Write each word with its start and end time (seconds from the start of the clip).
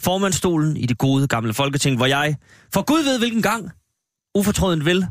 formandstolen 0.00 0.76
i 0.76 0.86
det 0.86 0.98
gode 0.98 1.28
gamle 1.28 1.54
folketing, 1.54 1.96
hvor 1.96 2.06
jeg, 2.06 2.36
for 2.72 2.82
Gud 2.82 3.02
ved 3.04 3.18
hvilken 3.18 3.42
gang, 3.42 3.70
ufortrødent 4.34 4.84
vil, 4.84 5.06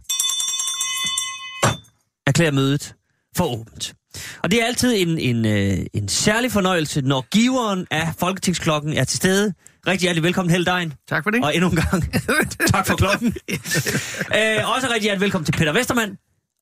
erklære 2.27 2.51
mødet 2.51 2.95
for 3.37 3.45
åbent. 3.45 3.95
Og 4.43 4.51
det 4.51 4.61
er 4.61 4.65
altid 4.65 4.95
en, 4.97 5.19
en, 5.19 5.45
øh, 5.45 5.85
en 5.93 6.07
særlig 6.07 6.51
fornøjelse, 6.51 7.01
når 7.01 7.25
giveren 7.31 7.87
af 7.91 8.13
Folketingsklokken 8.19 8.93
er 8.93 9.03
til 9.03 9.17
stede. 9.17 9.53
Rigtig 9.87 10.01
hjertelig 10.01 10.23
velkommen, 10.23 10.51
Heldejen. 10.51 10.93
Tak 11.09 11.23
for 11.23 11.29
det. 11.29 11.43
Og 11.43 11.55
endnu 11.55 11.69
en 11.69 11.75
gang, 11.75 12.03
tak 12.73 12.87
for 12.87 12.95
klokken. 12.95 13.27
øh, 13.27 14.75
også 14.75 14.87
rigtig 14.87 15.01
hjertelig 15.01 15.21
velkommen 15.21 15.45
til 15.45 15.51
Peter 15.51 15.73
Vestermand 15.73 16.17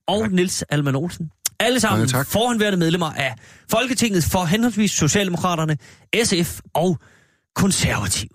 og 0.07 0.21
tak. 0.21 0.31
Nils 0.31 0.61
Alman 0.61 0.95
Olsen. 0.95 1.31
Alle 1.59 1.79
sammen 1.79 2.07
tak. 2.07 2.27
forhåndværende 2.27 2.77
medlemmer 2.77 3.11
af 3.11 3.35
Folketinget 3.71 4.23
for 4.23 4.45
henholdsvis 4.45 4.91
Socialdemokraterne, 4.91 5.77
SF 6.23 6.59
og 6.73 6.99
Konservative. 7.55 8.29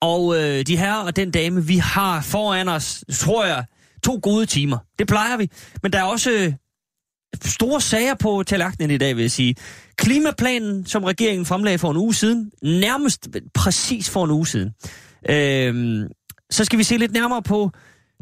Og 0.00 0.36
øh, 0.36 0.66
de 0.66 0.76
her 0.76 0.94
og 0.94 1.16
den 1.16 1.30
dame, 1.30 1.66
vi 1.66 1.76
har 1.76 2.22
foran 2.22 2.68
os, 2.68 3.04
tror 3.12 3.44
jeg, 3.44 3.64
to 4.02 4.20
gode 4.22 4.46
timer. 4.46 4.78
Det 4.98 5.06
plejer 5.06 5.36
vi. 5.36 5.50
Men 5.82 5.92
der 5.92 5.98
er 5.98 6.02
også 6.02 6.30
øh, 6.30 6.52
store 7.44 7.80
sager 7.80 8.14
på 8.14 8.42
tallerkenen 8.46 8.90
i 8.90 8.98
dag, 8.98 9.16
vil 9.16 9.22
jeg 9.22 9.30
sige. 9.30 9.54
Klimaplanen, 9.96 10.86
som 10.86 11.04
regeringen 11.04 11.46
fremlagde 11.46 11.78
for 11.78 11.90
en 11.90 11.96
uge 11.96 12.14
siden, 12.14 12.50
nærmest 12.62 13.28
præcis 13.54 14.10
for 14.10 14.24
en 14.24 14.30
uge 14.30 14.46
siden. 14.46 14.70
Øh, 15.28 16.04
så 16.50 16.64
skal 16.64 16.78
vi 16.78 16.84
se 16.84 16.96
lidt 16.96 17.12
nærmere 17.12 17.42
på 17.42 17.70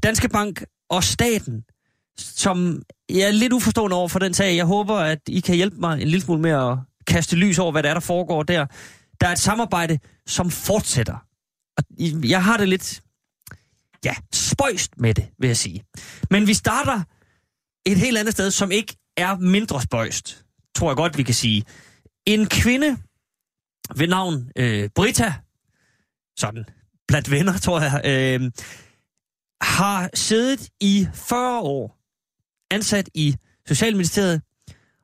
Danske 0.03 0.29
Bank 0.29 0.65
og 0.91 1.05
staten, 1.05 1.65
som 2.19 2.83
jeg 3.09 3.21
er 3.21 3.31
lidt 3.31 3.53
uforstående 3.53 3.97
over 3.97 4.09
for 4.09 4.19
den 4.19 4.35
sag. 4.35 4.57
Jeg 4.57 4.65
håber, 4.65 4.95
at 4.95 5.19
I 5.29 5.41
kan 5.41 5.55
hjælpe 5.55 5.77
mig 5.81 6.03
en 6.03 6.09
lille 6.09 6.21
smule 6.21 6.41
med 6.41 6.51
at 6.51 6.77
kaste 7.07 7.37
lys 7.37 7.59
over, 7.59 7.73
hvad 7.73 7.83
der 7.83 7.89
er, 7.89 7.95
der 7.95 8.01
foregår 8.01 8.43
der. 8.43 8.67
Der 9.21 9.27
er 9.29 9.33
et 9.33 9.39
samarbejde, 9.39 9.99
som 10.27 10.51
fortsætter. 10.51 11.17
Og 11.77 11.85
jeg 12.31 12.45
har 12.45 12.57
det 12.57 12.69
lidt, 12.69 13.03
ja, 14.05 14.15
spøjst 14.33 15.01
med 15.01 15.15
det, 15.15 15.29
vil 15.39 15.49
jeg 15.49 15.57
sige. 15.57 15.85
Men 16.31 16.47
vi 16.47 16.55
starter 16.55 17.03
et 17.87 17.97
helt 17.97 18.19
andet 18.19 18.33
sted, 18.33 18.51
som 18.51 18.71
ikke 18.71 18.97
er 19.17 19.37
mindre 19.37 19.83
spøjst, 19.83 20.45
tror 20.75 20.91
jeg 20.91 20.97
godt, 20.97 21.19
vi 21.19 21.23
kan 21.23 21.35
sige. 21.35 21.65
En 22.27 22.47
kvinde 22.47 22.99
ved 23.97 24.07
navn 24.07 24.51
øh, 24.57 24.91
Brita, 24.95 25.35
sådan 26.39 26.65
blandt 27.09 27.31
venner, 27.31 27.59
tror 27.59 27.81
jeg, 27.81 28.01
øh, 28.05 28.51
har 29.63 30.11
siddet 30.15 30.69
i 30.81 31.09
40 31.15 31.61
år 31.61 31.99
ansat 32.71 33.11
i 33.15 33.37
Socialministeriet, 33.67 34.43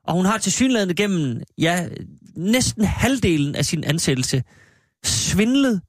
og 0.07 0.13
hun 0.13 0.25
har 0.25 0.37
til 0.37 0.51
synligheden 0.51 0.95
gennem 0.95 1.41
ja, 1.57 1.87
næsten 2.35 2.85
halvdelen 2.85 3.55
af 3.55 3.65
sin 3.65 3.83
ansættelse 3.83 4.43
svindlet 5.03 5.81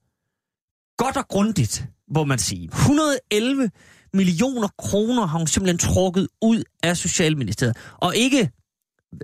godt 0.97 1.17
og 1.17 1.28
grundigt, 1.28 1.86
må 2.14 2.25
man 2.25 2.39
sige. 2.39 2.69
111 2.73 3.70
millioner 4.12 4.69
kroner 4.78 5.27
har 5.27 5.39
hun 5.39 5.47
simpelthen 5.47 5.78
trukket 5.78 6.28
ud 6.42 6.62
af 6.83 6.97
Socialministeriet. 6.97 7.77
Og 7.97 8.17
ikke, 8.17 8.51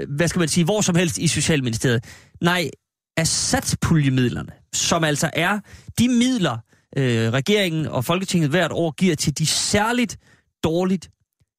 hvad 0.08 0.28
skal 0.28 0.38
man 0.38 0.48
sige, 0.48 0.64
hvor 0.64 0.80
som 0.80 0.94
helst 0.94 1.18
i 1.18 1.28
Socialministeriet. 1.28 2.04
Nej, 2.40 2.70
af 3.16 3.26
satspuljemidlerne, 3.26 4.52
som 4.72 5.04
altså 5.04 5.30
er 5.32 5.60
de 5.98 6.08
midler, 6.08 6.58
øh, 6.96 7.32
regeringen 7.32 7.86
og 7.86 8.04
Folketinget 8.04 8.50
hvert 8.50 8.72
år 8.72 8.90
giver 8.90 9.16
til 9.16 9.38
de 9.38 9.46
særligt 9.46 10.18
dårligt 10.64 11.10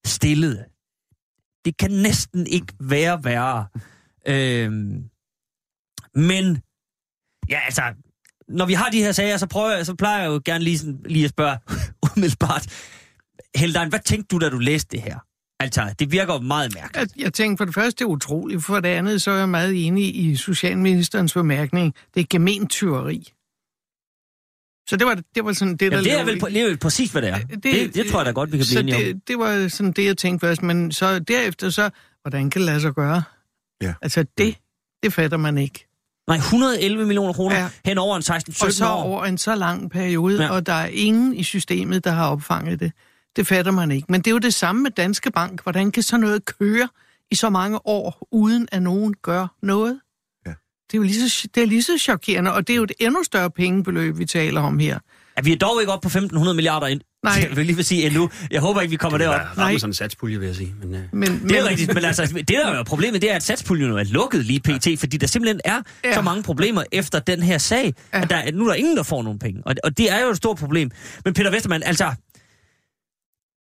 stillede. 0.06 0.63
Det 1.66 1.78
kan 1.78 1.91
næsten 1.91 2.47
ikke 2.47 2.74
være 2.79 3.24
værre. 3.24 3.68
Øhm, 4.28 5.03
men, 6.16 6.62
ja 7.50 7.59
altså, 7.66 7.81
når 8.47 8.66
vi 8.66 8.74
har 8.74 8.90
de 8.90 9.00
her 9.00 9.12
sager, 9.12 9.38
så, 9.38 9.47
prøver 9.47 9.75
jeg, 9.75 9.85
så 9.85 9.96
plejer 9.96 10.22
jeg 10.22 10.28
jo 10.28 10.41
gerne 10.46 10.63
lige, 10.63 10.78
sådan, 10.78 11.00
lige 11.06 11.25
at 11.25 11.29
spørge 11.29 11.57
umiddelbart, 12.16 12.68
Heldein, 13.56 13.90
hvad 13.90 14.00
tænkte 14.00 14.28
du, 14.28 14.40
da 14.40 14.50
du 14.50 14.59
læste 14.59 14.97
det 14.97 15.02
her? 15.02 15.19
Altså, 15.59 15.96
det 16.00 16.12
virker 16.12 16.34
jo 16.34 16.40
meget 16.40 16.75
mærkeligt. 16.75 17.16
Jeg, 17.16 17.23
jeg 17.23 17.34
tænkte 17.34 17.62
for 17.62 17.66
det 17.66 17.73
første, 17.73 18.00
det 18.00 18.02
er 18.02 18.09
utroligt. 18.09 18.63
For 18.63 18.79
det 18.79 18.90
andet, 18.90 19.22
så 19.22 19.31
er 19.31 19.38
jeg 19.38 19.50
meget 19.50 19.88
enig 19.88 20.16
i 20.16 20.35
Socialministerens 20.35 21.34
bemærkning. 21.34 21.94
Det 22.13 22.19
er 22.22 22.25
gementyveri. 22.29 23.34
Så 24.90 24.96
det 24.98 25.08
var, 25.08 25.18
det 25.36 25.46
var 25.46 25.54
sådan 25.54 25.72
det, 25.72 25.80
der 25.80 25.88
Jamen, 25.98 26.04
det 26.06 26.20
er 26.20 26.24
vel 26.26 26.54
det 26.54 26.62
er 26.62 26.66
vel 26.66 26.78
præcis, 26.78 27.12
hvad 27.12 27.22
det 27.22 27.30
er. 27.30 27.38
Det, 27.40 27.64
det, 27.64 27.96
det 27.96 28.06
tror 28.12 28.20
jeg 28.20 28.26
da 28.26 28.32
godt, 28.32 28.52
vi 28.52 28.58
kan 28.58 28.66
blive 28.66 28.74
så 28.74 28.80
enige 28.80 28.96
om. 28.96 29.02
det, 29.04 29.28
det 29.28 29.40
var 29.40 29.68
sådan 29.68 29.92
det, 29.92 30.06
jeg 30.06 30.18
tænkte 30.18 30.48
først. 30.48 30.64
Men 30.64 30.92
så 30.92 31.20
derefter 31.20 31.70
så, 31.70 31.90
hvordan 32.22 32.50
kan 32.50 32.60
det 32.62 32.66
lade 32.66 32.82
sig 32.82 32.94
gøre? 32.94 33.24
Ja. 33.82 33.94
Altså 34.02 34.26
det, 34.38 34.56
det 35.04 35.14
fatter 35.14 35.38
man 35.38 35.58
ikke. 35.58 35.88
Nej, 36.28 36.38
111 36.38 37.06
millioner 37.06 37.34
kroner 37.34 37.56
Ja. 37.56 37.70
hen 37.86 37.98
over 37.98 38.16
en 38.18 38.24
16-17 38.30 38.66
Og 38.66 38.72
så 38.74 38.86
år. 38.90 39.04
over 39.04 39.26
en 39.26 39.38
så 39.38 39.56
lang 39.56 39.92
periode, 39.92 40.44
Ja. 40.44 40.50
og 40.52 40.66
der 40.66 40.74
er 40.74 40.86
ingen 40.88 41.36
i 41.36 41.44
systemet, 41.44 42.04
der 42.04 42.12
har 42.12 42.30
opfanget 42.30 42.80
det. 42.80 42.92
Det 43.36 43.48
fatter 43.48 43.72
man 43.72 43.92
ikke. 43.92 44.06
Men 44.10 44.22
det 44.22 44.28
er 44.28 44.32
jo 44.32 44.38
det 44.38 44.54
samme 44.54 44.84
med 44.84 44.92
Danske 44.92 45.32
Bank. 45.32 45.64
Hvordan 45.64 45.92
kan 45.92 46.04
så 46.04 46.18
noget 46.18 46.46
køre 46.46 46.90
i 47.32 47.36
så 47.36 47.50
mange 47.50 47.88
år, 47.88 48.28
uden 48.32 48.68
at 48.72 48.82
nogen 48.82 49.14
gør 49.22 49.48
noget? 49.62 50.00
Det 50.94 50.98
er 50.98 51.02
jo 51.02 51.08
lige 51.08 51.30
så, 51.30 51.48
det 51.56 51.64
er 51.64 51.68
lige 51.68 51.84
så 51.84 51.98
chokerende, 51.98 52.54
og 52.54 52.68
det 52.68 52.74
er 52.74 52.78
jo 52.78 52.84
et 52.84 52.92
endnu 53.00 53.24
større 53.24 53.52
pengebeløb, 53.52 54.18
vi 54.18 54.26
taler 54.26 54.62
om 54.62 54.80
her. 54.80 55.00
Ja, 55.38 55.42
vi 55.42 55.52
er 55.52 55.56
dog 55.58 55.81
ikke 55.81 55.92
oppe 55.94 56.09
på 56.09 56.20
1.500 56.20 56.54
milliarder 56.54 56.88
ind. 56.88 57.02
Nej. 57.24 57.34
Jeg 57.34 57.50
vil 57.58 57.66
lige 57.66 57.76
vil 57.76 57.86
sige 57.86 58.06
endnu. 58.06 58.30
Jeg 58.52 58.62
håber 58.62 58.81
ikke, 58.81 58.90
vi 58.90 58.96
kommer 58.96 59.18
Det 59.18 59.26
derop. 59.28 59.40
er 59.40 59.56
Nej. 59.56 59.66
ramme 59.66 59.80
sådan 59.80 59.90
en 59.90 59.94
satspulje, 59.94 60.40
vil 60.40 60.46
jeg 60.46 60.56
sige. 60.56 60.76
Men, 60.84 60.96
øh, 60.96 61.02
Men, 61.12 61.30
Det 61.50 61.58
er 61.59 61.70
rigtigt, 61.70 61.94
men 61.94 62.06
altså, 62.06 62.26
det 62.38 62.48
der 62.50 62.68
er 62.68 62.84
problemet, 62.84 63.22
det 63.22 63.32
er, 63.32 63.36
at 63.36 63.44
satspuljen 63.44 63.90
jo 63.90 63.98
er 63.98 64.03
lukket 64.03 64.46
lige 64.46 64.59
pt, 64.59 64.88
fordi 65.00 65.18
der 65.18 65.28
simpelthen 65.28 65.62
er 65.66 65.82
Ja. 66.03 66.14
så 66.14 66.22
mange 66.22 66.44
problemer 66.44 66.84
efter 66.92 67.20
den 67.20 67.44
her 67.44 67.58
sag, 67.58 67.94
Ja. 68.14 68.22
at 68.22 68.30
der, 68.30 68.52
nu 68.52 68.64
er 68.64 68.68
der 68.68 68.76
ingen, 68.76 68.98
der 68.98 69.03
får 69.03 69.24
nogen 69.24 69.40
penge. 69.40 69.62
Og, 69.66 69.76
og 69.84 69.98
det 69.98 70.12
er 70.12 70.22
jo 70.24 70.30
et 70.30 70.38
stort 70.38 70.58
problem. 70.58 70.92
Men 71.26 71.34
Peter 71.34 71.52
Vestermann, 71.52 71.84
altså, 71.84 72.14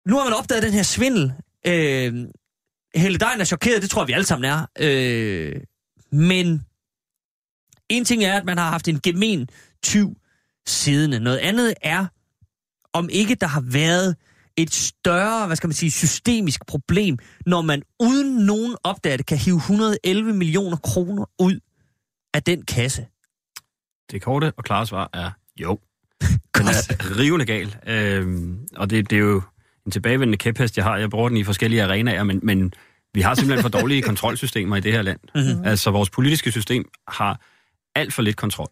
nu 0.07 0.17
har 0.17 0.23
man 0.23 0.33
opdaget 0.33 0.63
den 0.63 0.73
her 0.73 0.83
svindel. 0.83 1.31
Øh, 1.67 2.13
Helle 2.95 3.17
Dejen 3.17 3.41
er 3.41 3.45
chokeret, 3.45 3.81
det 3.81 3.89
tror 3.89 4.01
jeg, 4.01 4.07
vi 4.07 4.13
alle 4.13 4.25
sammen 4.25 4.51
er. 4.51 4.65
Øh, 4.79 5.53
men 6.11 6.61
en 7.97 8.05
ting 8.05 8.23
er, 8.23 8.33
at 8.33 8.45
man 8.45 8.57
har 8.57 8.69
haft 8.69 8.87
en 8.87 8.99
gemen 8.99 9.49
tyv 9.83 10.15
siddende. 10.67 11.19
Noget 11.19 11.37
andet 11.37 11.73
er, 11.81 12.05
om 12.93 13.09
ikke 13.11 13.35
der 13.35 13.47
har 13.47 13.61
været 13.61 14.15
et 14.57 14.73
større, 14.73 15.45
hvad 15.45 15.55
skal 15.55 15.67
man 15.67 15.73
sige, 15.73 15.91
systemisk 15.91 16.65
problem, 16.67 17.17
når 17.45 17.61
man 17.61 17.81
uden 17.99 18.45
nogen 18.45 18.75
opdager 18.83 19.17
det, 19.17 19.25
kan 19.25 19.37
hive 19.37 19.55
111 19.55 20.33
millioner 20.33 20.77
kroner 20.77 21.25
ud 21.39 21.59
af 22.33 22.43
den 22.43 22.65
kasse. 22.65 23.05
det 24.11 24.21
korte 24.21 24.53
og 24.57 24.63
klare 24.63 24.85
svar 24.85 25.09
er 25.13 25.31
jo. 25.59 25.79
Den 26.57 26.67
er 26.67 27.19
rivende 27.19 27.45
gal. 27.45 27.75
Øhm, 27.87 28.67
og 28.75 28.89
det, 28.89 29.09
det 29.09 29.15
er 29.15 29.19
jo 29.19 29.41
en 29.85 29.91
tilbagevendende 29.91 30.37
kæphest, 30.37 30.77
jeg 30.77 30.85
har. 30.85 30.97
Jeg 30.97 31.09
bruger 31.09 31.29
den 31.29 31.37
i 31.37 31.43
forskellige 31.43 31.83
arenaer, 31.83 32.23
men, 32.23 32.39
men 32.43 32.73
vi 33.13 33.21
har 33.21 33.35
simpelthen 33.35 33.61
for 33.61 33.79
dårlige 33.79 34.01
kontrolsystemer 34.11 34.75
i 34.75 34.79
det 34.79 34.93
her 34.93 35.01
land. 35.01 35.19
Mm-hmm. 35.35 35.65
Altså, 35.65 35.91
vores 35.91 36.09
politiske 36.09 36.51
system 36.51 36.89
har 37.07 37.41
alt 37.95 38.13
for 38.13 38.21
lidt 38.21 38.37
kontrol. 38.37 38.69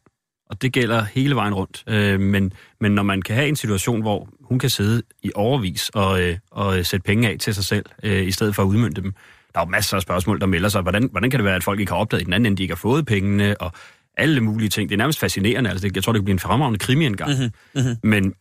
Og 0.50 0.62
det 0.62 0.74
gælder 0.74 1.04
hele 1.04 1.36
vejen 1.36 1.54
rundt. 1.54 1.84
Øh, 1.88 2.20
men, 2.20 2.54
men 2.82 2.92
når 2.92 3.04
man 3.04 3.22
kan 3.22 3.35
have 3.35 3.47
en 3.47 3.56
situation, 3.56 4.02
hvor 4.02 4.29
hun 4.41 4.59
kan 4.59 4.70
sidde 4.70 5.02
i 5.23 5.32
overvis 5.35 5.90
og, 5.90 6.22
øh, 6.22 6.38
og 6.52 6.85
sætte 6.85 7.03
penge 7.03 7.29
af 7.29 7.38
til 7.40 7.56
sig 7.56 7.64
selv, 7.64 7.85
øh, 8.03 8.28
i 8.28 8.32
stedet 8.32 8.56
for 8.56 8.64
at 8.64 8.68
udmynde 8.68 9.02
dem. 9.02 9.14
Der 9.53 9.59
er 9.59 9.66
jo 9.66 9.70
masser 9.70 9.96
af 9.96 10.02
spørgsmål, 10.02 10.40
der 10.40 10.46
melder 10.46 10.70
sig. 10.70 10.82
Hvordan, 10.82 11.09
hvordan 11.12 11.29
kan 11.29 11.40
det 11.40 11.46
være, 11.46 11.56
at 11.56 11.64
folk 11.64 11.79
ikke 11.79 11.91
har 11.91 12.00
opdaget 12.00 12.22
i 12.22 12.26
den 12.26 12.34
anden 12.34 12.46
ende, 12.46 12.58
de 12.58 12.64
ikke 12.64 12.72
har 12.73 12.78
fået 12.78 13.06
pengene, 13.06 13.62
og 13.62 13.72
alle 14.18 14.41
mulige 14.41 14.70
ting. 14.70 14.90
Det 14.90 14.96
er 14.96 14.97
nærmest 14.97 15.20
fascinerende. 15.20 15.70
Altså, 15.70 15.90
jeg 15.96 16.03
tror, 16.03 16.14
det 16.14 16.20
kan 16.20 16.26
blive 16.26 16.34
en 16.34 16.40
fremragende 16.40 16.79
krimi 16.79 17.06
engang. 17.06 17.40
Mhm, 17.40 17.52
mhm. 17.76 17.96
Men, 18.03 18.34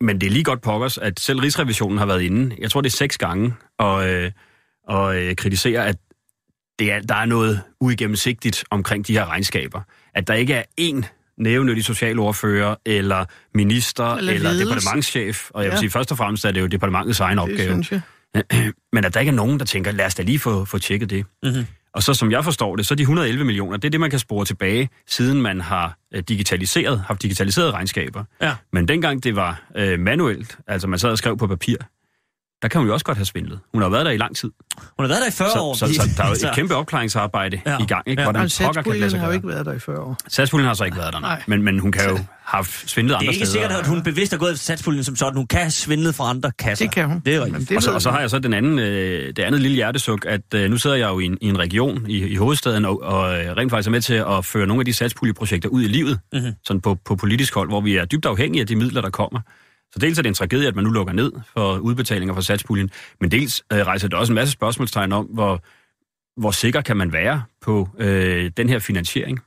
men 0.00 0.20
det 0.20 0.26
er 0.26 0.30
lige 0.30 0.44
godt 0.44 0.62
pokkers, 0.62 0.98
at 0.98 1.20
selv 1.20 1.40
Rigsrevisionen 1.40 1.98
har 1.98 2.06
været 2.06 2.22
inde, 2.22 2.56
jeg 2.58 2.70
tror, 2.70 2.80
det 2.80 2.88
er 2.88 2.96
seks 2.96 3.18
gange, 3.18 3.54
og, 3.78 4.08
øh, 4.08 4.30
og 4.88 5.22
øh, 5.22 5.36
kritisere, 5.36 5.86
at 5.86 5.96
det 6.78 6.92
er, 6.92 7.00
der 7.00 7.14
er 7.14 7.24
noget 7.24 7.62
uigennemsigtigt 7.80 8.64
omkring 8.70 9.06
de 9.06 9.12
her 9.12 9.26
regnskaber. 9.26 9.80
At 10.16 10.26
der 10.28 10.34
ikke 10.34 10.54
er 10.54 10.62
én 10.80 11.02
nævnyttig 11.38 11.84
socialordfører, 11.84 12.74
eller 12.86 13.24
minister, 13.54 14.14
Eller 14.14 14.32
eller, 14.32 14.50
ledelse. 14.50 14.64
departementschef. 14.74 15.50
Og 15.50 15.62
jeg 15.62 15.70
vil 15.70 15.74
Ja. 15.76 15.80
sige, 15.80 15.90
først 15.90 16.10
og 16.12 16.18
fremmest 16.18 16.44
er 16.44 16.50
det 16.50 16.60
jo 16.60 16.66
departementets 16.66 17.20
egen 17.20 17.38
Det 17.38 17.42
opgave. 17.42 17.84
synes 17.84 17.92
jeg. 17.92 18.00
Men 18.92 19.04
at 19.04 19.14
der 19.14 19.20
ikke 19.20 19.30
er 19.30 19.34
nogen, 19.34 19.58
der 19.58 19.64
tænker, 19.64 19.92
lad 19.92 20.06
os 20.06 20.14
da 20.14 20.22
lige 20.22 20.38
få, 20.38 20.64
få 20.64 20.78
tjekket 20.78 21.10
det. 21.10 21.24
Mhm. 21.42 21.66
Og 21.94 22.02
så 22.02 22.14
som 22.14 22.30
jeg 22.32 22.44
forstår 22.44 22.76
det, 22.76 22.86
så 22.86 22.94
de 22.94 23.02
111 23.02 23.44
millioner, 23.44 23.76
det 23.76 23.84
er 23.84 23.90
det, 23.90 24.00
man 24.00 24.10
kan 24.10 24.18
spore 24.18 24.44
tilbage, 24.44 24.88
siden 25.08 25.42
man 25.42 25.60
har 25.60 25.96
øh, 26.14 26.22
digitaliseret, 26.28 27.00
haft 27.06 27.22
digitaliseret 27.22 27.74
regnskaber. 27.74 28.24
Ja. 28.42 28.54
Men 28.72 28.88
dengang 28.88 29.24
det 29.24 29.36
var 29.36 29.62
øh, 29.76 30.00
manuelt, 30.00 30.58
altså 30.66 30.88
man 30.88 30.98
sad 30.98 31.10
og 31.10 31.18
skrev 31.18 31.36
på 31.38 31.46
papir, 31.46 31.76
der 32.62 32.68
kan 32.68 32.78
hun 32.78 32.86
jo 32.88 32.92
også 32.92 33.04
godt 33.06 33.18
have 33.18 33.24
svindlet. 33.24 33.58
Hun 33.72 33.82
har 33.82 33.88
været 33.88 34.06
der 34.06 34.12
i 34.12 34.16
lang 34.16 34.36
tid. 34.36 34.50
Hun 34.98 35.04
har 35.04 35.08
været 35.08 35.20
der 35.20 35.28
i 35.28 35.30
40 35.30 35.50
Så, 35.50 35.58
år. 35.58 35.74
så, 35.74 35.86
så 35.94 36.08
der 36.16 36.22
er 36.24 36.28
jo 36.28 36.32
et 36.48 36.54
kæmpe 36.54 36.74
opklaringsarbejde 36.74 37.60
Ja. 37.66 37.70
ja. 37.72 37.78
i 37.78 37.86
gang. 37.86 38.02
Ikke? 38.08 38.22
Ja. 38.22 38.26
Hvordan 38.26 38.42
Og 38.44 38.50
pokker 38.64 38.82
kan 38.82 38.92
det 38.92 39.00
lade 39.00 39.10
satspuljen 39.10 39.10
sig 39.10 39.20
har 39.20 39.26
jo 39.26 39.32
ikke 39.32 39.48
været 39.48 39.66
der 39.66 39.72
i 39.72 39.78
40 39.78 39.98
år. 40.00 40.16
Satspuljen 40.28 40.66
har 40.66 40.74
så 40.74 40.84
ikke 40.84 40.96
været 40.96 41.12
der, 41.12 41.20
nej. 41.20 41.30
Nej. 41.30 41.42
Men, 41.46 41.62
men 41.62 41.78
hun 41.78 41.92
kan 41.92 42.10
jo 42.10 42.18
have 42.44 42.64
svindlet 42.64 43.10
Det 43.12 43.16
andre 43.18 43.26
er 43.26 43.32
ikke 43.32 43.46
steder. 43.46 43.62
sikkert, 43.64 43.80
at 43.80 43.86
hun 43.86 44.02
bevidst 44.02 44.32
har 44.32 44.38
gået 44.38 44.52
efter 44.52 44.62
satspuljen 44.64 45.04
som 45.04 45.16
sådan. 45.16 45.36
Hun 45.36 45.46
kan 45.46 45.58
have 45.60 45.70
svindlet 45.70 46.14
fra 46.14 46.30
andre 46.30 46.52
kasser. 46.58 46.84
Det 46.84 46.94
kan 46.94 47.06
hun. 47.08 47.20
Det 47.26 47.34
er 47.34 47.44
rigtigt. 47.44 47.68
det 47.68 47.76
Og 47.76 47.82
så, 47.82 47.90
og 47.92 48.02
så 48.02 48.10
har 48.10 48.20
jeg 48.20 48.30
så 48.30 48.38
den 48.38 48.54
anden, 48.54 48.78
øh, 48.78 49.26
det 49.26 49.38
andet 49.38 49.60
lille 49.60 49.74
hjertesuk, 49.74 50.26
at 50.28 50.54
øh, 50.54 50.70
nu 50.70 50.76
sidder 50.78 50.96
jeg 50.96 51.08
jo 51.08 51.18
i 51.18 51.24
en, 51.24 51.38
i 51.40 51.46
en 51.48 51.58
region 51.58 52.04
i, 52.08 52.24
i 52.26 52.36
hovedstaden, 52.36 52.84
og, 52.84 53.02
og 53.02 53.38
øh, 53.44 53.56
rent 53.56 53.70
faktisk 53.70 53.86
er 53.88 53.90
med 53.90 54.00
til 54.00 54.14
at 54.14 54.44
føre 54.44 54.66
nogle 54.66 54.80
af 54.80 54.84
de 54.84 54.92
satspuljeprojekter 54.92 55.68
ud 55.68 55.82
i 55.82 55.88
livet, 55.88 56.18
Mhm. 56.32 56.40
mm-hmm. 56.42 56.54
sådan 56.64 56.80
på, 56.80 56.94
på 57.04 57.16
politisk 57.16 57.54
hold, 57.54 57.68
hvor 57.68 57.80
vi 57.80 57.96
er 57.96 58.04
dybt 58.04 58.26
afhængige 58.26 58.60
af 58.60 58.66
de 58.66 58.76
midler, 58.76 59.00
der 59.00 59.10
kommer. 59.10 59.40
Så 59.96 60.00
dels 60.00 60.18
er 60.18 60.22
det 60.22 60.28
en 60.28 60.34
tragedie, 60.34 60.68
at 60.68 60.74
man 60.74 60.84
nu 60.84 60.90
lukker 60.90 61.12
ned 61.14 61.32
for 61.56 61.78
udbetalinger 61.78 62.34
fra 62.34 62.42
satspuljen, 62.42 62.90
men 63.20 63.30
dels 63.30 63.62
øh, 63.72 63.78
rejser 63.78 64.08
det 64.08 64.18
også 64.18 64.32
en 64.32 64.34
masse 64.34 64.52
spørgsmålstegn 64.52 65.12
om, 65.12 65.24
hvor, 65.26 65.62
hvor 66.40 66.50
sikker 66.50 66.80
kan 66.80 66.96
man 66.96 67.12
være 67.12 67.42
på 67.62 67.88
øh, 67.98 68.50
den 68.56 68.68
her 68.68 68.78
finansiering. 68.78 69.40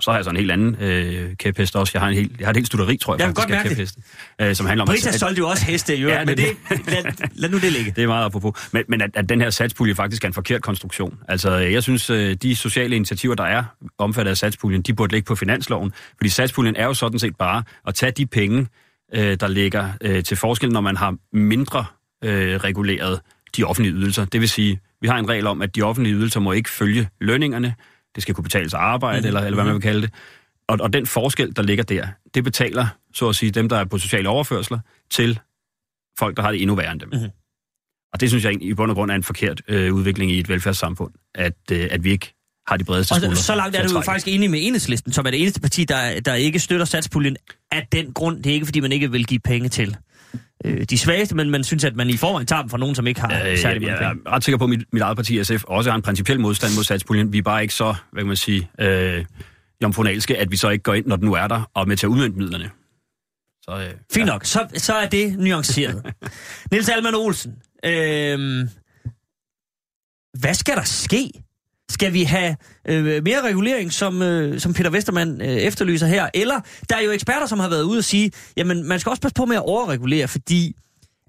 Så 0.00 0.10
har 0.10 0.18
jeg 0.18 0.24
så 0.24 0.30
en 0.30 0.36
helt 0.36 0.50
anden 0.50 0.76
øh, 0.80 1.36
kæphest 1.36 1.76
også. 1.76 1.90
Jeg 1.94 2.02
har, 2.02 2.08
en 2.08 2.14
helt, 2.14 2.32
jeg 2.38 2.46
har 2.46 2.50
et 2.50 2.56
helt 2.56 2.66
studeri, 2.66 2.96
tror 2.96 3.14
jeg, 3.14 3.20
Jeg 3.20 3.26
faktisk, 3.28 3.48
godt 3.48 3.58
af 3.58 3.68
kæpheste, 3.68 4.00
øh, 4.40 4.54
som 4.54 4.66
handler 4.66 4.82
om... 4.82 4.88
Brita 4.88 5.08
at- 5.08 5.14
solgte 5.14 5.38
jo 5.38 5.48
også 5.48 5.64
heste 5.64 5.98
øvrigt, 5.98 6.18
Ja, 6.18 6.24
men 6.24 6.36
det, 6.36 6.46
det- 6.68 6.86
lad, 6.86 7.28
lad 7.34 7.48
nu 7.48 7.58
det 7.58 7.72
ligge. 7.72 7.90
det 7.96 8.04
er 8.04 8.06
meget 8.08 8.24
apropos. 8.24 8.68
Men, 8.72 8.84
men 8.88 9.00
at, 9.00 9.10
at 9.14 9.28
den 9.28 9.40
her 9.40 9.50
satspulje 9.50 9.94
faktisk 9.94 10.24
er 10.24 10.28
en 10.28 10.34
forkert 10.34 10.62
konstruktion. 10.62 11.18
Altså, 11.28 11.50
jeg 11.56 11.82
synes, 11.82 12.10
øh, 12.10 12.34
de 12.34 12.56
sociale 12.56 12.96
initiativer, 12.96 13.34
der 13.34 13.44
er 13.44 13.64
omfattet 13.98 14.30
af 14.30 14.36
satspuljen, 14.36 14.82
de 14.82 14.94
burde 14.94 15.12
ligge 15.12 15.26
på 15.26 15.34
finansloven. 15.34 15.92
Fordi 16.16 16.28
satspuljen 16.28 16.76
er 16.76 16.84
jo 16.84 16.94
sådan 16.94 17.18
set 17.18 17.36
bare 17.36 17.62
at 17.86 17.94
tage 17.94 18.12
de 18.12 18.26
penge, 18.26 18.66
øh, 19.14 19.36
der 19.40 19.48
ligger 19.48 19.92
øh, 20.00 20.24
til 20.24 20.36
forskel, 20.36 20.72
når 20.72 20.80
man 20.80 20.96
har 20.96 21.16
mindre 21.32 21.84
øh, 22.24 22.56
reguleret 22.56 23.20
de 23.56 23.64
offentlige 23.64 23.94
ydelser. 23.94 24.24
Det 24.24 24.40
vil 24.40 24.48
sige, 24.48 24.80
vi 25.00 25.08
har 25.08 25.18
en 25.18 25.28
regel 25.28 25.46
om, 25.46 25.62
at 25.62 25.76
de 25.76 25.82
offentlige 25.82 26.14
ydelser 26.14 26.40
må 26.40 26.52
ikke 26.52 26.70
følge 26.70 27.08
lønningerne. 27.20 27.74
Det 28.14 28.22
skal 28.22 28.34
kunne 28.34 28.44
betales 28.44 28.74
arbejde, 28.74 29.20
mm. 29.20 29.26
eller, 29.26 29.40
eller 29.40 29.54
hvad 29.54 29.64
man 29.64 29.74
vil 29.74 29.82
kalde 29.82 30.02
det. 30.02 30.14
Og, 30.68 30.78
og 30.80 30.92
den 30.92 31.06
forskel, 31.06 31.56
der 31.56 31.62
ligger 31.62 31.84
der, 31.84 32.06
det 32.34 32.44
betaler, 32.44 32.86
så 33.14 33.28
at 33.28 33.36
sige, 33.36 33.50
dem, 33.50 33.68
der 33.68 33.76
er 33.76 33.84
på 33.84 33.98
sociale 33.98 34.28
overførsler, 34.28 34.78
til 35.10 35.40
folk, 36.18 36.36
der 36.36 36.42
har 36.42 36.50
det 36.50 36.62
endnu 36.62 36.74
værre 36.74 36.92
end 36.92 37.00
dem. 37.00 37.08
Mhm. 37.12 37.30
Og 38.12 38.20
det 38.20 38.28
synes 38.28 38.44
jeg 38.44 38.50
egentlig 38.50 38.68
i 38.68 38.74
bund 38.74 38.90
og 38.90 38.94
grund 38.94 39.10
er 39.10 39.14
en 39.14 39.22
forkert 39.22 39.62
øh, 39.68 39.94
udvikling 39.94 40.30
i 40.32 40.38
et 40.38 40.48
velfærdssamfund, 40.48 41.12
at, 41.34 41.56
øh, 41.72 41.88
at 41.90 42.04
vi 42.04 42.10
ikke 42.10 42.34
har 42.66 42.76
de 42.76 42.84
bredeste 42.84 43.12
Og 43.12 43.20
så, 43.20 43.42
så 43.42 43.54
langt 43.54 43.76
er 43.76 43.86
du 43.86 43.94
jo 43.94 44.00
faktisk 44.00 44.28
enig 44.28 44.50
med 44.50 44.58
enhedslisten, 44.62 45.12
som 45.12 45.26
er 45.26 45.30
det 45.30 45.40
eneste 45.40 45.60
parti, 45.60 45.84
der, 45.84 46.20
der 46.20 46.34
ikke 46.34 46.58
støtter 46.58 46.86
satspuljen 46.86 47.36
af 47.72 47.86
den 47.92 48.12
grund. 48.12 48.42
Det 48.42 48.50
er 48.50 48.54
ikke, 48.54 48.66
fordi 48.66 48.80
man 48.80 48.92
ikke 48.92 49.10
vil 49.10 49.26
give 49.26 49.40
penge 49.40 49.68
til 49.68 49.96
øh, 50.64 50.84
de 50.84 50.98
svageste, 50.98 51.36
men 51.36 51.50
man 51.50 51.64
synes, 51.64 51.84
at 51.84 51.96
man 51.96 52.10
i 52.10 52.16
forvejen 52.16 52.46
tager 52.46 52.62
dem 52.62 52.70
fra 52.70 52.78
nogen, 52.78 52.94
som 52.94 53.06
ikke 53.06 53.20
har 53.20 53.44
øh, 53.46 53.58
særlig 53.58 53.82
mange 53.82 54.04
jeg 54.04 54.12
penge. 54.12 54.22
er 54.26 54.34
ret 54.34 54.44
sikker 54.44 54.58
på, 54.58 54.64
at 54.64 54.70
mit, 54.70 54.92
mit 54.92 55.02
eget 55.02 55.16
parti, 55.16 55.44
SF, 55.44 55.64
også 55.64 55.90
har 55.90 55.96
en 55.96 56.02
principiel 56.02 56.40
modstand 56.40 56.74
mod 56.74 56.84
satspuljen. 56.84 57.32
Vi 57.32 57.38
er 57.38 57.42
bare 57.42 57.62
ikke 57.62 57.74
så, 57.74 57.94
hvad 58.12 58.22
kan 58.22 58.26
man 58.28 58.36
sige, 58.36 58.70
øh, 58.80 59.24
jomfronalske, 59.82 60.38
at 60.38 60.50
vi 60.50 60.56
så 60.56 60.68
ikke 60.68 60.82
går 60.82 60.94
ind, 60.94 61.06
når 61.06 61.16
den 61.16 61.24
nu 61.24 61.34
er 61.34 61.48
der, 61.48 61.70
og 61.74 61.82
er 61.82 61.86
med 61.86 61.96
til 61.96 62.06
at 62.06 62.10
udmønte 62.10 62.38
midlerne. 62.38 62.70
Så, 63.62 63.86
øh, 63.86 63.94
Fint 64.12 64.26
nok, 64.26 64.44
så, 64.44 64.66
så 64.76 64.94
er 64.94 65.08
det 65.08 65.38
nuanceret. 65.38 66.02
Niels 66.70 66.88
Alman 66.88 67.14
Olsen, 67.14 67.52
øh, 67.84 68.68
hvad 70.40 70.54
skal 70.54 70.76
der 70.76 70.84
ske? 70.84 71.30
Skal 71.90 72.12
vi 72.12 72.22
have 72.22 72.56
øh, 72.88 73.24
mere 73.24 73.42
regulering, 73.42 73.92
som, 73.92 74.22
øh, 74.22 74.60
som 74.60 74.72
Peter 74.72 74.90
Vestermann 74.90 75.40
øh, 75.40 75.48
efterlyser 75.48 76.06
her? 76.06 76.28
Eller 76.34 76.60
der 76.88 76.96
er 76.96 77.00
jo 77.00 77.10
eksperter, 77.10 77.46
som 77.46 77.58
har 77.58 77.68
været 77.68 77.82
ude 77.82 77.98
og 77.98 78.04
sige, 78.04 78.32
jamen 78.56 78.88
man 78.88 79.00
skal 79.00 79.10
også 79.10 79.22
passe 79.22 79.34
på 79.34 79.44
med 79.44 79.56
at 79.56 79.62
overregulere, 79.62 80.28
fordi 80.28 80.76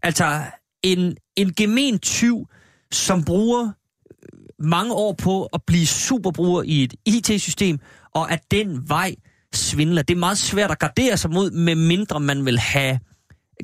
altså 0.04 0.42
en, 0.84 1.18
en 1.36 1.54
gemen 1.54 2.00
tyv, 2.00 2.48
som 2.92 3.24
bruger 3.24 3.64
øh, 3.64 4.40
mange 4.60 4.94
år 4.94 5.14
på 5.14 5.46
at 5.46 5.62
blive 5.68 5.88
superbruger 5.88 6.64
i 6.66 6.84
et 6.84 6.94
IT-system, 7.06 7.80
og 8.16 8.32
at 8.32 8.40
den 8.52 8.90
vej 8.90 9.16
svindler. 9.54 10.02
Det 10.02 10.14
er 10.14 10.20
meget 10.20 10.38
svært 10.38 10.72
at 10.72 10.80
gardere 10.80 11.18
sig 11.18 11.32
mod, 11.32 11.52
med 11.52 11.76
mindre 11.76 12.20
man 12.20 12.46
vil 12.46 12.60
have 12.60 13.00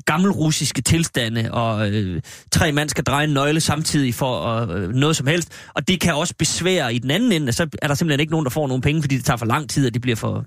gammelrussiske 0.06 0.82
tilstande, 0.82 1.52
og 1.52 1.90
øh, 1.90 2.22
tre 2.52 2.72
mand 2.72 2.88
skal 2.88 3.04
dreje 3.04 3.24
en 3.24 3.34
nøgle 3.34 3.60
samtidig 3.60 4.14
for 4.14 4.46
øh, 4.66 4.88
noget 4.88 5.16
som 5.16 5.26
helst. 5.26 5.52
Og 5.74 5.88
det 5.88 6.00
kan 6.00 6.14
også 6.14 6.34
besvære 6.38 6.94
i 6.94 6.98
den 6.98 7.10
anden 7.10 7.32
ende, 7.32 7.52
så 7.52 7.68
er 7.82 7.88
der 7.88 7.94
simpelthen 7.94 8.20
ikke 8.20 8.30
nogen, 8.30 8.44
der 8.44 8.50
får 8.50 8.66
nogen 8.66 8.82
penge, 8.82 9.02
fordi 9.02 9.16
det 9.16 9.24
tager 9.24 9.36
for 9.36 9.46
lang 9.46 9.70
tid, 9.70 9.86
og 9.86 9.94
det 9.94 10.02
bliver 10.02 10.16
for, 10.16 10.44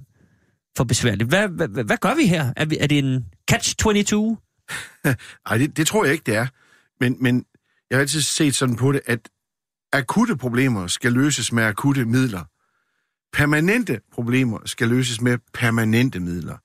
for 0.78 0.84
besværligt. 0.84 1.30
Hvad, 1.30 1.48
hvad, 1.48 1.68
hvad, 1.68 1.98
gør 1.98 2.16
vi 2.16 2.26
her? 2.26 2.54
Er, 2.56 2.66
vi, 2.66 2.78
er 2.80 2.88
det 2.88 2.98
en 2.98 3.26
catch-22? 3.52 4.16
Nej, 5.50 5.58
det, 5.60 5.78
det 5.78 5.88
tror 5.88 6.04
jeg 6.04 6.14
ikke, 6.14 6.24
det 6.26 6.36
er. 6.36 6.48
Men, 7.00 7.18
men 7.20 7.46
jeg 7.90 7.98
har 7.98 8.02
altid 8.02 8.22
set 8.22 8.56
sådan 8.56 8.76
på 8.76 8.92
det, 8.92 9.02
at 9.06 9.20
akutte 9.94 10.38
problemer 10.38 10.88
skal 10.88 11.14
løses 11.14 11.52
med 11.52 11.64
akutte 11.64 12.06
midler. 12.06 12.44
Permanente 13.34 14.00
problemer 14.12 14.60
skal 14.66 14.88
løses 14.88 15.22
med 15.22 15.38
permanente 15.54 16.20
midler. 16.20 16.58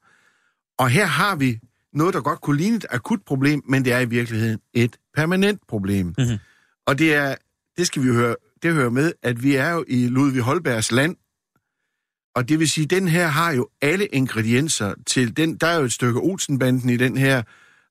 Og 0.79 0.91
her 0.91 1.07
har 1.07 1.37
vi 1.37 1.59
noget, 1.97 2.15
der 2.15 2.21
godt 2.21 2.41
kunne 2.41 2.57
ligne 2.57 2.77
et 2.77 2.87
akut 2.91 3.21
problem, 3.27 3.63
men 3.69 3.85
det 3.85 3.93
er 3.93 4.01
i 4.01 4.09
virkeligheden 4.09 4.59
et 4.75 4.97
permanent 5.15 5.61
problem. 5.69 6.07
Mhm. 6.07 6.39
Og 6.87 6.99
det 6.99 7.15
er, 7.15 7.35
det 7.79 7.87
skal 7.87 8.03
vi 8.03 8.09
høre, 8.09 8.37
det 8.63 8.75
hører 8.75 8.91
med, 8.91 9.13
at 9.23 9.43
vi 9.43 9.55
er 9.55 9.71
jo 9.71 9.85
i 9.89 10.07
Ludvig 10.07 10.43
Holbergs 10.43 10.93
land, 10.93 11.17
og 12.37 12.49
det 12.49 12.59
vil 12.59 12.69
sige, 12.69 12.85
at 12.85 12.91
den 12.91 13.09
her 13.09 13.27
har 13.27 13.53
jo 13.53 13.69
alle 13.83 14.07
ingredienser 14.07 14.95
til 15.07 15.37
den. 15.37 15.57
Der 15.57 15.67
er 15.67 15.79
jo 15.79 15.85
et 15.85 15.93
stykke 15.93 16.21
Olsenbanden 16.21 16.91
i 16.91 16.97
den 16.97 17.17
her, 17.17 17.43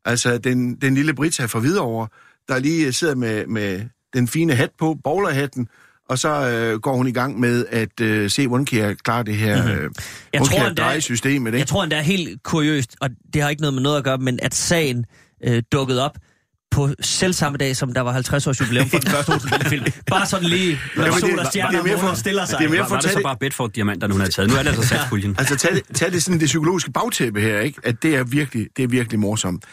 altså 0.05 0.37
den, 0.37 0.75
den 0.75 0.95
lille 0.95 1.13
Brita 1.13 1.45
fra 1.45 1.59
Hvidovre, 1.59 2.07
der 2.47 2.59
lige 2.59 2.93
sidder 2.93 3.15
med, 3.15 3.47
med 3.47 3.85
den 4.13 4.27
fine 4.27 4.55
hat 4.55 4.71
på, 4.77 4.97
bowlerhatten, 5.03 5.67
og 6.09 6.19
så 6.19 6.29
øh, 6.49 6.79
går 6.79 6.95
hun 6.95 7.07
i 7.07 7.11
gang 7.11 7.39
med 7.39 7.65
at 7.71 8.01
øh, 8.01 8.29
se, 8.29 8.47
hvordan 8.47 8.65
kan 8.65 8.79
jeg 8.79 8.97
klare 8.97 9.23
det 9.23 9.35
her, 9.35 9.63
mm-hmm. 9.63 9.79
øh, 9.83 9.89
Jeg 10.33 10.41
tror 10.41 10.47
kan 10.57 10.65
jeg 10.65 10.77
dreje 10.77 11.01
systemet, 11.01 11.47
ikke? 11.49 11.59
Jeg 11.59 11.67
tror 11.67 11.83
endda 11.83 11.97
er 11.97 12.01
helt 12.01 12.43
kuriøst, 12.43 12.95
og 13.01 13.09
det 13.33 13.41
har 13.41 13.49
ikke 13.49 13.61
noget 13.61 13.73
med 13.73 13.81
noget 13.83 13.97
at 13.97 14.03
gøre, 14.03 14.17
men 14.17 14.39
at 14.41 14.55
sagen 14.55 15.05
øh, 15.43 15.63
dukkede 15.71 16.03
op 16.05 16.17
på 16.71 16.89
selv 17.01 17.33
samme 17.33 17.57
dag, 17.57 17.75
som 17.75 17.93
der 17.93 18.01
var 18.01 18.11
50 18.11 18.47
års 18.47 18.61
jubilæum 18.61 18.89
for 18.89 18.97
den 18.97 19.09
første 19.15 19.29
Olsenbanden-film. 19.29 19.85
Bare 20.07 20.25
sådan 20.25 20.45
lige, 20.49 20.79
når 20.95 21.03
det- 21.03 21.13
sol 21.13 21.31
og 21.31 21.37
det 21.39 21.47
stjerner 21.47 21.79
er 21.79 21.83
mere 21.83 21.93
og 21.93 21.99
for- 21.99 22.05
månen 22.07 22.17
stiller 22.19 22.45
sig. 22.45 22.59
det 22.59 22.65
er 22.65 22.69
mere 22.69 22.79
Var, 22.79 22.85
for 22.85 22.89
var 22.89 22.97
at 22.97 23.03
det 23.03 23.11
så 23.11 23.17
det- 23.17 23.23
bare 23.23 23.37
Bedford-diamanterne, 23.39 24.13
hun 24.13 24.21
havde 24.21 24.31
taget? 24.31 24.49
Nu 24.49 24.55
er 24.55 24.61
det 24.63 24.69
altså 24.69 24.87
satspuljen. 24.87 25.35
Altså, 25.39 25.55
tag 25.57 25.73
det, 25.75 25.83
tag 25.95 26.11
det 26.11 26.23
sådan 26.23 26.39
det 26.39 26.45
psykologiske 26.45 26.91
bagtæppe 26.91 27.41
her, 27.41 27.59
ikke? 27.59 27.79
At 27.83 28.03
det 28.03 28.15
er 28.15 28.23
virkelig, 28.23 28.67
det 28.77 28.83
er 28.83 28.87
virkelig 28.87 29.19
morsomt. 29.19 29.63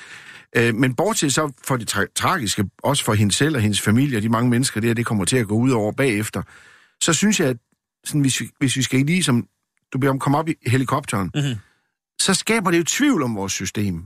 Øh, 0.56 0.75
men 0.75 0.94
bortset 0.94 1.35
så 1.35 1.53
for 1.67 1.77
det 1.77 1.97
tra- 1.97 2.13
tragiske, 2.15 2.65
også 2.82 3.05
for 3.05 3.15
hende 3.15 3.32
selv 3.35 3.56
og 3.56 3.63
hendes 3.63 3.81
familie 3.81 4.17
og 4.19 4.23
de 4.23 4.29
mange 4.29 4.51
mennesker 4.51 4.81
der, 4.81 4.94
det 4.94 5.06
kommer 5.06 5.25
til 5.25 5.37
at 5.37 5.49
gå 5.49 5.55
ud 5.55 5.71
over 5.71 5.93
bagefter, 5.93 6.43
så 7.01 7.13
synes 7.13 7.41
jeg, 7.41 7.49
at 7.49 7.56
sådan, 8.05 8.21
hvis, 8.21 8.41
vi, 8.41 8.49
hvis 8.59 8.77
vi 8.77 8.82
skal 8.82 9.06
lige 9.06 9.23
som, 9.23 9.47
du 9.93 9.99
beder 9.99 10.11
om 10.13 10.19
komme 10.19 10.39
op 10.39 10.49
i 10.49 10.55
helikopteren, 10.67 11.31
Mhm. 11.35 11.55
så 12.21 12.35
skaber 12.35 12.71
det 12.71 12.79
jo 12.79 12.85
tvivl 12.85 13.23
om 13.23 13.37
vores 13.37 13.53
system. 13.53 14.05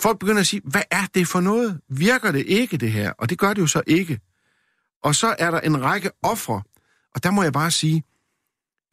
Folk 0.00 0.18
begynder 0.18 0.40
at 0.40 0.46
sige, 0.46 0.62
hvad 0.64 0.82
er 0.90 1.06
det 1.14 1.28
for 1.28 1.40
noget? 1.40 1.80
Virker 1.88 2.32
det 2.32 2.44
ikke, 2.46 2.76
det 2.76 2.92
her? 2.92 3.12
Og 3.18 3.30
det 3.30 3.38
gør 3.38 3.54
det 3.54 3.62
jo 3.62 3.66
så 3.66 3.82
ikke. 3.86 4.20
Og 5.02 5.14
så 5.14 5.36
er 5.38 5.50
der 5.50 5.60
en 5.60 5.82
række 5.82 6.10
ofre, 6.22 6.62
og 7.14 7.22
der 7.22 7.30
må 7.30 7.42
jeg 7.42 7.52
bare 7.52 7.70
sige, 7.70 8.02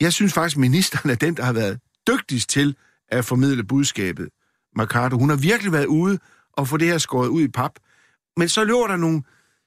jeg 0.01 0.13
synes 0.13 0.33
faktisk, 0.33 0.57
at 0.57 0.61
ministeren 0.67 1.09
er 1.09 1.15
den, 1.15 1.37
der 1.37 1.43
har 1.43 1.53
været 1.53 1.79
dygtigst 2.07 2.49
til 2.49 2.75
at 3.07 3.25
formidle 3.25 3.63
budskabet. 3.63 4.29
Mercado, 4.75 5.17
hun 5.17 5.29
har 5.29 5.37
virkelig 5.37 5.71
været 5.71 5.85
ude 5.85 6.19
og 6.53 6.67
få 6.67 6.77
det 6.77 6.87
her 6.87 6.97
skåret 6.97 7.27
ud 7.27 7.41
i 7.41 7.47
pap. 7.47 7.71
Men 8.37 8.49
så 8.49 8.63
løber 8.63 8.87
der 8.87 8.97
nogle, 8.97 9.21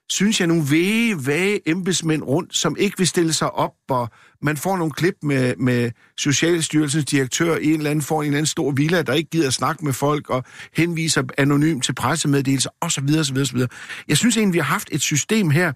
synes 0.09 0.39
jeg, 0.39 0.47
nogle 0.47 0.63
væge, 0.71 1.25
vage 1.25 1.69
embedsmænd 1.69 2.23
rundt, 2.23 2.55
som 2.55 2.75
ikke 2.79 2.97
vil 2.97 3.07
stille 3.07 3.33
sig 3.33 3.51
op, 3.51 3.73
og 3.89 4.09
man 4.41 4.57
får 4.57 4.77
nogle 4.77 4.91
klip 4.91 5.15
med, 5.21 5.55
med 5.55 5.91
Socialstyrelsens 6.17 7.05
direktør 7.05 7.57
i 7.57 7.65
en 7.65 7.73
eller 7.73 7.91
anden, 7.91 8.01
får 8.01 8.21
en 8.21 8.27
eller 8.27 8.37
anden 8.37 8.45
stor 8.45 8.71
villa, 8.71 9.01
der 9.01 9.13
ikke 9.13 9.29
gider 9.29 9.47
at 9.47 9.53
snakke 9.53 9.85
med 9.85 9.93
folk, 9.93 10.29
og 10.29 10.43
henviser 10.73 11.23
anonymt 11.37 11.83
til 11.83 11.95
pressemeddelelser, 11.95 12.69
osv. 12.81 13.09
osv., 13.19 13.37
osv. 13.37 13.59
Jeg 14.07 14.17
synes 14.17 14.37
egentlig, 14.37 14.53
vi 14.53 14.59
har 14.59 14.65
haft 14.65 14.89
et 14.91 15.01
system 15.01 15.49
her, 15.49 15.73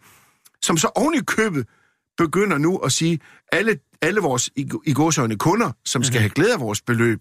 som 0.61 0.77
så 0.77 0.89
oven 0.95 1.15
i 1.15 1.21
købet 1.27 1.67
begynder 2.17 2.57
nu 2.57 2.77
at 2.77 2.91
sige, 2.91 3.19
alle, 3.51 3.79
alle 4.01 4.21
vores 4.21 4.49
i, 4.55 4.69
i 4.85 4.93
gåsøjne 4.93 5.37
kunder, 5.37 5.71
som 5.85 6.03
skal 6.03 6.19
have 6.19 6.29
glæde 6.29 6.53
af 6.53 6.59
vores 6.59 6.81
beløb, 6.81 7.19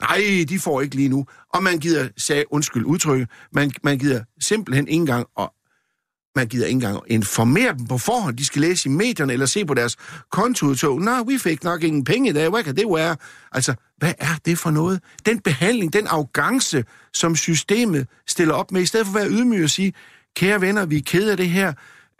nej, 0.00 0.44
de 0.48 0.58
får 0.58 0.80
ikke 0.80 0.96
lige 0.96 1.08
nu. 1.08 1.26
Og 1.54 1.62
man 1.62 1.78
gider, 1.78 2.08
sag, 2.16 2.44
undskyld 2.50 2.84
udtrykke, 2.84 3.26
man, 3.52 3.72
man 3.84 3.98
gider 3.98 4.20
simpelthen 4.40 4.88
ikke 4.88 5.00
engang, 5.00 5.26
og 5.36 5.52
man 6.36 6.46
gider 6.46 6.66
ikke 6.66 6.74
engang 6.74 7.00
informere 7.06 7.72
dem 7.78 7.86
på 7.86 7.98
forhånd. 7.98 8.36
De 8.36 8.44
skal 8.44 8.60
læse 8.60 8.88
i 8.88 8.92
medierne 8.92 9.32
eller 9.32 9.46
se 9.46 9.64
på 9.64 9.74
deres 9.74 9.96
kontoudtog. 10.30 11.00
Nå, 11.00 11.24
vi 11.24 11.38
fik 11.38 11.64
nok 11.64 11.82
ingen 11.82 12.04
penge 12.04 12.30
i 12.30 12.32
dag, 12.32 12.48
hvad 12.48 12.62
kan 12.62 12.76
det 12.76 12.86
være? 12.86 13.16
Altså, 13.52 13.74
hvad 13.96 14.12
er 14.18 14.36
det 14.44 14.58
for 14.58 14.70
noget? 14.70 15.00
Den 15.26 15.40
behandling, 15.40 15.92
den 15.92 16.06
arrogance, 16.06 16.84
som 17.12 17.36
systemet 17.36 18.06
stiller 18.26 18.54
op 18.54 18.72
med, 18.72 18.82
i 18.82 18.86
stedet 18.86 19.06
for 19.06 19.18
at 19.18 19.20
være 19.22 19.30
ydmyg 19.30 19.64
og 19.64 19.70
sige, 19.70 19.92
kære 20.36 20.60
venner, 20.60 20.86
vi 20.86 20.96
er 20.96 21.02
kede 21.06 21.30
af 21.30 21.36
det 21.36 21.48
her, 21.48 21.72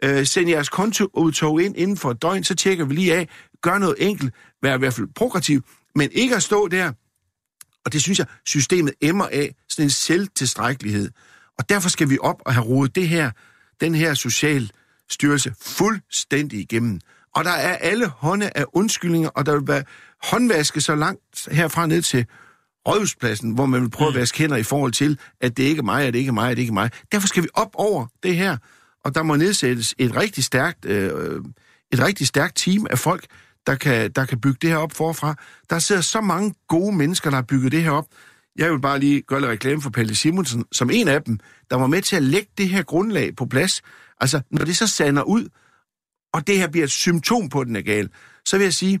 Øh, 0.03 0.25
send 0.25 0.49
jeres 0.49 0.69
kontoudtog 0.69 1.61
ind 1.61 1.77
inden 1.77 1.97
for 1.97 2.11
et 2.11 2.21
døgn, 2.21 2.43
så 2.43 2.55
tjekker 2.55 2.85
vi 2.85 2.93
lige 2.93 3.15
af. 3.15 3.29
Gør 3.61 3.77
noget 3.77 3.95
enkelt. 3.99 4.33
Vær 4.61 4.75
i 4.75 4.77
hvert 4.77 4.93
fald 4.93 5.07
progressiv. 5.15 5.61
Men 5.95 6.09
ikke 6.11 6.35
at 6.35 6.43
stå 6.43 6.67
der. 6.67 6.91
Og 7.85 7.93
det 7.93 8.01
synes 8.01 8.19
jeg, 8.19 8.27
systemet 8.45 8.93
emmer 9.01 9.27
af. 9.27 9.55
Sådan 9.69 9.85
en 9.85 9.89
selvtilstrækkelighed. 9.89 11.09
Og 11.59 11.69
derfor 11.69 11.89
skal 11.89 12.09
vi 12.09 12.17
op 12.21 12.41
og 12.45 12.53
have 12.53 12.65
rodet 12.65 12.95
det 12.95 13.09
her, 13.09 13.31
den 13.81 13.95
her 13.95 14.13
social 14.13 14.71
styrelse 15.09 15.53
fuldstændig 15.61 16.59
igennem. 16.59 16.99
Og 17.35 17.43
der 17.43 17.51
er 17.51 17.77
alle 17.77 18.07
hånde 18.07 18.49
af 18.55 18.65
undskyldninger, 18.73 19.29
og 19.29 19.45
der 19.45 19.59
vil 19.59 19.67
være 19.67 19.83
håndvaske 20.23 20.81
så 20.81 20.95
langt 20.95 21.47
herfra 21.51 21.87
ned 21.87 22.01
til 22.01 22.25
rådhuspladsen, 22.87 23.51
hvor 23.51 23.65
man 23.65 23.81
vil 23.81 23.89
prøve 23.89 24.09
mm. 24.09 24.15
at 24.15 24.19
vaske 24.19 24.37
hænder 24.37 24.57
i 24.57 24.63
forhold 24.63 24.91
til, 24.91 25.19
at 25.41 25.57
det 25.57 25.63
ikke 25.63 25.79
er 25.79 25.83
mig, 25.83 26.05
at 26.05 26.13
det 26.13 26.19
ikke 26.19 26.29
er 26.29 26.33
mig, 26.33 26.51
at 26.51 26.57
det 26.57 26.61
ikke 26.61 26.71
er 26.71 26.73
mig. 26.73 26.89
Derfor 27.11 27.27
skal 27.27 27.43
vi 27.43 27.47
op 27.53 27.69
over 27.73 28.05
det 28.23 28.35
her, 28.35 28.57
og 29.05 29.15
der 29.15 29.23
må 29.23 29.35
nedsættes 29.35 29.95
et 29.97 30.15
rigtig 30.15 30.43
stærkt, 30.43 30.85
øh, 30.85 31.41
et 31.91 31.99
rigtig 31.99 32.27
stærkt 32.27 32.55
team 32.55 32.87
af 32.89 32.99
folk, 32.99 33.25
der 33.67 33.75
kan, 33.75 34.11
der 34.11 34.25
kan 34.25 34.41
bygge 34.41 34.57
det 34.61 34.69
her 34.69 34.77
op 34.77 34.93
forfra. 34.93 35.35
Der 35.69 35.79
sidder 35.79 36.01
så 36.01 36.21
mange 36.21 36.53
gode 36.67 36.95
mennesker, 36.95 37.29
der 37.29 37.37
har 37.37 37.43
bygget 37.43 37.71
det 37.71 37.83
her 37.83 37.91
op. 37.91 38.05
Jeg 38.55 38.71
vil 38.71 38.79
bare 38.81 38.99
lige 38.99 39.21
gøre 39.21 39.39
lidt 39.39 39.51
reklame 39.51 39.81
for 39.81 39.89
Pelle 39.89 40.15
Simonsen, 40.15 40.65
som 40.71 40.89
en 40.89 41.07
af 41.07 41.23
dem, 41.23 41.39
der 41.69 41.75
var 41.75 41.87
med 41.87 42.01
til 42.01 42.15
at 42.15 42.23
lægge 42.23 42.49
det 42.57 42.69
her 42.69 42.83
grundlag 42.83 43.35
på 43.35 43.45
plads. 43.45 43.81
Altså, 44.21 44.41
når 44.51 44.65
det 44.65 44.77
så 44.77 44.87
sander 44.87 45.23
ud, 45.23 45.47
og 46.33 46.47
det 46.47 46.57
her 46.57 46.67
bliver 46.67 46.83
et 46.83 46.91
symptom 46.91 47.49
på, 47.49 47.59
at 47.59 47.67
den 47.67 47.75
er 47.75 47.81
gal, 47.81 48.09
så 48.45 48.57
vil 48.57 48.63
jeg 48.63 48.73
sige, 48.73 48.99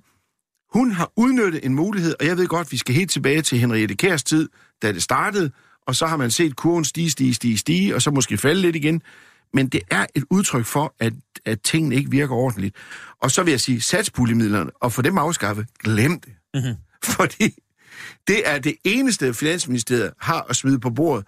hun 0.73 0.91
har 0.91 1.11
udnyttet 1.17 1.65
en 1.65 1.75
mulighed, 1.75 2.15
og 2.19 2.25
jeg 2.25 2.37
ved 2.37 2.47
godt, 2.47 2.71
vi 2.71 2.77
skal 2.77 2.95
helt 2.95 3.11
tilbage 3.11 3.41
til 3.41 3.57
Henriette 3.57 3.95
Kærs 3.95 4.23
tid, 4.23 4.49
da 4.81 4.91
det 4.91 5.03
startede, 5.03 5.51
og 5.87 5.95
så 5.95 6.07
har 6.07 6.17
man 6.17 6.31
set 6.31 6.55
kurven 6.55 6.85
stige, 6.85 7.09
stige, 7.09 7.33
stige, 7.33 7.57
stige, 7.57 7.95
og 7.95 8.01
så 8.01 8.11
måske 8.11 8.37
falde 8.37 8.61
lidt 8.61 8.75
igen. 8.75 9.01
Men 9.53 9.67
det 9.67 9.81
er 9.91 10.05
et 10.15 10.23
udtryk 10.29 10.65
for, 10.65 10.95
at, 10.99 11.13
at 11.45 11.61
tingene 11.61 11.95
ikke 11.95 12.11
virker 12.11 12.35
ordentligt. 12.35 12.75
Og 13.21 13.31
så 13.31 13.43
vil 13.43 13.51
jeg 13.51 13.59
sige, 13.59 13.81
satspuljemidlerne, 13.81 14.71
og 14.79 14.93
for 14.93 15.01
dem 15.01 15.17
afskaffe, 15.17 15.65
glem 15.79 16.19
det. 16.19 16.33
Mm-hmm. 16.53 16.75
Fordi 17.15 17.55
det 18.27 18.49
er 18.49 18.59
det 18.59 18.75
eneste, 18.83 19.33
Finansministeriet 19.33 20.11
har 20.19 20.45
at 20.49 20.55
smide 20.55 20.79
på 20.79 20.89
bordet 20.89 21.25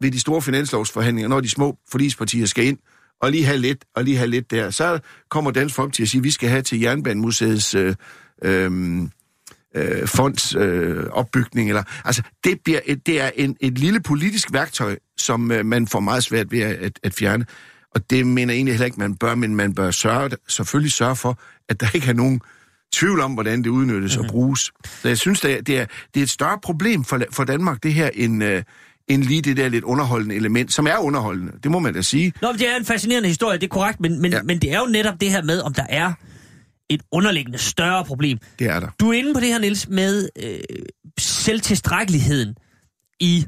ved 0.00 0.10
de 0.10 0.20
store 0.20 0.42
finanslovsforhandlinger, 0.42 1.28
når 1.28 1.40
de 1.40 1.48
små 1.48 1.78
forlispartier 1.90 2.46
skal 2.46 2.64
ind 2.64 2.78
og 3.20 3.30
lige 3.30 3.44
have 3.44 3.58
lidt, 3.58 3.84
og 3.94 4.04
lige 4.04 4.16
have 4.16 4.30
lidt 4.30 4.50
der. 4.50 4.70
Så 4.70 5.00
kommer 5.28 5.50
Dansk 5.50 5.74
Folkeparti 5.74 6.02
at 6.02 6.08
sige, 6.08 6.18
at 6.18 6.24
vi 6.24 6.30
skal 6.30 6.48
have 6.48 6.62
til 6.62 6.80
Jernbanemuseets 6.80 7.74
øh, 7.74 7.94
øh, 8.42 9.02
øh, 9.74 10.08
fonds 10.08 10.54
øh, 10.54 11.06
opbygning. 11.10 11.68
Eller, 11.68 11.82
altså, 12.04 12.22
det, 12.44 12.58
bliver 12.64 12.80
et, 12.84 13.06
det 13.06 13.20
er 13.20 13.30
en, 13.36 13.56
et 13.60 13.78
lille 13.78 14.00
politisk 14.00 14.52
værktøj, 14.52 14.96
som 15.16 15.52
øh, 15.52 15.66
man 15.66 15.88
får 15.88 16.00
meget 16.00 16.24
svært 16.24 16.52
ved 16.52 16.60
at, 16.60 16.98
at 17.02 17.14
fjerne. 17.14 17.46
Og 17.94 18.10
det 18.10 18.26
mener 18.26 18.52
jeg 18.52 18.58
egentlig 18.58 18.74
heller 18.74 18.86
ikke, 18.86 19.00
man 19.00 19.14
bør, 19.14 19.34
men 19.34 19.56
man 19.56 19.74
bør 19.74 19.90
sørge, 19.90 20.30
selvfølgelig 20.48 20.92
sørge 20.92 21.16
for, 21.16 21.38
at 21.68 21.80
der 21.80 21.86
ikke 21.94 22.08
er 22.08 22.14
nogen 22.14 22.40
tvivl 22.92 23.20
om, 23.20 23.32
hvordan 23.32 23.62
det 23.62 23.70
udnyttes 23.70 24.16
mm-hmm. 24.16 24.28
og 24.28 24.32
bruges. 24.32 24.60
Så 25.02 25.08
jeg 25.08 25.18
synes, 25.18 25.40
det 25.40 25.52
er, 25.52 25.62
det 25.62 25.80
er, 25.80 25.86
det 26.14 26.20
er 26.20 26.24
et 26.24 26.30
større 26.30 26.58
problem 26.62 27.04
for, 27.04 27.22
for 27.32 27.44
Danmark, 27.44 27.82
det 27.82 27.94
her, 27.94 28.10
end, 28.14 28.44
øh, 28.44 28.62
end 29.08 29.22
lige 29.22 29.42
det 29.42 29.56
der 29.56 29.68
lidt 29.68 29.84
underholdende 29.84 30.34
element, 30.34 30.72
som 30.72 30.86
er 30.86 30.98
underholdende. 30.98 31.52
Det 31.62 31.70
må 31.70 31.78
man 31.78 31.94
da 31.94 32.02
sige. 32.02 32.32
Nå, 32.42 32.52
det 32.52 32.68
er 32.68 32.76
en 32.76 32.84
fascinerende 32.84 33.28
historie, 33.28 33.58
det 33.58 33.64
er 33.64 33.68
korrekt, 33.68 34.00
men, 34.00 34.22
men, 34.22 34.32
ja. 34.32 34.42
men 34.42 34.58
det 34.58 34.72
er 34.72 34.78
jo 34.78 34.86
netop 34.86 35.20
det 35.20 35.30
her 35.30 35.42
med, 35.42 35.60
om 35.60 35.74
der 35.74 35.86
er 35.88 36.12
et 36.90 37.02
underliggende 37.12 37.58
større 37.58 38.04
problem. 38.04 38.38
Det 38.58 38.66
er 38.66 38.80
der. 38.80 38.88
Du 39.00 39.10
er 39.10 39.12
inde 39.12 39.34
på 39.34 39.40
det 39.40 39.48
her, 39.48 39.58
Niels, 39.58 39.88
med 39.88 40.28
øh, 40.42 40.58
selvtilstrækkeligheden 41.18 42.54
i 43.20 43.44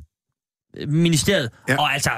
øh, 0.77 0.89
ministeriet. 0.89 1.51
Ja. 1.69 1.77
Og 1.77 1.95
altså, 1.95 2.11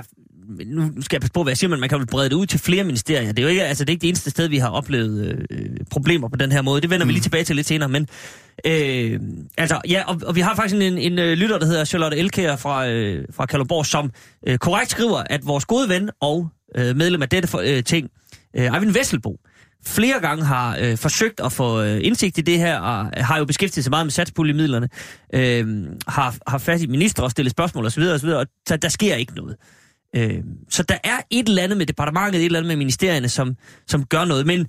nu 0.66 1.02
skal 1.02 1.16
jeg 1.16 1.20
passe 1.20 1.32
på, 1.32 1.42
hvad 1.42 1.50
jeg 1.50 1.58
siger, 1.58 1.70
men 1.70 1.80
man 1.80 1.88
kan 1.88 1.98
vel 1.98 2.06
brede 2.06 2.28
det 2.28 2.34
ud 2.34 2.46
til 2.46 2.60
flere 2.60 2.84
ministerier. 2.84 3.32
Det 3.32 3.38
er 3.38 3.42
jo 3.42 3.48
ikke, 3.48 3.64
altså, 3.64 3.84
det 3.84 3.90
er 3.90 3.92
ikke 3.92 4.02
det 4.02 4.08
eneste 4.08 4.30
sted, 4.30 4.48
vi 4.48 4.58
har 4.58 4.68
oplevet 4.68 5.46
øh, 5.50 5.66
problemer 5.90 6.28
på 6.28 6.36
den 6.36 6.52
her 6.52 6.62
måde. 6.62 6.80
Det 6.80 6.90
vender 6.90 7.04
mm. 7.04 7.08
vi 7.08 7.12
lige 7.12 7.22
tilbage 7.22 7.44
til 7.44 7.56
lidt 7.56 7.66
senere, 7.66 7.88
men 7.88 8.08
øh, 8.64 9.20
altså, 9.58 9.80
ja, 9.88 10.02
og, 10.06 10.20
og 10.26 10.36
vi 10.36 10.40
har 10.40 10.54
faktisk 10.54 10.74
en, 10.74 10.82
en, 10.82 10.98
en 10.98 11.18
øh, 11.18 11.32
lytter, 11.32 11.58
der 11.58 11.66
hedder 11.66 11.84
Charlotte 11.84 12.16
Elkær 12.16 12.56
fra, 12.56 12.88
øh, 12.88 13.24
fra 13.32 13.46
Kalundborg, 13.46 13.86
som 13.86 14.10
øh, 14.46 14.58
korrekt 14.58 14.90
skriver, 14.90 15.22
at 15.30 15.46
vores 15.46 15.64
gode 15.64 15.88
ven 15.88 16.10
og 16.20 16.48
øh, 16.76 16.96
medlem 16.96 17.22
af 17.22 17.28
dette 17.28 17.48
for, 17.48 17.58
øh, 17.64 17.84
ting, 17.84 18.10
øh, 18.56 18.74
Eivind 18.74 18.90
Vesselbo, 18.90 19.36
flere 19.88 20.20
gange 20.20 20.44
har 20.44 20.78
øh, 20.80 20.96
forsøgt 20.96 21.40
at 21.40 21.52
få 21.52 21.82
øh, 21.82 22.00
indsigt 22.02 22.38
i 22.38 22.40
det 22.40 22.58
her, 22.58 22.78
og 22.78 23.24
har 23.24 23.38
jo 23.38 23.44
beskæftiget 23.44 23.84
sig 23.84 23.90
meget 23.90 24.06
med 24.06 24.10
satspuljemidlerne, 24.10 24.88
øh, 25.34 25.86
har, 26.08 26.34
har 26.46 26.58
fat 26.58 26.82
i 26.82 26.86
minister 26.86 27.22
og 27.22 27.30
stillet 27.30 27.50
spørgsmål 27.50 27.86
osv., 27.86 28.02
osv. 28.02 28.28
og 28.28 28.46
så 28.68 28.76
der 28.76 28.88
sker 28.88 29.14
ikke 29.14 29.34
noget. 29.34 29.56
Øh, 30.16 30.38
så 30.70 30.82
der 30.82 30.98
er 31.04 31.20
et 31.30 31.48
eller 31.48 31.62
andet 31.62 31.78
med 31.78 31.86
departementet, 31.86 32.40
et 32.40 32.44
eller 32.44 32.58
andet 32.58 32.68
med 32.68 32.76
ministerierne, 32.76 33.28
som, 33.28 33.56
som 33.86 34.04
gør 34.04 34.24
noget, 34.24 34.46
men 34.46 34.66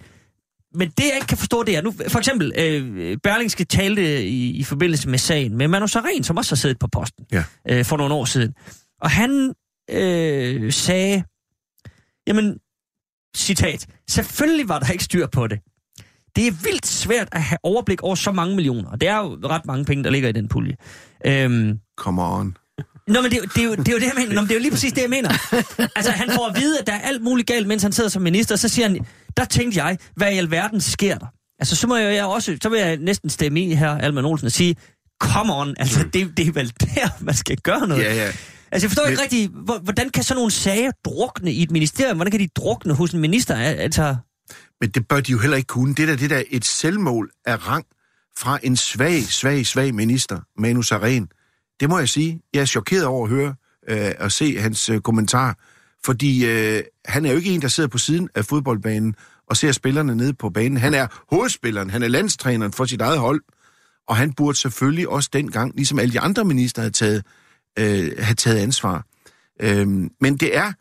men 0.74 0.90
det, 0.90 1.04
jeg 1.04 1.16
ikke 1.16 1.28
kan 1.28 1.38
forstå, 1.38 1.64
det 1.64 1.78
er, 1.78 1.82
nu, 1.82 1.94
for 2.08 2.20
eksempel, 2.20 2.54
øh, 2.58 3.18
Berlingske 3.24 3.64
talte 3.64 4.26
i, 4.26 4.50
i 4.50 4.64
forbindelse 4.64 5.10
med 5.10 5.18
sagen 5.18 5.58
med 5.58 5.68
Manu 5.68 5.88
Saren, 5.88 6.24
som 6.24 6.38
også 6.38 6.52
har 6.52 6.56
siddet 6.56 6.80
på 6.80 6.88
posten 6.88 7.26
ja. 7.32 7.44
øh, 7.70 7.86
for 7.86 7.98
nogle 7.98 8.14
år 8.14 8.26
siden. 8.26 8.54
Og 9.02 9.10
han 9.10 9.54
øh, 9.92 10.74
sagde, 10.74 11.24
jamen, 12.28 12.58
citat, 13.38 13.88
selvfølgelig 14.10 14.70
var 14.70 14.80
der 14.80 14.92
ikke 14.92 15.04
styr 15.04 15.28
på 15.28 15.48
det. 15.48 15.60
Det 16.36 16.48
er 16.48 16.52
vildt 16.52 16.88
svært 16.88 17.28
at 17.32 17.42
have 17.42 17.58
overblik 17.64 18.02
over 18.02 18.16
så 18.16 18.32
mange 18.32 18.56
millioner, 18.56 18.90
og 18.90 19.02
det 19.02 19.10
er 19.10 19.18
jo 19.18 19.40
ret 19.44 19.66
mange 19.66 19.86
penge, 19.86 20.04
der 20.04 20.10
ligger 20.10 20.30
i 20.30 20.32
den 20.32 20.48
pulje. 20.48 20.76
Øhm, 21.26 21.80
Come 21.98 22.24
on. 22.24 22.58
Nå, 23.08 23.22
men 23.22 23.32
det, 23.32 23.42
det, 23.56 23.62
er 23.62 23.66
jo, 23.66 23.76
det 23.76 23.88
er 23.88 23.92
jo 23.92 24.00
det, 24.00 24.06
jeg 24.06 24.14
mener. 24.16 24.34
Nå, 24.34 24.42
men 24.42 24.48
det 24.48 24.52
er 24.52 24.56
jo 24.56 24.62
lige 24.62 24.72
præcis 24.72 24.94
det, 24.94 25.02
jeg 25.02 25.10
mener. 25.10 25.30
Altså, 25.96 26.12
han 26.12 26.32
får 26.32 26.48
at 26.48 26.62
vide, 26.62 26.80
at 26.80 26.88
der 26.88 26.94
er 26.94 27.00
alt 27.00 27.22
muligt 27.22 27.48
galt, 27.48 27.68
mens 27.68 27.84
han 27.84 27.92
sidder 27.92 28.10
som 28.10 28.22
minister, 28.22 28.56
og 28.56 28.60
så 28.60 28.70
siger 28.70 28.88
han, 28.88 29.06
der 29.38 29.46
tænkte 29.46 29.84
jeg, 29.84 29.98
hvad 30.16 30.32
i 30.32 30.38
alverden 30.38 30.82
sker 30.82 31.18
der? 31.18 31.26
Altså, 31.60 31.76
så 31.76 31.88
må 31.88 31.96
jeg, 31.96 32.16
jeg 32.16 32.26
også, 32.26 32.58
så 32.64 32.70
vil 32.70 32.80
jeg 32.80 32.98
næsten 32.98 33.30
stemme 33.30 33.62
i 33.62 33.76
her, 33.76 33.90
Alman 33.90 34.26
Olsen, 34.26 34.46
og 34.46 34.52
sige, 34.52 34.76
come 35.20 35.56
on, 35.56 35.76
altså, 35.80 36.04
mm. 36.04 36.12
det, 36.12 36.38
det 36.38 36.48
er 36.48 36.52
vel 36.52 36.74
der, 36.80 37.10
man 37.20 37.36
skal 37.36 37.58
gøre 37.58 37.88
noget. 37.88 38.04
Ja, 38.04 38.16
ja. 38.16 38.32
Altså, 38.72 38.86
jeg 38.86 38.90
forstår 38.92 39.04
Men... 39.04 39.12
ikke 39.12 39.24
rigtig, 39.24 39.50
hvordan 39.84 40.10
kan 40.10 40.24
sådan 40.24 40.38
nogle 40.38 40.52
sager 40.52 40.92
drukne 41.06 41.52
i 41.52 41.64
et 41.64 41.72
ministerium? 41.72 42.18
Hvordan 42.18 42.32
kan 42.32 42.40
de 42.40 42.48
drukne 42.48 42.94
hos 42.94 43.12
en 43.12 43.20
minister? 43.20 43.56
Altså... 43.56 44.16
Men 44.82 44.90
det 44.90 45.08
bør 45.08 45.20
de 45.20 45.32
jo 45.32 45.38
heller 45.38 45.58
ikke 45.58 45.68
kunne. 45.68 45.96
Det 45.96 46.08
der, 46.08 46.16
det 46.16 46.30
der 46.30 46.44
et 46.50 46.66
selvmål 46.66 47.32
af 47.46 47.68
rang 47.68 47.86
fra 48.38 48.60
en 48.64 48.78
svag, 48.78 49.24
svag, 49.24 49.66
svag 49.66 49.96
minister, 49.96 50.40
Manu 50.58 50.82
Saren. 50.82 51.28
Det 51.80 51.90
må 51.90 52.00
jeg 52.00 52.10
sige. 52.10 52.42
Jeg 52.54 52.62
er 52.62 52.66
chokeret 52.66 53.06
over 53.06 53.26
at 53.26 53.30
høre 53.30 53.56
øh, 53.90 54.12
og 54.20 54.32
se 54.32 54.58
hans 54.58 54.90
øh, 54.90 55.02
kommentar. 55.02 55.58
Fordi 56.06 56.46
øh, 56.46 56.84
han 57.06 57.26
er 57.26 57.32
jo 57.32 57.38
ikke 57.38 57.50
en, 57.50 57.62
der 57.62 57.68
sidder 57.68 57.90
på 57.90 57.98
siden 57.98 58.30
af 58.36 58.46
fodboldbanen 58.46 59.16
og 59.50 59.58
ser 59.58 59.72
spillerne 59.72 60.16
nede 60.16 60.34
på 60.34 60.50
banen. 60.50 60.78
Han 60.78 60.94
er 60.94 61.08
hovedspilleren, 61.30 61.90
han 61.90 62.04
er 62.04 62.08
landstræneren 62.08 62.74
for 62.74 62.86
sit 62.86 63.02
eget 63.02 63.20
hold. 63.20 63.42
Og 64.08 64.18
han 64.18 64.34
burde 64.34 64.58
selvfølgelig 64.58 65.10
også 65.10 65.30
dengang, 65.34 65.76
ligesom 65.76 66.00
alle 66.00 66.14
de 66.14 66.20
andre 66.20 66.46
minister 66.46 66.82
havde 66.82 66.94
taget, 66.94 67.24
øh, 67.80 68.12
have 68.20 68.36
taget 68.36 68.58
ansvar. 68.58 69.06
Øh, 69.62 69.88
men 70.22 70.38
det 70.38 70.58
er 70.58 70.74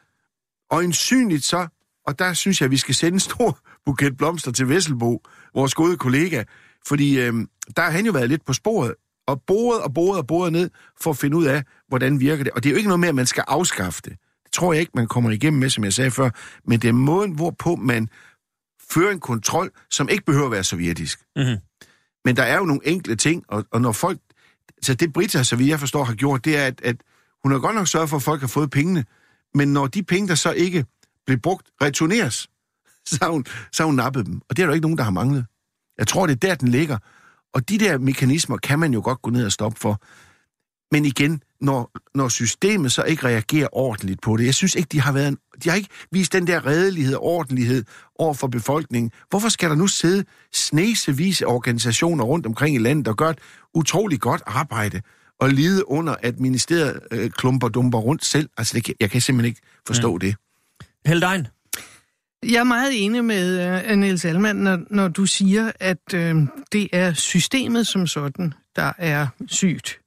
øjensynligt 0.71 1.45
så, 1.45 1.67
og 2.07 2.19
der 2.19 2.33
synes 2.33 2.61
jeg, 2.61 2.65
at 2.65 2.71
vi 2.71 2.77
skal 2.77 2.95
sende 2.95 3.17
en 3.17 3.21
stor 3.21 3.59
buket 3.87 4.17
blomster 4.17 4.53
til 4.53 4.69
Vesselbo, 4.69 5.23
vores 5.55 5.75
gode 5.75 5.97
kollega, 5.97 6.45
fordi 6.87 7.21
øh, 7.21 7.33
der 7.77 7.83
har 7.83 7.91
han 7.91 8.07
jo 8.07 8.13
været 8.13 8.29
lidt 8.29 8.45
på 8.45 8.53
sporet, 8.53 8.95
og 9.29 9.43
boret 9.47 9.83
og 9.83 9.95
boret 9.95 10.19
og 10.19 10.27
boret 10.27 10.53
ned 10.53 10.71
for 11.01 11.11
at 11.11 11.17
finde 11.17 11.37
ud 11.37 11.47
af, 11.47 11.65
hvordan 11.89 12.21
virker 12.21 12.45
det. 12.45 12.53
Og 12.53 12.63
det 12.63 12.69
er 12.69 12.71
jo 12.71 12.77
ikke 12.77 12.89
noget 12.89 13.01
med, 13.01 13.09
at 13.09 13.15
man 13.15 13.27
skal 13.27 13.45
afskaffe 13.47 14.01
det. 14.05 14.13
Det 14.45 14.53
tror 14.53 14.73
jeg 14.73 14.81
ikke, 14.81 14.93
man 14.95 15.07
kommer 15.07 15.31
igennem 15.31 15.61
med, 15.61 15.71
som 15.71 15.85
jeg 15.85 15.93
sagde 15.93 16.11
før. 16.11 16.31
Men 16.65 16.81
det 16.81 16.89
er 16.89 16.93
måden, 16.93 17.33
hvorpå 17.33 17.77
man 17.77 18.09
fører 18.91 19.13
en 19.13 19.21
kontrol, 19.21 19.71
som 19.91 20.09
ikke 20.09 20.25
behøver 20.25 20.47
at 20.47 20.53
være 20.53 20.65
sovjetisk. 20.65 21.21
Mm-hmm. 21.37 21.57
Men 22.25 22.37
der 22.37 22.43
er 22.43 22.59
jo 22.59 22.65
nogle 22.65 22.81
enkle 22.85 23.17
ting, 23.17 23.45
og, 23.49 23.65
og 23.73 23.81
når 23.81 23.93
folk... 23.93 24.19
Så 24.83 24.95
det 24.95 25.13
Britta, 25.13 25.43
så 25.43 25.57
vidt 25.57 25.69
jeg 25.69 25.81
forstår, 25.81 26.05
har 26.05 26.15
gjort, 26.15 26.45
det 26.45 26.57
er, 26.57 26.67
at, 26.67 26.81
at 26.85 26.97
hun 27.43 27.53
har 27.53 27.59
godt 27.59 27.75
nok 27.75 27.89
sørget 27.89 28.11
for, 28.11 28.17
at 28.17 28.23
folk 28.23 28.41
har 28.41 28.49
fået 28.49 28.71
pengene, 28.71 29.05
men 29.55 29.73
når 29.73 29.87
de 29.87 30.03
penge, 30.03 30.29
der 30.29 30.35
så 30.35 30.53
ikke 30.53 30.85
blev 31.27 31.39
brugt, 31.39 31.67
returneres, 31.83 32.49
så 33.09 33.19
har 33.23 33.31
hun, 33.31 33.47
så 33.73 33.83
har 33.83 33.87
hun 33.87 33.95
nappet 33.95 34.27
dem. 34.27 34.41
Og 34.51 34.57
det 34.57 34.63
er 34.63 34.67
der 34.67 34.75
ikke 34.75 34.83
nogen, 34.83 34.99
der 34.99 35.05
har 35.05 35.11
manglet. 35.11 35.47
Jeg 35.99 36.07
tror, 36.07 36.27
det 36.27 36.33
er 36.33 36.49
der, 36.49 36.55
den 36.55 36.69
ligger. 36.69 36.99
Og 37.55 37.69
de 37.69 37.79
der 37.79 37.99
mekanismer 37.99 38.57
kan 38.57 38.79
man 38.79 38.93
jo 38.93 39.01
godt 39.05 39.23
gå 39.23 39.31
ned 39.31 39.47
og 39.47 39.53
stoppe 39.53 39.81
for. 39.81 40.03
Men 40.93 41.05
igen, 41.05 41.43
når, 41.61 41.91
når 42.15 42.29
systemet 42.29 42.93
så 42.93 43.03
ikke 43.03 43.27
reagerer 43.27 43.69
ordentligt 43.73 44.21
på 44.23 44.37
det, 44.37 44.47
jeg 44.47 44.55
synes 44.55 44.75
ikke, 44.75 44.89
de 44.93 45.01
har 45.01 45.13
været, 45.13 45.37
de 45.65 45.69
har 45.69 45.77
ikke 45.77 45.89
vist 46.13 46.33
den 46.33 46.47
der 46.47 46.67
redelighed 46.67 47.15
og 47.15 47.23
ordentlighed 47.23 47.85
over 48.19 48.35
for 48.35 48.47
befolkningen. 48.47 49.11
Hvorfor 49.31 49.49
skal 49.49 49.71
der 49.71 49.77
nu 49.77 49.87
sidde 49.87 50.25
snesevis 50.53 51.43
af 51.43 51.47
organisationer 51.47 52.25
rundt 52.25 52.47
omkring 52.47 52.75
i 52.75 52.79
landet, 52.79 53.07
der 53.07 53.13
gør 53.13 53.31
et 53.31 53.39
utroligt 53.75 54.21
godt 54.21 54.43
arbejde, 54.47 55.01
og 55.41 55.51
lide 55.51 55.89
under, 55.89 56.15
at 56.23 56.41
ministeriet 56.41 57.01
øh, 57.11 57.31
klumper 57.31 57.69
dumper 57.69 57.99
rundt 57.99 58.25
selv? 58.25 58.49
Altså, 58.57 58.75
det, 58.75 58.95
jeg 59.01 59.11
kan 59.11 59.21
simpelthen 59.21 59.49
ikke 59.49 59.61
forstå 59.87 60.13
mm. 60.13 60.21
det. 60.21 60.37
Heldein? 61.07 61.47
Jeg 62.43 62.59
er 62.59 62.65
meget 62.65 63.05
enig 63.05 63.25
med 63.25 63.81
uh, 63.91 63.99
Niels 63.99 64.25
Alman, 64.25 64.57
når, 64.57 64.79
når 64.91 65.09
du 65.09 65.27
siger, 65.27 65.73
at 65.81 66.15
uh, 66.15 66.47
det 66.73 66.89
er 66.93 67.13
systemet 67.13 67.87
som 67.87 68.07
sådan, 68.07 68.55
der 68.77 68.93
er 68.99 69.27
sygt. 69.47 69.99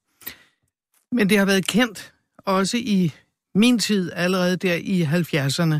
Men 1.11 1.29
det 1.29 1.37
har 1.37 1.45
været 1.45 1.67
kendt, 1.67 2.13
også 2.37 2.77
i 2.77 3.13
min 3.55 3.79
tid, 3.79 4.11
allerede 4.15 4.57
der 4.57 4.75
i 4.75 5.03
70'erne, 5.03 5.75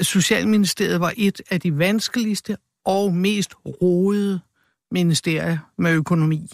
at 0.00 0.06
Socialministeriet 0.06 1.00
var 1.00 1.12
et 1.16 1.40
af 1.50 1.60
de 1.60 1.78
vanskeligste 1.78 2.56
og 2.84 3.14
mest 3.14 3.54
rodede 3.82 4.40
ministerier 4.90 5.58
med 5.78 5.92
økonomi. 5.92 6.50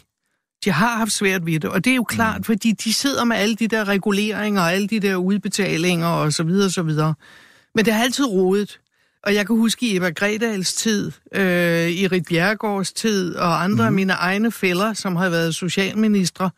De 0.65 0.71
har 0.71 0.97
haft 0.97 1.13
svært 1.13 1.47
ved 1.47 1.61
det, 1.61 1.71
og 1.71 1.85
det 1.85 1.91
er 1.91 1.95
jo 1.95 2.05
klart, 2.05 2.39
mm. 2.39 2.45
fordi 2.45 2.73
de 2.73 2.95
sidder 2.95 3.25
med 3.25 3.37
alle 3.37 3.55
de 3.55 3.69
der 3.69 3.89
reguleringer 3.89 4.61
og 4.61 4.73
alle 4.73 4.87
de 4.87 5.01
der 5.01 5.17
udbetalinger 5.17 6.07
og 6.07 6.33
så 6.33 6.43
videre 6.43 6.67
og 6.67 6.71
så 6.71 6.83
videre. 6.83 7.15
Men 7.75 7.85
det 7.85 7.93
har 7.93 8.03
altid 8.03 8.25
rodet. 8.25 8.81
Og 9.23 9.35
jeg 9.35 9.47
kan 9.47 9.57
huske 9.57 9.87
i 9.87 9.97
Eva 9.97 10.11
Gredals 10.11 10.75
tid, 10.75 11.13
øh, 11.35 11.89
i 11.89 12.07
Rit 12.07 12.27
Bjergårds 12.29 12.93
tid 12.93 13.35
og 13.37 13.63
andre 13.63 13.83
mm. 13.83 13.87
af 13.87 13.93
mine 13.93 14.13
egne 14.13 14.53
fælder, 14.53 14.93
som 14.93 15.17
har 15.17 15.29
været 15.29 15.55
socialministre. 15.55 16.51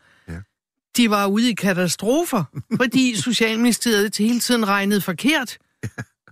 De 0.97 1.09
var 1.09 1.25
ude 1.25 1.49
i 1.49 1.53
katastrofer, 1.53 2.43
fordi 2.75 3.15
Socialministeriet 3.21 4.13
til 4.13 4.25
hele 4.25 4.39
tiden 4.39 4.67
regnede 4.67 5.01
forkert. 5.01 5.57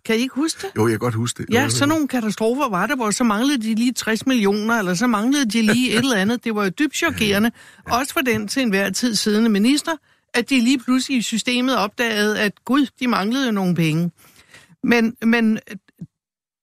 Kan 0.05 0.15
I 0.15 0.19
ikke 0.19 0.35
huske 0.35 0.61
det? 0.61 0.71
Jo, 0.75 0.87
jeg 0.87 0.91
kan 0.91 0.99
godt 0.99 1.13
huske 1.13 1.43
det. 1.43 1.53
Ja, 1.53 1.63
Jo, 1.63 1.69
sådan 1.69 1.89
nogle 1.89 2.07
katastrofer 2.07 2.69
var 2.69 2.87
der, 2.87 2.95
hvor 2.95 3.11
så 3.11 3.23
manglede 3.23 3.57
de 3.61 3.75
lige 3.75 3.93
60 3.93 4.25
millioner, 4.25 4.79
eller 4.79 4.93
så 4.93 5.07
manglede 5.07 5.45
de 5.45 5.61
lige 5.61 5.91
et 5.91 5.97
eller 5.97 6.15
andet. 6.17 6.43
Det 6.43 6.55
var 6.55 6.63
jo 6.63 6.69
dybt 6.69 6.95
chokerende, 6.95 7.51
også 7.99 8.13
for 8.13 8.21
den 8.21 8.47
til 8.47 8.61
enhver 8.61 8.89
tid 8.89 9.15
siddende 9.15 9.49
minister, 9.49 9.91
at 10.33 10.49
de 10.49 10.59
lige 10.59 10.79
pludselig 10.79 11.17
i 11.17 11.21
systemet 11.21 11.77
opdagede, 11.77 12.39
at 12.39 12.65
gud, 12.65 12.87
de 12.99 13.07
manglede 13.07 13.45
jo 13.45 13.51
nogle 13.51 13.75
penge. 13.75 14.11
Men, 14.83 15.15
men 15.21 15.59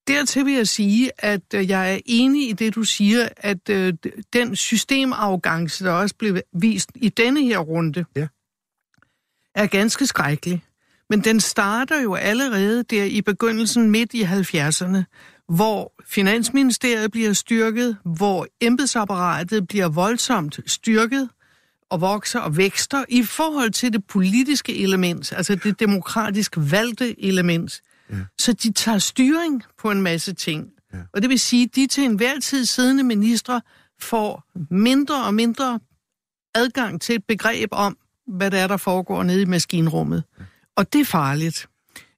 dertil 0.08 0.46
vil 0.46 0.54
jeg 0.54 0.68
sige, 0.68 1.10
at 1.18 1.54
øh, 1.54 1.68
jeg 1.70 1.94
er 1.94 1.98
enig 2.06 2.48
i 2.50 2.52
det, 2.52 2.74
du 2.74 2.82
siger, 2.84 3.28
at 3.36 3.68
øh, 3.70 3.92
den 4.32 4.56
systemarrogance, 4.56 5.84
der 5.84 5.90
også 5.92 6.14
blev 6.14 6.38
vist 6.52 6.90
i 6.94 7.08
denne 7.08 7.42
her 7.44 7.58
runde, 7.58 8.04
Ja. 8.16 8.26
er 9.54 9.66
ganske 9.66 10.06
skrækkelig. 10.06 10.64
Men 11.10 11.20
den 11.20 11.40
starter 11.40 12.02
jo 12.02 12.14
allerede 12.14 12.82
der 12.82 13.04
i 13.04 13.20
begyndelsen 13.20 13.90
midt 13.90 14.14
i 14.14 14.22
70'erne, 14.22 15.02
hvor 15.48 15.92
Finansministeriet 16.06 17.12
bliver 17.12 17.32
styrket, 17.32 17.96
hvor 18.04 18.46
embedsapparatet 18.60 19.68
bliver 19.68 19.88
voldsomt 19.88 20.60
styrket 20.66 21.28
og 21.90 22.00
vokser 22.00 22.40
og 22.40 22.56
vækster 22.56 23.04
i 23.08 23.22
forhold 23.22 23.70
til 23.70 23.92
det 23.92 24.06
politiske 24.06 24.82
element, 24.82 25.32
altså 25.32 25.54
det 25.54 25.80
demokratisk 25.80 26.52
valgte 26.56 27.24
element. 27.24 27.82
Ja. 28.12 28.16
Så 28.38 28.52
de 28.52 28.72
tager 28.72 28.98
styring 28.98 29.62
på 29.78 29.90
en 29.90 30.02
masse 30.02 30.32
ting. 30.32 30.68
Ja. 30.92 30.98
Og 31.12 31.22
det 31.22 31.30
vil 31.30 31.38
sige, 31.38 31.64
at 31.64 31.74
de 31.74 31.86
til 31.86 32.04
enhver 32.04 32.40
tid 32.40 32.64
siddende 32.64 33.02
ministre 33.02 33.60
får 34.00 34.44
mindre 34.70 35.24
og 35.24 35.34
mindre 35.34 35.80
adgang 36.54 37.00
til 37.00 37.14
et 37.14 37.24
begreb 37.28 37.68
om, 37.72 37.96
hvad 38.26 38.50
der 38.50 38.58
er, 38.58 38.66
der 38.66 38.76
foregår 38.76 39.22
nede 39.22 39.42
i 39.42 39.44
maskinrummet. 39.44 40.24
Ja. 40.38 40.44
Og 40.76 40.92
det 40.92 41.00
er 41.00 41.04
farligt. 41.04 41.66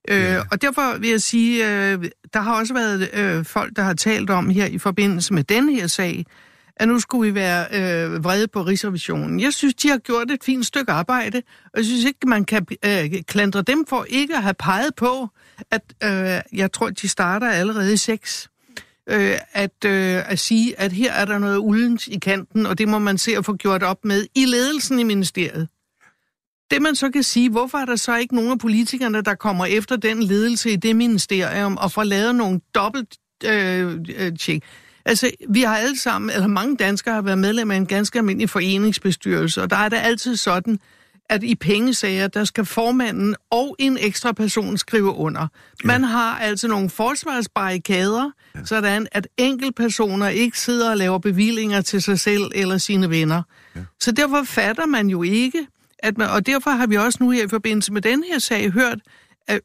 Ja. 0.07 0.37
Øh, 0.37 0.45
og 0.51 0.61
derfor 0.61 0.97
vil 0.97 1.09
jeg 1.09 1.21
sige, 1.21 1.65
øh, 1.65 2.05
der 2.33 2.39
har 2.39 2.59
også 2.59 2.73
været 2.73 3.09
øh, 3.13 3.45
folk, 3.45 3.75
der 3.75 3.81
har 3.81 3.93
talt 3.93 4.29
om 4.29 4.49
her 4.49 4.65
i 4.65 4.77
forbindelse 4.77 5.33
med 5.33 5.43
den 5.43 5.69
her 5.69 5.87
sag, 5.87 6.25
at 6.77 6.87
nu 6.87 6.99
skulle 6.99 7.31
vi 7.31 7.35
være 7.35 7.65
øh, 7.71 8.23
vrede 8.23 8.47
på 8.47 8.61
Rigsrevisionen. 8.61 9.39
Jeg 9.39 9.53
synes, 9.53 9.75
de 9.75 9.89
har 9.89 9.97
gjort 9.97 10.31
et 10.31 10.43
fint 10.43 10.65
stykke 10.65 10.91
arbejde, 10.91 11.41
og 11.65 11.77
jeg 11.77 11.85
synes 11.85 12.05
ikke, 12.05 12.27
man 12.27 12.45
kan 12.45 12.67
øh, 12.85 13.21
klandre 13.27 13.61
dem 13.61 13.85
for 13.89 14.05
ikke 14.09 14.35
at 14.35 14.43
have 14.43 14.53
peget 14.53 14.95
på, 14.95 15.29
at 15.71 15.81
øh, 16.03 16.59
jeg 16.59 16.71
tror, 16.71 16.89
de 16.89 17.07
starter 17.07 17.49
allerede 17.49 17.93
i 17.93 17.97
seks. 17.97 18.49
Øh, 19.09 19.37
at, 19.53 19.85
øh, 19.85 20.31
at 20.31 20.39
sige, 20.39 20.79
at 20.79 20.91
her 20.91 21.13
er 21.13 21.25
der 21.25 21.37
noget 21.37 21.57
uldens 21.57 22.07
i 22.07 22.19
kanten, 22.19 22.65
og 22.65 22.77
det 22.77 22.87
må 22.87 22.99
man 22.99 23.17
se 23.17 23.37
at 23.37 23.45
få 23.45 23.55
gjort 23.55 23.83
op 23.83 24.05
med 24.05 24.25
i 24.35 24.45
ledelsen 24.45 24.99
i 24.99 25.03
ministeriet. 25.03 25.67
Det 26.71 26.81
man 26.81 26.95
så 26.95 27.09
kan 27.09 27.23
sige, 27.23 27.49
hvorfor 27.49 27.77
er 27.77 27.85
der 27.85 27.95
så 27.95 28.17
ikke 28.17 28.35
nogen 28.35 28.51
af 28.51 28.59
politikerne, 28.59 29.21
der 29.21 29.35
kommer 29.35 29.65
efter 29.65 29.95
den 29.95 30.23
ledelse 30.23 30.71
i 30.71 30.75
det 30.75 30.95
ministerium 30.95 31.77
og 31.77 31.91
får 31.91 32.03
lavet 32.03 32.35
nogle 32.35 32.59
dobbelt 32.75 33.17
øh, 33.45 33.99
øh, 34.17 34.37
tjek? 34.37 34.63
Altså, 35.05 35.31
vi 35.49 35.61
har 35.61 35.77
alle 35.77 35.99
sammen, 35.99 36.29
eller 36.29 36.47
mange 36.47 36.77
danskere 36.77 37.13
har 37.13 37.21
været 37.21 37.37
medlem 37.37 37.71
af 37.71 37.75
en 37.75 37.85
ganske 37.85 38.19
almindelig 38.19 38.49
foreningsbestyrelse, 38.49 39.61
og 39.61 39.69
der 39.69 39.75
er 39.75 39.89
det 39.89 39.97
altid 39.97 40.35
sådan, 40.35 40.79
at 41.29 41.43
i 41.43 41.55
pengesager, 41.55 42.27
der 42.27 42.43
skal 42.43 42.65
formanden 42.65 43.35
og 43.51 43.75
en 43.79 43.97
ekstra 44.01 44.31
person 44.31 44.77
skrive 44.77 45.11
under. 45.11 45.47
Man 45.83 46.03
har 46.03 46.37
altså 46.37 46.67
nogle 46.67 46.89
forsvarsbarrikader, 46.89 48.31
ja. 48.55 48.65
sådan 48.65 49.07
at 49.11 49.27
enkeltpersoner 49.37 50.27
ikke 50.27 50.59
sidder 50.59 50.91
og 50.91 50.97
laver 50.97 51.19
bevillinger 51.19 51.81
til 51.81 52.01
sig 52.01 52.19
selv 52.19 52.43
eller 52.55 52.77
sine 52.77 53.09
venner. 53.09 53.41
Ja. 53.75 53.81
Så 54.01 54.11
derfor 54.11 54.43
fatter 54.43 54.85
man 54.85 55.07
jo 55.07 55.23
ikke, 55.23 55.67
at 55.99 56.17
man, 56.17 56.29
og 56.29 56.45
derfor 56.45 56.71
har 56.71 56.87
vi 56.87 56.95
også 56.95 57.17
nu 57.21 57.29
her 57.29 57.45
i 57.45 57.47
forbindelse 57.47 57.93
med 57.93 58.01
den 58.01 58.23
her 58.23 58.39
sag 58.39 58.71
hørt, 58.71 58.99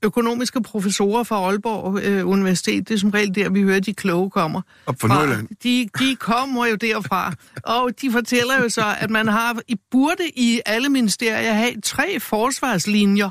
økonomiske 0.03 0.63
professorer 0.63 1.25
fra 1.25 1.37
Aalborg 1.37 2.01
øh, 2.03 2.29
Universitet, 2.29 2.89
det 2.89 2.95
er 2.95 2.99
som 2.99 3.11
regel 3.11 3.35
der, 3.35 3.51
vi 3.51 3.63
hører, 3.63 3.81
de 3.81 3.95
kloge 3.95 4.31
kommer. 4.31 4.63
Op 4.87 4.95
fra. 5.01 5.27
De, 5.63 5.89
de 5.99 6.17
kommer 6.17 6.67
jo 6.67 6.75
derfra, 6.75 7.33
og 7.65 7.91
de 8.01 8.13
fortæller 8.13 8.63
jo 8.63 8.69
så, 8.69 8.95
at 8.99 9.11
man 9.11 9.29
har, 9.29 9.61
i 9.69 9.77
burde 9.91 10.23
i 10.37 10.61
alle 10.67 10.89
ministerier 10.89 11.53
have 11.53 11.81
tre 11.83 12.21
forsvarslinjer, 12.21 13.31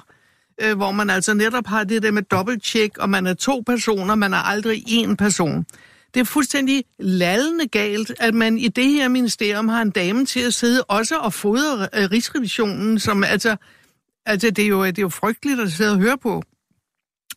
øh, 0.62 0.78
hvor 0.78 0.92
man 0.92 1.10
altså 1.10 1.34
netop 1.34 1.68
har 1.68 1.84
det 1.84 2.04
der 2.04 2.12
med 2.12 2.22
dobbelttjek, 2.22 2.98
og 2.98 3.10
man 3.10 3.28
er 3.28 3.34
to 3.34 3.64
personer, 3.66 4.16
man 4.16 4.34
er 4.34 4.38
aldrig 4.38 4.84
én 4.88 5.16
person. 5.16 5.66
Det 6.14 6.20
er 6.20 6.24
fuldstændig 6.24 6.84
lallende 7.00 7.68
galt, 7.68 8.12
at 8.20 8.34
man 8.34 8.58
i 8.58 8.68
det 8.68 8.86
her 8.86 9.08
ministerium 9.08 9.68
har 9.68 9.82
en 9.82 9.90
dame 9.90 10.26
til 10.26 10.40
at 10.40 10.54
sidde 10.54 10.84
også 10.84 11.18
og 11.18 11.34
fodre 11.34 11.88
øh, 11.94 12.10
Rigsrevisionen, 12.12 13.00
som 13.00 13.24
altså, 13.24 13.56
altså 14.30 14.50
det, 14.50 14.64
er 14.64 14.68
jo, 14.68 14.86
det 14.86 14.98
er 14.98 15.02
jo 15.02 15.10
frygteligt 15.10 15.60
at 15.60 15.72
sidde 15.72 15.92
og 15.92 15.98
høre 16.00 16.18
på. 16.18 16.44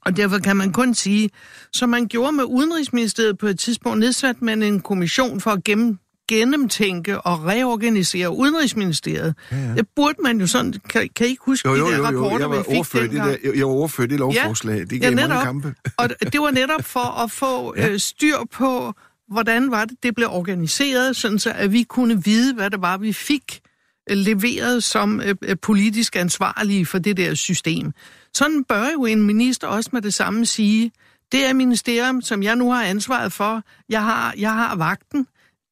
Og 0.07 0.17
derfor 0.17 0.39
kan 0.39 0.57
man 0.57 0.73
kun 0.73 0.95
sige, 0.95 1.31
som 1.73 1.89
man 1.89 2.07
gjorde 2.09 2.33
med 2.33 2.45
Udenrigsministeriet 2.45 3.39
på 3.39 3.47
et 3.47 3.59
tidspunkt, 3.59 3.99
nedsatte 3.99 4.45
man 4.45 4.63
en 4.63 4.81
kommission 4.81 5.41
for 5.41 5.51
at 5.51 5.65
gennem, 5.65 5.99
gennemtænke 6.29 7.21
og 7.21 7.45
reorganisere 7.47 8.37
Udenrigsministeriet. 8.37 9.35
Ja, 9.53 9.57
ja. 9.57 9.75
Det 9.75 9.87
burde 9.97 10.17
man 10.23 10.41
jo 10.41 10.47
sådan, 10.47 10.73
kan, 10.89 11.09
kan 11.17 11.27
I 11.27 11.31
ikke 11.31 11.43
huske 11.47 11.69
Jo, 11.69 11.75
jo, 11.75 11.87
de 11.91 11.97
jo, 11.97 12.03
der 12.05 12.13
jo, 12.13 12.19
rapporter, 12.25 12.39
jeg 12.39 12.51
var 12.51 12.57
vi 12.59 12.65
fik 12.71 12.79
ordfører 12.79 13.03
i 13.05 13.07
det 13.09 13.13
dengang? 13.15 13.43
der, 13.45 13.53
jeg 13.55 13.67
var 13.67 13.73
ordfører 13.73 14.09
det 14.09 14.19
lovforslag. 14.19 14.79
det 14.81 14.89
gav 15.01 15.11
ja, 15.11 15.17
mange 15.17 15.29
netop. 15.29 15.45
kampe. 15.45 15.75
Og 15.99 16.09
det 16.33 16.41
var 16.41 16.51
netop 16.51 16.85
for 16.85 17.23
at 17.25 17.31
få 17.31 17.75
Ja. 17.77 17.89
øh, 17.89 17.99
styr 18.01 18.37
på, 18.53 18.93
hvordan 19.33 19.71
var 19.71 19.85
det, 19.85 19.97
det 20.03 20.15
blev 20.15 20.29
organiseret, 20.31 21.17
sådan 21.17 21.39
så 21.39 21.53
at 21.57 21.73
vi 21.73 21.83
kunne 21.83 22.25
vide, 22.25 22.55
hvad 22.55 22.71
det 22.71 22.81
var, 22.83 22.97
vi 22.97 23.13
fik 23.13 23.61
Øh, 24.11 24.17
leveret 24.17 24.85
som 24.85 25.21
øh, 25.21 25.35
øh, 25.43 25.57
politisk 25.63 26.17
ansvarlige 26.17 26.87
for 26.87 26.99
det 26.99 27.17
der 27.17 27.35
system. 27.35 27.93
Sådan 28.35 28.65
bør 28.65 28.87
jo 28.93 29.05
en 29.05 29.23
minister 29.23 29.67
også 29.67 29.91
med 29.93 30.03
det 30.03 30.15
samme 30.15 30.47
sige, 30.47 30.93
det 31.33 31.47
er 31.47 31.53
ministerium, 31.53 32.23
som 32.23 32.43
jeg 32.43 32.57
nu 32.57 32.71
har 32.71 32.83
ansvaret 32.83 33.33
for. 33.33 33.63
Jeg 33.89 34.05
har, 34.05 34.35
jeg 34.39 34.53
har 34.53 34.77
vagten. 34.77 35.27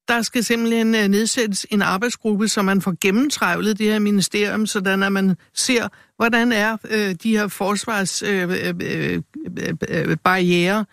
Der 0.08 0.22
skal 0.22 0.44
simpelthen 0.44 0.94
øh, 0.94 1.08
nedsættes 1.08 1.66
en 1.70 1.82
arbejdsgruppe, 1.82 2.48
så 2.48 2.62
man 2.62 2.80
får 2.80 2.94
gennemtrævlet 3.00 3.78
det 3.78 3.86
her 3.86 3.98
ministerium, 3.98 4.66
sådan 4.66 5.02
at 5.02 5.12
man 5.12 5.36
ser, 5.54 5.88
hvordan 6.16 6.52
er 6.52 6.76
øh, 6.90 7.14
de 7.22 7.30
her 7.30 7.48
forsvarsbarriere. 7.48 8.68
Øh, 8.68 9.22
øh, 9.90 10.08
øh, 10.10 10.16
barrierer. 10.24 10.78
Øh, 10.78 10.84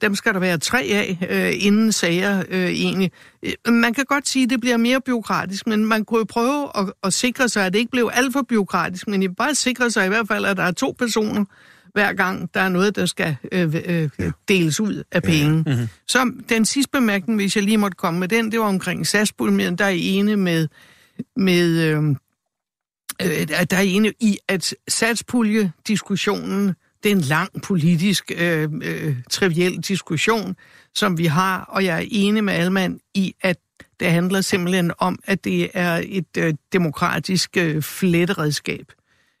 dem 0.00 0.14
skal 0.14 0.34
der 0.34 0.40
være 0.40 0.58
tre 0.58 0.78
af, 0.78 1.18
øh, 1.30 1.66
inden 1.66 1.92
sager 1.92 2.42
øh, 2.48 2.68
egentlig. 2.70 3.12
Øh, 3.42 3.72
Man 3.72 3.94
kan 3.94 4.04
godt 4.04 4.28
sige, 4.28 4.42
at 4.42 4.50
det 4.50 4.60
bliver 4.60 4.76
mere 4.76 5.00
byråkratisk, 5.00 5.66
men 5.66 5.86
man 5.86 6.04
kunne 6.04 6.18
jo 6.18 6.24
prøve 6.24 6.68
at, 6.78 6.92
at 7.02 7.12
sikre 7.12 7.48
sig, 7.48 7.66
at 7.66 7.72
det 7.72 7.78
ikke 7.78 7.90
blev 7.90 8.10
alt 8.12 8.32
for 8.32 8.42
byråkratisk, 8.42 9.08
men 9.08 9.22
I 9.22 9.28
bare 9.28 9.54
sikre 9.54 9.90
sig 9.90 10.06
i 10.06 10.08
hvert 10.08 10.28
fald, 10.28 10.44
at 10.44 10.56
der 10.56 10.62
er 10.62 10.72
to 10.72 10.94
personer, 10.98 11.44
hver 11.92 12.12
gang 12.12 12.54
der 12.54 12.60
er 12.60 12.68
noget, 12.68 12.96
der 12.96 13.06
skal 13.06 13.36
øh, 13.52 13.74
øh, 13.86 14.08
deles 14.48 14.80
ud 14.80 15.02
af 15.12 15.22
penge. 15.22 15.52
Mm-hmm. 15.66 15.88
Så 16.08 16.32
den 16.48 16.64
sidste 16.64 16.90
bemærkning, 16.92 17.38
hvis 17.38 17.56
jeg 17.56 17.64
lige 17.64 17.78
måtte 17.78 17.96
komme 17.96 18.20
med 18.20 18.28
den, 18.28 18.52
det 18.52 18.60
var 18.60 18.66
omkring 18.66 19.06
SAS-puljen, 19.06 19.76
der 19.76 19.84
er 19.84 19.94
ene 19.96 20.36
med, 20.36 20.68
med 21.36 21.80
øh, 21.82 22.02
øh, 23.22 23.48
der 23.70 23.76
er 23.76 23.80
ene 23.80 24.12
i, 24.20 24.38
at 24.48 24.74
satspulje-diskussionen, 24.88 26.74
det 27.02 27.12
er 27.12 27.16
en 27.16 27.20
lang 27.20 27.62
politisk, 27.62 28.32
øh, 28.36 28.68
øh, 28.82 29.16
triviel 29.30 29.76
diskussion, 29.76 30.56
som 30.94 31.18
vi 31.18 31.26
har, 31.26 31.64
og 31.68 31.84
jeg 31.84 31.98
er 31.98 32.06
enig 32.10 32.44
med 32.44 32.54
Alman 32.54 33.00
i, 33.14 33.34
at 33.42 33.56
det 34.00 34.10
handler 34.10 34.40
simpelthen 34.40 34.92
om, 34.98 35.18
at 35.24 35.44
det 35.44 35.70
er 35.74 36.02
et 36.06 36.36
øh, 36.38 36.54
demokratisk 36.72 37.56
øh, 37.56 37.82
fletteredskab. 37.82 38.92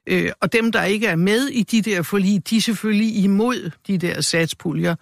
Øh, 0.06 0.30
og 0.40 0.52
dem, 0.52 0.72
der 0.72 0.82
ikke 0.82 1.06
er 1.06 1.16
med 1.16 1.46
i 1.46 1.62
de 1.62 1.82
der 1.82 2.02
forlig, 2.02 2.50
de 2.50 2.56
er 2.56 2.60
selvfølgelig 2.60 3.16
imod 3.16 3.70
de 3.86 3.98
der 3.98 4.20
satspuljer. 4.20 4.94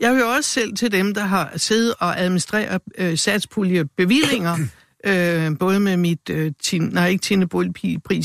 Jeg 0.00 0.14
hører 0.14 0.36
også 0.36 0.50
selv 0.50 0.76
til 0.76 0.92
dem, 0.92 1.14
der 1.14 1.24
har 1.24 1.52
siddet 1.56 1.94
og 1.98 2.20
administreret 2.20 2.82
øh, 2.98 3.18
satspuljebevillinger, 3.18 4.56
øh, 5.06 5.58
både 5.58 5.80
med 5.80 5.96
mit, 5.96 6.30
øh, 6.30 6.52
tin, 6.62 6.82
nej 6.82 7.08
ikke 7.08 7.22
Tine 7.22 7.48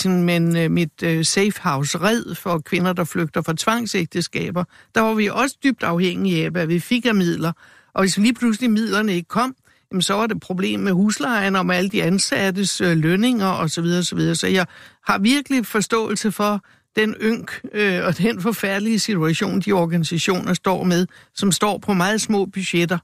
men 0.08 0.58
øh, 0.58 0.72
mit 0.72 1.04
øh, 1.04 1.26
Safe 1.26 1.54
House 1.62 1.98
Red 1.98 2.36
for 2.36 2.60
kvinder, 2.60 2.94
der 2.94 3.04
flygter 3.04 3.42
fra 3.42 3.54
tvangsægteskaber. 3.58 4.64
Der 4.96 5.02
var 5.02 5.14
vi 5.14 5.28
også 5.28 5.58
dybt 5.64 5.84
afhængige 5.84 6.46
af, 6.46 6.52
hvad 6.52 6.68
vi 6.68 6.80
fik 6.80 7.06
af 7.06 7.16
midler. 7.16 7.52
Og 7.94 8.02
hvis 8.02 8.18
lige 8.18 8.34
pludselig 8.34 8.72
midlerne 8.72 9.14
ikke 9.14 9.28
kom, 9.28 9.56
jamen, 9.92 10.02
så 10.02 10.14
var 10.14 10.28
det 10.28 10.40
problem 10.40 10.80
med 10.80 10.92
huslejen 10.92 11.56
og 11.56 11.66
med 11.66 11.76
alle 11.76 11.90
de 11.90 12.04
ansattes 12.04 12.82
øh, 12.82 12.98
lønninger 12.98 13.48
osv. 13.48 13.70
Så, 13.70 13.82
videre, 13.82 14.04
så, 14.04 14.16
videre. 14.16 14.36
så 14.36 14.48
jeg 14.48 14.66
har 15.08 15.18
virkelig 15.18 15.66
forståelse 15.66 16.32
for 16.32 16.64
den 16.96 17.16
ynk 17.22 17.62
øh, 17.74 18.06
og 18.06 18.18
den 18.18 18.42
forfærdelige 18.42 19.00
situation, 19.00 19.60
de 19.60 19.72
organisationer 19.72 20.54
står 20.54 20.84
med, 20.84 21.08
som 21.36 21.52
står 21.52 21.78
på 21.78 21.94
meget 21.94 22.22
små 22.22 22.46
budgetter. 22.46 22.98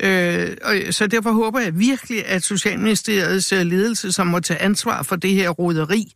Øh, 0.00 0.56
og, 0.64 0.94
så 0.94 1.06
derfor 1.06 1.32
håber 1.32 1.60
jeg 1.60 1.78
virkelig, 1.78 2.26
at 2.26 2.42
Socialministeriets 2.42 3.52
ledelse, 3.52 4.12
som 4.12 4.26
må 4.26 4.40
tage 4.40 4.62
ansvar 4.62 5.02
for 5.02 5.16
det 5.16 5.34
her 5.34 5.50
roderi, 5.50 6.12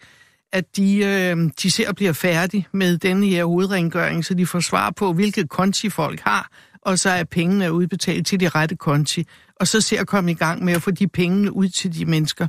at 0.53 0.77
de, 0.77 0.97
øh, 0.97 1.51
de 1.63 1.71
ser 1.71 1.93
bliver 1.93 2.13
færdige 2.13 2.67
med 2.73 2.99
denne 2.99 3.27
her 3.27 3.45
hovedrengøring, 3.45 4.25
så 4.25 4.35
de 4.35 4.47
får 4.47 4.61
svar 4.61 4.91
på, 4.91 5.13
hvilke 5.13 5.47
konti 5.47 5.91
folk 5.91 6.21
har, 6.21 6.51
og 6.83 6.99
så 6.99 7.11
er 7.11 7.25
pengene 7.25 7.73
udbetalt 7.73 8.27
til 8.27 8.41
de 8.41 8.49
rette 8.49 8.77
konti. 8.77 9.27
Og 9.61 9.69
så 9.69 9.81
ser 9.81 10.01
at 10.01 10.07
komme 10.07 10.31
i 10.31 10.35
gang 10.35 10.65
med 10.65 10.73
at 10.73 10.83
få 10.83 10.91
de 10.91 11.09
penge 11.09 11.53
ud 11.53 11.69
til 11.69 11.95
de 11.95 12.05
mennesker. 12.05 12.49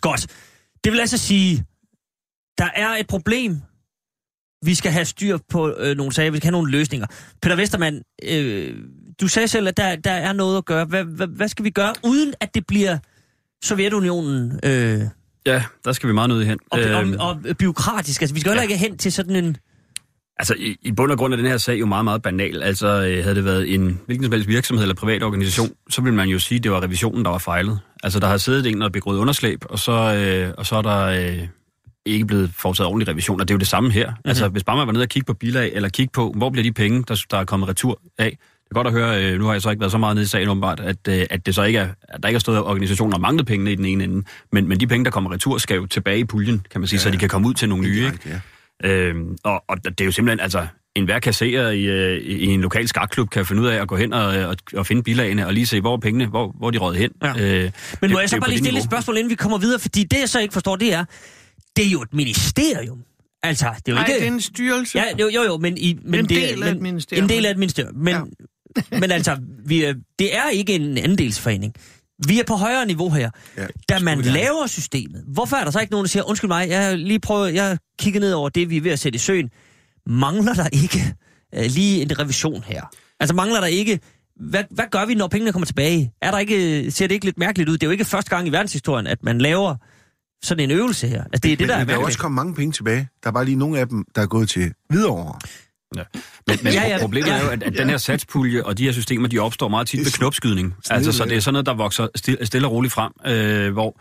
Godt. 0.00 0.26
Det 0.84 0.92
vil 0.92 1.00
altså 1.00 1.18
sige, 1.18 1.64
der 2.58 2.68
er 2.74 2.88
et 2.88 3.06
problem. 3.06 3.60
Vi 4.64 4.74
skal 4.74 4.92
have 4.92 5.04
styr 5.04 5.38
på 5.48 5.74
øh, 5.78 5.96
nogle 5.96 6.12
sager, 6.12 6.30
vi 6.30 6.36
skal 6.36 6.46
have 6.46 6.52
nogle 6.52 6.70
løsninger. 6.70 7.06
Peter 7.42 7.56
Vestermann, 7.56 8.02
øh, 8.22 8.76
du 9.22 9.28
sagde 9.28 9.48
selv, 9.48 9.68
at 9.68 9.76
der, 9.76 9.96
der 9.96 10.10
er 10.10 10.32
noget 10.32 10.58
at 10.58 10.64
gøre. 10.64 10.84
Hvad, 10.84 11.04
hvad, 11.04 11.26
hvad 11.26 11.48
skal 11.48 11.64
vi 11.64 11.70
gøre, 11.70 11.92
uden 12.04 12.34
at 12.40 12.54
det 12.54 12.66
bliver 12.66 12.98
Sovjetunionen 13.64 14.60
øh, 14.62 15.00
Ja, 15.46 15.64
der 15.84 15.92
skal 15.92 16.08
vi 16.08 16.14
meget 16.14 16.28
nødt 16.28 16.46
hen. 16.46 16.58
og, 16.70 16.80
Øhm, 16.80 17.16
og, 17.20 17.28
og 17.28 17.56
byråkratisk? 17.58 18.22
Altså, 18.22 18.34
vi 18.34 18.40
skal 18.40 18.50
heller 18.50 18.62
ja. 18.62 18.68
ikke 18.68 18.76
hen 18.76 18.98
til 18.98 19.12
sådan 19.12 19.36
en... 19.36 19.56
Altså, 20.38 20.54
i, 20.58 20.76
i 20.82 20.92
bund 20.92 21.12
og 21.12 21.18
grund 21.18 21.32
er 21.32 21.36
den 21.36 21.46
her 21.46 21.56
sag 21.56 21.80
jo 21.80 21.86
meget, 21.86 22.04
meget 22.04 22.22
banal. 22.22 22.62
Altså, 22.62 22.86
øh, 22.86 23.22
havde 23.22 23.34
det 23.34 23.44
været 23.44 23.74
en 23.74 24.00
hvilken 24.06 24.24
som 24.24 24.32
helst 24.32 24.48
virksomhed 24.48 24.84
eller 24.84 24.94
privat 24.94 25.22
organisation, 25.22 25.70
så 25.90 26.02
ville 26.02 26.16
man 26.16 26.28
jo 26.28 26.38
sige, 26.38 26.56
at 26.58 26.64
det 26.64 26.72
var 26.72 26.82
revisionen, 26.82 27.24
der 27.24 27.30
var 27.30 27.38
fejlet. 27.38 27.78
Altså, 28.02 28.20
der 28.20 28.26
har 28.26 28.36
siddet 28.36 28.66
en 28.66 28.82
og 28.82 28.92
begået 28.92 29.18
underslæb, 29.18 29.64
og 29.70 29.78
så, 29.78 29.92
øh, 29.92 30.54
og 30.58 30.66
så 30.66 30.76
er 30.76 30.82
der 30.82 30.98
øh, 31.04 31.48
ikke 32.06 32.26
blevet 32.26 32.50
foretaget 32.58 32.86
ordentlig 32.88 33.08
revision, 33.08 33.40
og 33.40 33.48
det 33.48 33.54
er 33.54 33.56
jo 33.56 33.58
det 33.58 33.68
samme 33.68 33.90
her. 33.90 34.06
Mm-hmm. 34.10 34.28
Altså, 34.28 34.48
hvis 34.48 34.64
bare 34.64 34.76
man 34.76 34.86
var 34.86 34.92
nede 34.92 35.02
og 35.02 35.08
kigge 35.08 35.26
på 35.26 35.34
bilag, 35.34 35.72
eller 35.74 35.88
kigge 35.88 36.12
på, 36.12 36.32
hvor 36.36 36.50
bliver 36.50 36.62
de 36.62 36.72
penge, 36.72 37.04
der, 37.08 37.24
der 37.30 37.36
er 37.38 37.44
kommet 37.44 37.68
retur 37.68 38.00
af. 38.18 38.38
Det 38.72 38.78
er 38.78 38.82
godt 38.82 38.94
at 38.94 39.00
høre, 39.02 39.24
øh, 39.24 39.38
nu 39.38 39.44
har 39.44 39.52
jeg 39.52 39.62
så 39.62 39.70
ikke 39.70 39.80
været 39.80 39.92
så 39.92 39.98
meget 39.98 40.14
nede 40.16 40.24
i 40.24 40.28
sagen 40.28 40.48
åbenbart, 40.48 40.80
at, 40.80 40.96
øh, 41.08 41.26
at, 41.30 41.46
det 41.46 41.54
så 41.54 41.62
ikke 41.62 41.78
er, 41.78 41.88
at 42.08 42.22
der 42.22 42.28
ikke 42.28 42.36
er 42.36 42.40
stået 42.40 42.58
organisationer 42.58 43.14
og 43.14 43.20
manglet 43.20 43.46
pengene 43.46 43.72
i 43.72 43.74
den 43.74 43.84
ene 43.84 44.04
ende. 44.04 44.24
Men, 44.52 44.68
men 44.68 44.80
de 44.80 44.86
penge, 44.86 45.04
der 45.04 45.10
kommer 45.10 45.32
retur, 45.32 45.58
skal 45.58 45.76
jo 45.76 45.86
tilbage 45.86 46.18
i 46.18 46.24
puljen, 46.24 46.66
kan 46.70 46.80
man 46.80 46.88
sige, 46.88 46.96
ja, 46.98 47.02
så 47.02 47.10
de 47.10 47.16
kan 47.16 47.28
komme 47.28 47.48
ud 47.48 47.54
til 47.54 47.68
nogle 47.68 47.84
nye. 47.84 48.04
Ikke? 48.06 48.40
Ja. 48.82 48.90
Øhm, 48.90 49.36
og, 49.44 49.64
og 49.68 49.84
det 49.84 50.00
er 50.00 50.04
jo 50.04 50.10
simpelthen, 50.12 50.40
altså, 50.40 50.66
en 50.96 51.04
hver 51.04 51.18
kasserer 51.18 51.70
i, 51.70 51.82
øh, 51.82 52.18
i 52.22 52.44
en 52.46 52.60
lokal 52.60 52.88
skakklub 52.88 53.30
kan 53.30 53.46
finde 53.46 53.62
ud 53.62 53.66
af 53.66 53.82
at 53.82 53.88
gå 53.88 53.96
hen 53.96 54.12
og, 54.12 54.26
og, 54.26 54.56
og 54.76 54.86
finde 54.86 55.02
bilagene 55.02 55.46
og 55.46 55.52
lige 55.52 55.66
se, 55.66 55.80
hvor 55.80 55.92
er 55.96 56.00
pengene, 56.00 56.26
hvor, 56.26 56.54
hvor 56.58 56.66
er 56.66 56.70
de 56.70 56.78
røget 56.78 56.98
hen. 56.98 57.10
Ja. 57.22 57.28
Øh, 57.28 57.34
Men 57.34 57.40
det- 57.40 57.72
må 58.02 58.08
det 58.08 58.14
er 58.14 58.20
jeg 58.20 58.28
så 58.30 58.40
bare 58.40 58.48
lige 58.48 58.58
det 58.58 58.64
stille 58.64 58.78
et 58.78 58.84
spørgsmål, 58.84 59.16
inden 59.16 59.30
vi 59.30 59.34
kommer 59.34 59.58
videre? 59.58 59.80
Fordi 59.80 60.04
det, 60.04 60.18
jeg 60.20 60.28
så 60.28 60.40
ikke 60.40 60.52
forstår, 60.52 60.76
det 60.76 60.94
er, 60.94 61.04
det 61.76 61.86
er 61.86 61.90
jo 61.90 62.02
et 62.02 62.14
ministerium. 62.14 62.98
Altså, 63.42 63.66
det 63.86 63.88
er 63.88 63.92
jo 63.92 63.94
Nej, 63.94 64.04
ikke... 64.06 64.18
det 64.20 64.28
er 64.28 64.32
en 64.32 64.40
styrelse. 64.40 64.98
Ja, 64.98 65.04
jo, 65.20 65.28
jo, 65.34 65.42
jo, 65.42 65.56
men, 65.56 65.78
i, 65.78 65.98
men 66.04 66.20
en 66.20 66.28
det, 66.28 66.36
del 66.36 66.62
af 66.62 66.68
et 66.68 66.74
men, 66.76 66.82
ministerium. 66.82 67.24
En 67.24 67.28
del 67.28 67.46
af 67.46 67.50
et 67.50 67.58
ministerium. 67.58 67.94
Men, 67.96 68.14
ja. 68.14 68.20
Men 68.90 69.10
altså, 69.10 69.36
vi 69.66 69.84
er, 69.84 69.94
det 70.18 70.36
er 70.36 70.48
ikke 70.48 70.74
en 70.74 70.98
andelsforening. 70.98 71.74
Vi 72.28 72.40
er 72.40 72.44
på 72.44 72.54
højere 72.54 72.86
niveau 72.86 73.10
her. 73.10 73.30
Ja, 73.56 73.66
Da 73.88 73.98
man 73.98 74.20
laver 74.20 74.66
systemet, 74.66 75.24
hvorfor 75.26 75.56
er 75.56 75.64
der 75.64 75.70
så 75.70 75.80
ikke 75.80 75.92
nogen, 75.92 76.04
der 76.04 76.08
siger, 76.08 76.22
undskyld 76.22 76.48
mig, 76.48 76.68
jeg 76.68 76.98
lige 76.98 77.20
prøvet, 77.20 77.54
jeg 77.54 77.64
har 77.68 77.78
kigget 77.98 78.20
ned 78.20 78.32
over 78.32 78.48
det, 78.48 78.70
vi 78.70 78.76
er 78.76 78.80
ved 78.80 78.90
at 78.90 78.98
sætte 78.98 79.16
i 79.16 79.18
søen. 79.18 79.50
Mangler 80.06 80.54
der 80.54 80.68
ikke 80.72 81.14
uh, 81.56 81.64
lige 81.64 82.02
en 82.02 82.18
revision 82.18 82.62
her? 82.66 82.82
Altså 83.20 83.34
mangler 83.34 83.60
der 83.60 83.66
ikke, 83.66 84.00
hvad, 84.40 84.64
hvad 84.70 84.84
gør 84.90 85.06
vi, 85.06 85.14
når 85.14 85.28
pengene 85.28 85.52
kommer 85.52 85.66
tilbage? 85.66 86.12
Er 86.22 86.30
der 86.30 86.38
ikke, 86.38 86.90
ser 86.90 87.06
det 87.06 87.14
ikke 87.14 87.24
lidt 87.24 87.38
mærkeligt 87.38 87.68
ud? 87.68 87.74
Det 87.74 87.82
er 87.82 87.86
jo 87.86 87.92
ikke 87.92 88.04
første 88.04 88.30
gang 88.30 88.48
i 88.48 88.50
verdenshistorien, 88.50 89.06
at 89.06 89.22
man 89.22 89.38
laver 89.38 89.76
sådan 90.42 90.64
en 90.64 90.70
øvelse 90.70 91.08
her. 91.08 91.24
Altså 91.24 91.40
det 91.42 91.52
er 91.52 91.56
det, 91.56 91.60
Men 91.60 91.68
der 91.68 91.76
er 91.76 91.84
der 91.84 91.94
er 91.94 91.98
også 91.98 92.18
kommet 92.18 92.36
mange 92.36 92.54
penge 92.54 92.72
tilbage. 92.72 93.08
Der 93.22 93.28
er 93.28 93.32
bare 93.32 93.44
lige 93.44 93.56
nogle 93.56 93.78
af 93.78 93.88
dem, 93.88 94.04
der 94.14 94.22
er 94.22 94.26
gået 94.26 94.48
til 94.48 94.72
videre. 94.90 95.38
Ja. 95.96 96.02
Men, 96.46 96.58
men 96.62 96.72
Ja, 96.72 96.80
ja, 96.80 96.88
ja. 96.88 96.94
ja, 96.94 97.00
problemet 97.00 97.32
er 97.32 97.42
jo, 97.42 97.48
at, 97.48 97.62
at 97.62 97.78
den 97.78 97.90
her 97.90 97.96
satspulje 97.96 98.62
og 98.62 98.78
de 98.78 98.84
her 98.84 98.92
systemer, 98.92 99.28
de 99.28 99.38
opstår 99.38 99.68
meget 99.68 99.86
tit 99.88 100.00
ved 100.00 100.06
sn- 100.06 100.16
knopskydning. 100.16 100.74
Altså, 100.90 101.12
så 101.12 101.24
det 101.24 101.36
er 101.36 101.40
sådan 101.40 101.52
noget, 101.52 101.66
der 101.66 101.74
vokser 101.74 102.08
stille, 102.14 102.46
stille 102.46 102.66
og 102.66 102.72
roligt 102.72 102.94
frem, 102.94 103.12
øh, 103.26 103.72
hvor 103.72 104.00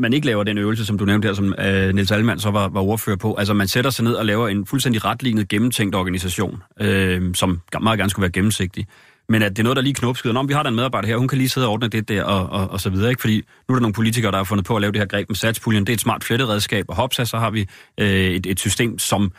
man 0.00 0.12
ikke 0.12 0.26
laver 0.26 0.44
den 0.44 0.58
øvelse, 0.58 0.84
som 0.86 0.98
du 0.98 1.04
nævnte 1.04 1.26
her, 1.26 1.34
som 1.34 1.54
øh, 1.58 1.94
Niels 1.94 2.10
Allemann 2.10 2.40
så 2.40 2.50
var, 2.50 2.68
var 2.68 2.80
ordfører 2.80 3.16
på. 3.16 3.34
Altså, 3.34 3.54
man 3.54 3.68
sætter 3.68 3.90
sig 3.90 4.04
ned 4.04 4.12
og 4.14 4.26
laver 4.26 4.48
en 4.48 4.66
fuldstændig 4.66 5.04
retlignet, 5.04 5.48
gennemtænkt 5.48 5.94
organisation, 5.94 6.62
øh, 6.80 7.34
som 7.34 7.60
meget 7.82 7.98
gerne 7.98 8.10
skulle 8.10 8.22
være 8.22 8.32
gennemsigtig. 8.32 8.86
Men 9.28 9.42
at 9.42 9.50
det 9.50 9.58
er 9.58 9.62
noget, 9.62 9.76
der 9.76 9.82
lige 9.82 9.94
knopskyder. 9.94 10.34
Nå, 10.34 10.42
vi 10.42 10.52
har 10.52 10.62
der 10.62 10.70
en 10.70 10.76
medarbejder 10.76 11.08
her, 11.08 11.16
hun 11.16 11.28
kan 11.28 11.38
lige 11.38 11.48
sidde 11.48 11.66
og 11.66 11.72
ordne 11.72 11.88
det 11.88 12.08
der, 12.08 12.22
og, 12.22 12.60
og, 12.60 12.70
og 12.70 12.80
så 12.80 12.90
videre. 12.90 13.10
Ikke? 13.10 13.20
Fordi 13.20 13.36
nu 13.68 13.72
er 13.72 13.76
der 13.76 13.80
nogle 13.80 13.94
politikere, 13.94 14.30
der 14.32 14.36
har 14.36 14.44
fundet 14.44 14.66
på 14.66 14.76
at 14.76 14.80
lave 14.80 14.92
det 14.92 15.00
her 15.00 15.06
greb 15.06 15.28
med 15.28 15.36
satspuljen. 15.36 15.86
Det 15.86 15.92
er 15.92 15.94
et 15.94 16.00
smart 16.00 16.24
fletteredskab, 16.24 16.84
og 16.88 16.96
hopsa, 16.96 17.24
så 17.24 17.38
har 17.38 17.50
vi 17.50 17.66
øh, 18.00 18.08
et, 18.08 18.46
et 18.46 18.60
system, 18.60 18.98
som 18.98 19.32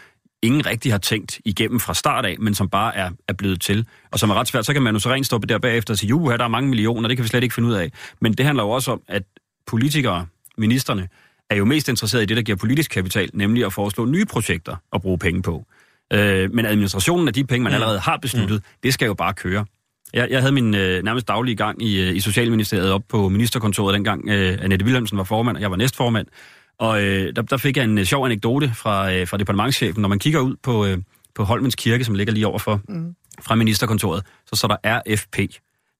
ingen 0.45 0.65
rigtig 0.65 0.91
har 0.91 0.97
tænkt 0.97 1.39
igennem 1.45 1.79
fra 1.79 1.93
start 1.93 2.25
af, 2.25 2.35
men 2.39 2.55
som 2.55 2.69
bare 2.69 2.95
er, 2.95 3.09
er 3.27 3.33
blevet 3.33 3.61
til, 3.61 3.85
og 4.11 4.19
som 4.19 4.29
er 4.29 4.33
ret 4.33 4.47
svært, 4.47 4.65
så 4.65 4.73
kan 4.73 4.81
man 4.81 4.95
jo 4.95 4.99
så 4.99 5.09
rent 5.09 5.25
stoppe 5.25 5.47
der 5.47 5.57
bagefter 5.57 5.93
og 5.93 5.97
sige, 5.97 6.09
juhu, 6.09 6.29
her 6.29 6.37
der 6.37 6.43
er 6.43 6.47
mange 6.49 6.69
millioner, 6.69 7.07
det 7.07 7.17
kan 7.17 7.23
vi 7.23 7.27
slet 7.27 7.43
ikke 7.43 7.55
finde 7.55 7.69
ud 7.69 7.73
af. 7.73 7.91
Men 8.21 8.33
det 8.33 8.45
handler 8.45 8.63
jo 8.63 8.69
også 8.69 8.91
om, 8.91 9.01
at 9.07 9.23
politikere, 9.67 10.25
ministerne, 10.57 11.07
er 11.49 11.55
jo 11.55 11.65
mest 11.65 11.89
interesseret 11.89 12.23
i 12.23 12.25
det, 12.25 12.37
der 12.37 12.43
giver 12.43 12.55
politisk 12.55 12.91
kapital, 12.91 13.29
nemlig 13.33 13.65
at 13.65 13.73
foreslå 13.73 14.05
nye 14.05 14.25
projekter 14.25 14.75
at 14.93 15.01
bruge 15.01 15.17
penge 15.17 15.41
på. 15.41 15.65
Øh, 16.13 16.53
men 16.53 16.65
administrationen 16.65 17.27
af 17.27 17.33
de 17.33 17.43
penge, 17.43 17.63
man 17.63 17.73
allerede 17.73 17.99
har 17.99 18.17
besluttet, 18.17 18.63
det 18.83 18.93
skal 18.93 19.05
jo 19.05 19.13
bare 19.13 19.33
køre. 19.33 19.65
Jeg, 20.13 20.27
jeg 20.29 20.39
havde 20.39 20.51
min 20.51 20.75
øh, 20.75 21.03
nærmest 21.03 21.27
daglige 21.27 21.55
gang 21.55 21.83
i, 21.83 22.01
øh, 22.01 22.15
i 22.15 22.19
Socialministeriet 22.19 22.91
op 22.91 23.01
på 23.09 23.29
ministerkontoret, 23.29 23.93
dengang 23.93 24.29
øh, 24.29 24.57
Annette 24.61 24.85
Wilhelmsen 24.85 25.17
var 25.17 25.23
formand, 25.23 25.57
og 25.57 25.61
jeg 25.61 25.71
var 25.71 25.77
næstformand. 25.77 26.27
Og 26.79 27.03
øh, 27.03 27.35
der, 27.35 27.41
der 27.41 27.57
fik 27.57 27.77
jeg 27.77 27.83
en 27.83 27.97
øh, 27.97 28.05
sjov 28.05 28.25
anekdote 28.25 28.71
fra, 28.75 29.13
øh, 29.13 29.27
fra 29.27 29.37
departementchefen. 29.37 30.01
Når 30.01 30.09
man 30.09 30.19
kigger 30.19 30.39
ud 30.39 30.55
på, 30.63 30.85
øh, 30.85 30.97
på 31.35 31.43
Holmens 31.43 31.75
Kirke, 31.75 32.05
som 32.05 32.15
ligger 32.15 32.33
lige 32.33 32.47
overfor 32.47 32.81
mm. 32.89 33.15
fra 33.41 33.55
ministerkontoret, 33.55 34.23
så 34.45 34.55
står 34.55 34.67
der 34.67 34.77
RFP. 34.85 35.37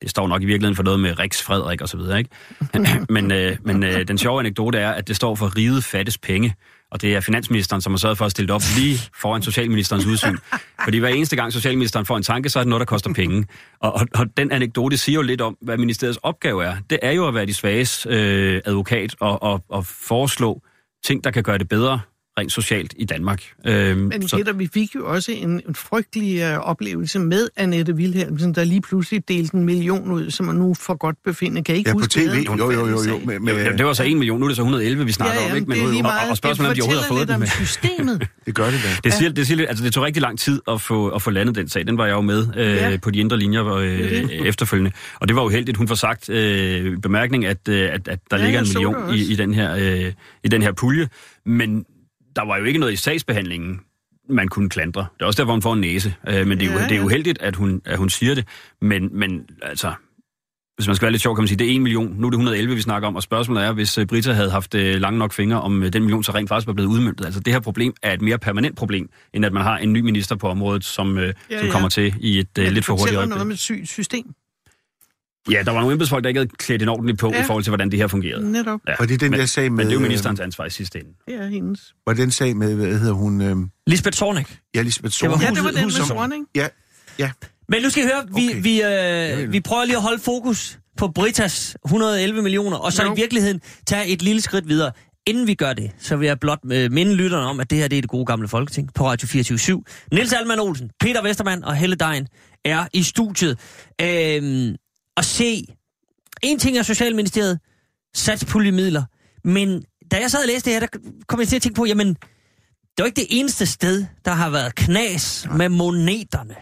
Det 0.01 0.09
står 0.09 0.27
nok 0.27 0.41
i 0.41 0.45
virkeligheden 0.45 0.75
for 0.75 0.83
noget 0.83 0.99
med 0.99 1.19
Rex 1.19 1.41
Frederik 1.41 1.81
og 1.81 1.89
så 1.89 1.97
videre, 1.97 2.17
ikke? 2.17 2.29
men 3.15 3.31
øh, 3.31 3.57
men 3.63 3.83
øh, 3.83 4.07
den 4.07 4.17
sjove 4.17 4.39
anekdote 4.39 4.77
er, 4.77 4.91
at 4.91 5.07
det 5.07 5.15
står 5.15 5.35
for 5.35 5.57
riget 5.57 5.83
fattes 5.83 6.17
penge. 6.17 6.55
Og 6.91 7.01
det 7.01 7.15
er 7.15 7.19
finansministeren, 7.19 7.81
som 7.81 7.93
har 7.93 7.97
sørget 7.97 8.17
for 8.17 8.25
at 8.25 8.31
stille 8.31 8.47
det 8.47 8.55
op 8.55 8.61
lige 8.77 8.99
foran 9.21 9.41
socialministerens 9.41 10.05
udsyn. 10.05 10.37
Fordi 10.83 10.97
hver 10.97 11.09
eneste 11.09 11.35
gang 11.35 11.53
socialministeren 11.53 12.05
får 12.05 12.17
en 12.17 12.23
tanke, 12.23 12.49
så 12.49 12.59
er 12.59 12.63
det 12.63 12.69
noget, 12.69 12.79
der 12.79 12.85
koster 12.85 13.13
penge. 13.13 13.45
Og, 13.79 13.93
og, 13.93 14.07
og 14.15 14.37
den 14.37 14.51
anekdote 14.51 14.97
siger 14.97 15.15
jo 15.15 15.21
lidt 15.21 15.41
om, 15.41 15.57
hvad 15.61 15.77
ministeriets 15.77 16.19
opgave 16.23 16.65
er. 16.65 16.75
Det 16.89 16.99
er 17.01 17.11
jo 17.11 17.27
at 17.27 17.33
være 17.33 17.45
de 17.45 17.53
svages 17.53 18.07
øh, 18.09 18.61
advokat 18.65 19.15
og, 19.19 19.43
og, 19.43 19.63
og 19.69 19.85
foreslå 19.85 20.61
ting, 21.05 21.23
der 21.23 21.31
kan 21.31 21.43
gøre 21.43 21.57
det 21.57 21.69
bedre 21.69 21.99
rent 22.39 22.51
socialt 22.51 22.93
i 22.97 23.05
Danmark. 23.05 23.43
Øhm, 23.67 23.97
Men 23.99 24.11
Peter, 24.33 24.53
vi 24.53 24.69
fik 24.73 24.95
jo 24.95 25.07
også 25.13 25.31
en, 25.31 25.49
en 25.67 25.75
frygtelig 25.75 26.43
uh, 26.57 26.57
oplevelse 26.57 27.19
med 27.19 27.49
Annette 27.57 27.93
Wilhelmsen, 27.93 28.55
der 28.55 28.63
lige 28.63 28.81
pludselig 28.81 29.27
delte 29.27 29.55
en 29.57 29.63
million 29.63 30.11
ud, 30.11 30.31
som 30.31 30.45
man 30.45 30.55
nu 30.55 30.73
for 30.73 30.97
godt 30.97 31.15
befinde. 31.25 31.63
Kan 31.63 31.75
I 31.75 31.77
ikke 31.77 31.89
Ja, 31.89 31.93
på 31.93 31.99
huske 31.99 32.11
tv. 32.11 32.29
det? 32.29 32.45
Jo, 32.45 32.71
jo, 32.71 32.87
jo, 32.87 32.97
jo. 33.09 33.19
Med, 33.25 33.39
med, 33.39 33.53
Ja, 33.63 33.71
det 33.71 33.85
var 33.85 33.93
så 33.93 34.03
1 34.03 34.17
million, 34.17 34.39
nu 34.39 34.45
er 34.45 34.49
det 34.49 34.55
så 34.55 34.61
111, 34.61 35.05
vi 35.05 35.11
snakker 35.11 35.41
ja, 35.41 35.51
om, 35.51 35.55
ikke? 35.57 35.71
det 35.71 35.81
er 35.81 35.87
lige 35.87 35.99
og, 35.99 36.03
meget. 36.03 36.31
og 36.31 36.37
spørgsmålet 36.37 36.67
er, 36.67 36.71
om 36.71 36.75
de 36.75 36.81
overhovedet 36.81 37.03
har 37.03 37.15
fået 37.15 37.27
det 37.27 37.35
den. 37.35 37.41
om 37.41 37.47
systemet. 37.65 38.27
det 38.45 38.55
gør 38.55 38.65
det 38.65 38.79
da. 38.83 38.89
Det, 39.03 39.13
siger, 39.13 39.31
det, 39.31 39.47
siger, 39.47 39.67
altså, 39.67 39.83
det 39.83 39.93
tog 39.93 40.03
rigtig 40.03 40.21
lang 40.21 40.39
tid 40.39 40.61
at 40.67 40.81
få, 40.81 41.07
at 41.09 41.21
få 41.21 41.29
landet 41.31 41.55
den 41.55 41.69
sag. 41.69 41.87
Den 41.87 41.97
var 41.97 42.05
jeg 42.05 42.13
jo 42.13 42.21
med 42.21 42.47
øh, 42.57 42.65
Ja. 42.67 42.97
på 43.01 43.11
de 43.11 43.19
indre 43.19 43.37
linjer 43.39 43.73
øh, 43.75 43.87
det. 43.99 44.47
efterfølgende. 44.47 44.91
Og 45.19 45.27
det 45.27 45.35
var 45.35 45.43
uheldigt. 45.43 45.77
Hun 45.77 45.87
får 45.87 45.95
sagt 45.95 46.29
øh, 46.29 46.85
i 46.93 46.95
bemærkning, 46.95 47.45
at, 47.45 47.67
øh, 47.69 47.89
at, 47.93 48.07
at 48.07 48.19
der 48.31 48.37
Ja, 48.37 48.43
ligger 48.43 48.59
en 48.59 48.65
så 48.65 48.73
million 48.79 49.15
i, 49.15 49.31
i, 49.31 49.35
den 49.35 49.53
her, 49.53 49.75
øh, 50.05 50.11
i 50.43 50.47
den 50.47 50.61
her 50.61 50.71
pulje. 50.71 51.07
Men 51.45 51.85
der 52.35 52.45
var 52.45 52.57
jo 52.57 52.63
ikke 52.63 52.79
noget 52.79 52.93
i 52.93 52.95
sagsbehandlingen, 52.95 53.79
man 54.29 54.47
kunne 54.47 54.69
klandre. 54.69 55.05
Det 55.13 55.21
er 55.21 55.25
også 55.25 55.41
derfor, 55.41 55.51
hun 55.51 55.61
får 55.61 55.73
en 55.73 55.81
næse. 55.81 56.15
Øh, 56.27 56.47
men 56.47 56.59
det 56.59 56.67
er, 56.67 56.71
jo, 56.73 56.77
Ja, 56.79 56.83
det 56.83 56.91
er 56.91 56.95
ja. 56.95 57.03
uheldigt, 57.05 57.41
at 57.41 57.55
hun, 57.55 57.81
at 57.85 57.97
hun 57.97 58.09
siger 58.09 58.35
det. 58.35 58.47
Men, 58.81 59.09
men 59.19 59.45
altså, 59.61 59.93
hvis 60.75 60.87
man 60.87 60.95
skal 60.95 61.05
være 61.05 61.11
lidt 61.11 61.21
sjov, 61.21 61.35
kan 61.35 61.41
man 61.41 61.47
sige, 61.47 61.57
det 61.57 61.71
er 61.71 61.75
1 61.75 61.81
million. 61.81 62.15
Nu 62.17 62.27
er 62.27 62.31
det 62.31 62.35
111, 62.35 62.75
vi 62.75 62.81
snakker 62.81 63.07
om. 63.07 63.15
Og 63.15 63.23
spørgsmålet 63.23 63.63
er, 63.63 63.71
hvis 63.73 63.97
øh, 63.97 64.05
Brita 64.07 64.31
havde 64.31 64.51
haft 64.51 64.75
øh, 64.75 64.95
lange 65.01 65.19
nok 65.19 65.33
fingre, 65.33 65.61
om 65.61 65.83
øh, 65.83 65.93
den 65.93 66.01
million 66.01 66.23
så 66.23 66.31
rent 66.31 66.49
faktisk 66.49 66.67
var 66.67 66.73
blevet 66.73 66.89
udmøntet. 66.89 67.25
Altså 67.25 67.39
det 67.39 67.53
her 67.53 67.59
problem 67.59 67.93
er 68.03 68.13
et 68.13 68.21
mere 68.21 68.37
permanent 68.37 68.77
problem, 68.77 69.09
end 69.33 69.45
at 69.45 69.53
man 69.53 69.63
har 69.63 69.77
en 69.77 69.93
ny 69.93 69.99
minister 69.99 70.35
på 70.35 70.47
området, 70.49 70.83
som, 70.85 71.17
Ja, 71.17 71.31
som 71.57 71.65
ja. 71.65 71.71
kommer 71.71 71.89
til 71.89 72.13
i 72.19 72.39
et 72.39 72.47
Men 72.57 72.73
lidt 72.73 72.85
for 72.85 72.93
det 72.93 73.01
hurtigt 73.01 73.01
fortæller 73.01 73.19
øjeblik. 73.19 73.29
noget 73.35 73.47
med 73.47 73.53
et 73.53 73.59
sygt 73.59 73.87
system. 73.87 74.25
Ja, 75.51 75.63
der 75.65 75.71
var 75.71 75.79
nogle 75.79 75.91
embedsfolk, 75.93 76.23
der 76.23 76.27
ikke 76.27 76.39
havde 76.39 76.49
klædt 76.57 76.81
en 76.81 76.89
ordentligt 76.89 77.19
på 77.19 77.29
Ja. 77.29 77.35
ja. 77.37 77.43
i 77.43 77.45
forhold 77.45 77.63
til, 77.63 77.71
hvordan 77.71 77.91
det 77.91 77.99
her 77.99 78.07
fungerede. 78.07 78.51
Netop. 78.51 78.79
Ja. 78.87 78.93
Det 79.05 79.11
er 79.11 79.17
den 79.17 79.31
men, 79.31 79.39
der 79.39 79.45
sag 79.45 79.63
med... 79.63 79.69
men 79.71 79.85
det 79.85 79.91
er 79.91 79.93
jo 79.93 79.99
øh, 79.99 80.03
ministerens 80.07 80.39
ansvar 80.39 80.65
i 80.65 80.69
sidste 80.69 80.99
ende. 80.99 81.09
Det 81.27 81.35
er 81.35 81.47
hendes. 81.47 81.93
Var 82.07 82.13
den 82.13 82.31
sag 82.31 82.57
med, 82.57 82.75
hvad 82.75 82.99
hedder 82.99 83.13
hun? 83.13 83.41
Øh, 83.41 83.55
Lisbeth 83.87 84.17
Zornig. 84.17 84.45
ja, 84.75 84.81
Lisbeth 84.81 85.21
Det 85.21 85.29
var 85.29 85.35
Sorg. 85.37 85.43
Ja, 85.43 85.49
det 85.55 85.63
var 85.63 85.71
den 85.71 85.83
med 85.83 85.91
Sorning. 85.91 86.45
Ja, 86.55 86.67
ja. 87.19 87.31
Men 87.69 87.81
nu 87.83 87.89
skal 87.89 88.03
I 88.03 88.07
høre, 88.07 88.23
vi, 88.35 88.49
Okay. 88.49 88.61
vi, 88.63 89.43
øh, 89.43 89.51
vi 89.51 89.59
prøver 89.59 89.85
lige 89.85 89.95
at 89.95 90.01
holde 90.01 90.19
fokus 90.19 90.79
på 90.97 91.07
Britas 91.07 91.77
111 91.85 92.41
millioner, 92.41 92.77
og 92.77 92.93
så 92.93 93.03
Jo. 93.03 93.13
i 93.13 93.15
virkeligheden 93.15 93.61
tage 93.87 94.07
et 94.07 94.21
lille 94.21 94.41
skridt 94.41 94.67
videre. 94.67 94.91
Inden 95.27 95.47
vi 95.47 95.53
gør 95.53 95.73
det, 95.73 95.91
så 95.99 96.15
vil 96.15 96.25
jeg 96.25 96.39
blot 96.39 96.59
øh, 96.71 96.91
minde 96.91 97.15
lytterne 97.15 97.45
om, 97.45 97.59
at 97.59 97.69
det 97.69 97.77
her 97.77 97.87
det 97.87 97.97
er 97.97 98.01
det 98.01 98.09
gode 98.09 98.25
gamle 98.25 98.47
Folketing 98.47 98.93
på 98.93 99.07
Radio 99.07 99.27
24 99.27 99.83
Niels 100.13 100.33
Alman 100.33 100.59
Olsen, 100.59 100.89
Peter 100.99 101.21
Vestermann 101.23 101.63
og 101.63 101.75
Helle 101.75 101.95
Dejen 101.95 102.27
er 102.65 102.85
i 102.93 103.03
studiet. 103.03 103.59
Øhm, 104.01 104.75
og 105.17 105.25
se, 105.25 105.65
en 106.43 106.59
ting 106.59 106.77
er 106.77 106.83
Socialministeriet, 106.83 107.59
satspuljemidler, 108.15 109.03
men 109.43 109.83
da 110.11 110.19
jeg 110.19 110.31
sad 110.31 110.41
og 110.41 110.47
læste 110.47 110.69
det 110.69 110.73
her, 110.73 110.87
der 110.87 110.99
kom 111.27 111.39
jeg 111.39 111.47
til 111.47 111.55
at 111.55 111.61
tænke 111.61 111.75
på, 111.75 111.85
jamen, 111.85 112.07
det 112.07 112.99
jo 112.99 113.05
ikke 113.05 113.21
det 113.21 113.27
eneste 113.29 113.65
sted, 113.65 114.05
der 114.25 114.31
har 114.31 114.49
været 114.49 114.75
knas 114.75 115.47
med 115.57 115.69
moneterne, 115.69 116.55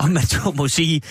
om 0.00 0.10
man 0.10 0.22
så 0.22 0.52
må 0.56 0.68
sige. 0.68 1.02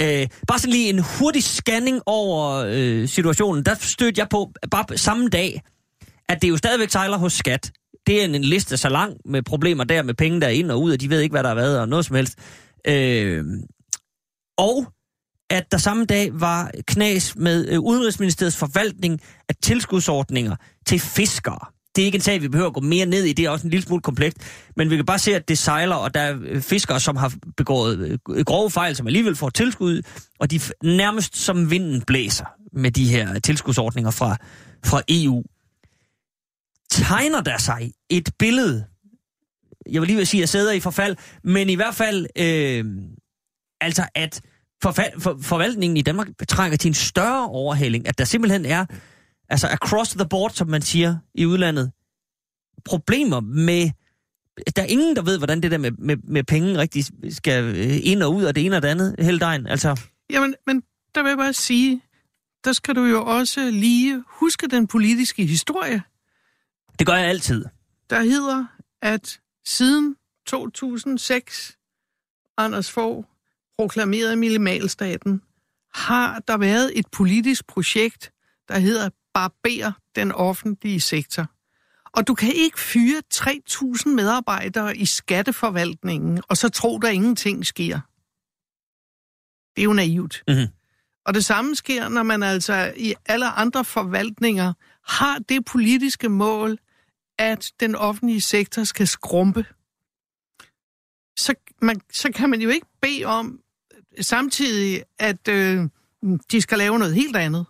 Øh, 0.00 0.26
bare 0.48 0.58
sådan 0.58 0.72
lige 0.72 0.88
en 0.88 0.98
hurtig 0.98 1.44
scanning 1.44 2.00
over 2.06 2.64
øh, 2.68 3.08
situationen. 3.08 3.64
Der 3.64 3.74
stødte 3.74 4.20
jeg 4.20 4.28
på, 4.28 4.52
bare 4.70 4.98
samme 4.98 5.28
dag, 5.28 5.62
at 6.28 6.42
det 6.42 6.48
jo 6.48 6.56
stadigvæk 6.56 6.90
sejler 6.90 7.16
hos 7.16 7.32
skat. 7.32 7.72
Det 8.06 8.20
er 8.20 8.24
en, 8.24 8.34
en 8.34 8.44
liste 8.44 8.76
så 8.76 8.88
lang 8.88 9.16
med 9.24 9.42
problemer 9.42 9.84
der, 9.84 10.02
med 10.02 10.14
penge 10.14 10.40
der 10.40 10.46
er 10.46 10.50
ind 10.50 10.70
og 10.70 10.82
ud, 10.82 10.92
og 10.92 11.00
de 11.00 11.10
ved 11.10 11.20
ikke, 11.20 11.32
hvad 11.32 11.42
der 11.42 11.48
har 11.48 11.54
været, 11.54 11.80
og 11.80 11.88
noget 11.88 12.04
som 12.04 12.16
helst. 12.16 12.38
Øh, 12.86 13.44
og 14.58 14.86
at 15.50 15.72
der 15.72 15.78
samme 15.78 16.04
dag 16.04 16.40
var 16.40 16.70
knas 16.86 17.36
med 17.36 17.68
øh, 17.68 17.80
Udenrigsministeriets 17.80 18.56
forvaltning 18.56 19.20
af 19.48 19.54
tilskudsordninger 19.62 20.56
til 20.86 21.00
fiskere. 21.00 21.58
Det 21.96 22.02
er 22.02 22.06
ikke 22.06 22.16
en 22.16 22.22
sag, 22.22 22.42
vi 22.42 22.48
behøver 22.48 22.68
at 22.68 22.74
gå 22.74 22.80
mere 22.80 23.06
ned 23.06 23.24
i, 23.24 23.32
det 23.32 23.44
er 23.44 23.50
også 23.50 23.66
en 23.66 23.70
lille 23.70 23.86
smule 23.86 24.02
komplekst, 24.02 24.38
men 24.76 24.90
vi 24.90 24.96
kan 24.96 25.06
bare 25.06 25.18
se, 25.18 25.34
at 25.34 25.48
det 25.48 25.58
sejler, 25.58 25.94
og 25.94 26.14
der 26.14 26.20
er 26.20 26.38
øh, 26.42 26.62
fiskere, 26.62 27.00
som 27.00 27.16
har 27.16 27.32
begået 27.56 28.18
øh, 28.30 28.44
grove 28.44 28.70
fejl, 28.70 28.96
som 28.96 29.06
alligevel 29.06 29.36
får 29.36 29.50
tilskud, 29.50 30.02
og 30.38 30.50
de 30.50 30.60
nærmest 30.82 31.36
som 31.36 31.70
vinden 31.70 32.02
blæser 32.02 32.44
med 32.72 32.90
de 32.90 33.08
her 33.08 33.38
tilskudsordninger 33.38 34.10
fra, 34.10 34.36
fra 34.84 35.02
EU. 35.08 35.42
Tegner 36.90 37.40
der 37.40 37.58
sig 37.58 37.92
et 38.10 38.30
billede, 38.38 38.84
jeg 39.90 40.00
vil 40.00 40.06
lige 40.06 40.16
vil 40.16 40.26
sige, 40.26 40.38
at 40.38 40.42
jeg 40.42 40.48
sidder 40.48 40.72
i 40.72 40.80
forfald, 40.80 41.16
men 41.44 41.70
i 41.70 41.74
hvert 41.74 41.94
fald, 41.94 42.26
øh, 42.38 42.84
altså 43.80 44.08
at 44.14 44.40
forfald, 44.82 45.20
for, 45.20 45.38
forvaltningen 45.42 45.96
i 45.96 46.02
Danmark 46.02 46.28
trænger 46.48 46.76
til 46.76 46.88
en 46.88 46.94
større 46.94 47.48
overhaling, 47.48 48.08
at 48.08 48.18
der 48.18 48.24
simpelthen 48.24 48.66
er, 48.66 48.86
altså 49.48 49.68
across 49.68 50.10
the 50.10 50.28
board, 50.30 50.50
som 50.50 50.68
man 50.68 50.82
siger 50.82 51.16
i 51.34 51.46
udlandet, 51.46 51.92
problemer 52.84 53.40
med, 53.40 53.90
der 54.76 54.82
er 54.82 54.86
ingen, 54.86 55.16
der 55.16 55.22
ved, 55.22 55.38
hvordan 55.38 55.60
det 55.62 55.70
der 55.70 55.78
med, 55.78 55.90
med, 55.90 56.16
med 56.16 56.44
penge 56.44 56.78
rigtig 56.78 57.04
skal 57.34 57.64
øh, 57.64 57.98
ind 58.02 58.22
og 58.22 58.34
ud 58.34 58.44
af 58.44 58.54
det 58.54 58.64
ene 58.64 58.76
og 58.76 58.82
det 58.82 58.88
andet 58.88 59.16
hele 59.18 59.38
dagen. 59.38 59.66
Altså, 59.66 60.00
Jamen, 60.30 60.54
men 60.66 60.82
der 61.14 61.22
vil 61.22 61.28
jeg 61.28 61.38
bare 61.38 61.52
sige, 61.52 62.02
der 62.64 62.72
skal 62.72 62.94
du 62.94 63.04
jo 63.04 63.24
også 63.24 63.70
lige 63.70 64.24
huske 64.28 64.66
den 64.66 64.86
politiske 64.86 65.46
historie, 65.46 66.02
det 66.98 67.06
gør 67.06 67.14
jeg 67.14 67.28
altid. 67.28 67.64
der 68.10 68.20
hedder, 68.20 68.64
at 69.02 69.40
siden 69.66 70.16
2006, 70.46 71.76
Anders 72.56 72.90
Fogh 72.90 73.24
proklamerede 73.78 74.36
minimalstaten, 74.36 75.42
har 75.94 76.38
der 76.48 76.56
været 76.56 76.98
et 76.98 77.06
politisk 77.12 77.66
projekt, 77.66 78.32
der 78.68 78.78
hedder 78.78 79.10
Barber 79.34 79.92
den 80.16 80.32
offentlige 80.32 81.00
sektor. 81.00 81.46
Og 82.12 82.26
du 82.26 82.34
kan 82.34 82.52
ikke 82.52 82.80
fyre 82.80 83.22
3.000 83.34 84.08
medarbejdere 84.08 84.96
i 84.96 85.06
skatteforvaltningen, 85.06 86.42
og 86.48 86.56
så 86.56 86.68
tro, 86.68 86.98
der 86.98 87.08
ingenting 87.08 87.66
sker. 87.66 88.00
Det 89.76 89.82
er 89.82 89.84
jo 89.84 89.92
naivt. 89.92 90.42
Mhm. 90.48 90.66
Og 91.26 91.34
det 91.34 91.44
samme 91.44 91.76
sker, 91.76 92.08
når 92.08 92.22
man 92.22 92.42
altså 92.42 92.92
i 92.96 93.14
alle 93.26 93.46
andre 93.50 93.84
forvaltninger 93.84 94.72
har 95.02 95.38
det 95.38 95.64
politiske 95.64 96.28
mål, 96.28 96.78
at 97.38 97.72
den 97.80 97.94
offentlige 97.94 98.40
sektor 98.40 98.84
skal 98.84 99.06
skrumpe. 99.06 99.64
Så, 101.38 101.54
man, 101.82 102.00
så 102.12 102.32
kan 102.32 102.50
man 102.50 102.60
jo 102.60 102.68
ikke 102.68 102.86
bede 103.02 103.24
om 103.24 103.60
samtidig, 104.20 105.02
at 105.18 105.48
øh, 105.48 105.88
de 106.52 106.60
skal 106.60 106.78
lave 106.78 106.98
noget 106.98 107.14
helt 107.14 107.36
andet. 107.36 107.66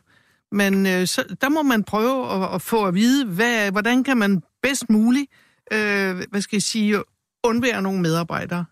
Men 0.53 0.87
øh, 0.87 1.07
så, 1.07 1.37
der 1.41 1.49
må 1.49 1.63
man 1.63 1.85
prøve 1.85 2.33
at, 2.33 2.55
at 2.55 2.63
få 2.63 2.85
at 2.85 2.95
vide, 2.95 3.27
hvad, 3.27 3.71
hvordan 3.71 4.05
kan 4.05 4.17
man 4.17 4.43
bedst 4.63 4.91
muligt, 4.91 5.31
øh, 5.73 6.25
hvad 6.31 6.41
skal 6.41 6.57
jeg 6.57 6.63
sige, 6.63 7.03
undvære 7.45 7.83
nogle 7.83 8.01
medarbejdere. 8.01 8.65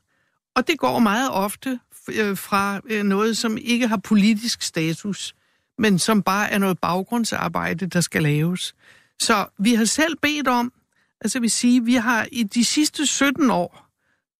Og 0.57 0.67
det 0.69 0.79
går 0.79 0.99
meget 0.99 1.31
ofte 1.31 1.81
øh, 2.09 2.37
fra 2.37 2.81
øh, 2.91 3.03
noget, 3.03 3.37
som 3.37 3.59
ikke 3.61 3.89
har 3.89 3.97
politisk 3.97 4.63
status, 4.63 5.35
men 5.79 5.99
som 5.99 6.23
bare 6.23 6.51
er 6.51 6.59
noget 6.59 6.79
baggrundsarbejde, 6.79 7.87
der 7.87 8.01
skal 8.01 8.23
laves. 8.23 8.75
Så 9.21 9.47
vi 9.59 9.75
har 9.75 9.85
selv 9.85 10.17
bedt 10.23 10.49
om, 10.49 10.73
altså 11.21 11.41
vi 11.41 11.49
siger, 11.49 11.83
vi 11.83 11.95
har 11.95 12.27
i 12.33 12.43
de 12.43 12.65
sidste 12.65 13.07
17 13.07 13.51
år, 13.51 13.85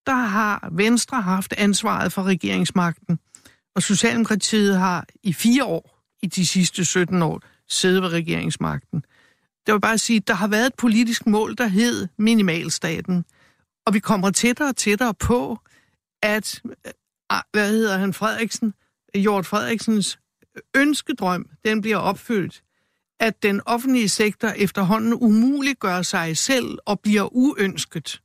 der 0.07 0.15
har 0.15 0.69
Venstre 0.73 1.23
haft 1.23 1.55
ansvaret 1.59 2.13
for 2.13 2.23
regeringsmagten, 2.23 3.19
og 3.75 3.83
Socialdemokratiet 3.83 4.79
har 4.79 5.07
i 5.23 5.33
fire 5.33 5.65
år, 5.65 6.01
i 6.23 6.27
de 6.27 6.47
sidste 6.47 6.85
17 6.85 7.23
år, 7.23 7.43
siddet 7.69 8.03
ved 8.03 8.09
regeringsmagten. 8.09 9.05
Det 9.67 9.75
vil 9.75 9.81
bare 9.81 9.99
sige, 9.99 10.17
at 10.17 10.29
der 10.29 10.35
har 10.35 10.49
været 10.49 10.67
et 10.67 10.75
politisk 10.75 11.27
mål, 11.27 11.55
der 11.59 11.67
hed 11.67 12.09
minimalstaten, 12.19 13.25
og 13.87 13.95
vi 13.95 13.99
kommer 13.99 14.31
tættere 14.31 14.69
og 14.69 14.77
tættere 14.77 15.15
på, 15.15 15.59
at, 16.23 16.63
øh, 16.65 17.41
hvad 17.53 17.69
hedder 17.69 17.99
han, 17.99 18.13
Frederiksen, 18.13 18.75
Hjort 19.15 19.47
Frederiksens 19.47 20.19
øh, 20.57 20.83
ønskedrøm, 20.83 21.49
den 21.65 21.81
bliver 21.81 21.97
opfyldt, 21.97 22.63
at 23.21 23.43
den 23.43 23.61
offentlige 23.67 24.09
sektor 24.09 24.49
efterhånden 24.49 25.15
umuliggør 25.15 26.03
sig 26.03 26.37
selv 26.37 26.79
og 26.87 27.01
bliver 27.01 27.29
uønsket. 27.33 28.21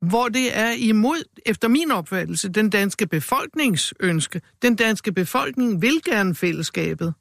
Hvor 0.00 0.28
det 0.28 0.56
er 0.58 0.70
imod, 0.70 1.24
efter 1.46 1.68
min 1.68 1.90
opfattelse, 1.90 2.48
den 2.48 2.70
danske 2.70 3.06
befolkningsønske. 3.06 4.40
Den 4.62 4.76
danske 4.76 5.12
befolkning 5.12 5.82
vil 5.82 6.00
gerne 6.04 6.34
fællesskabet. 6.34 7.14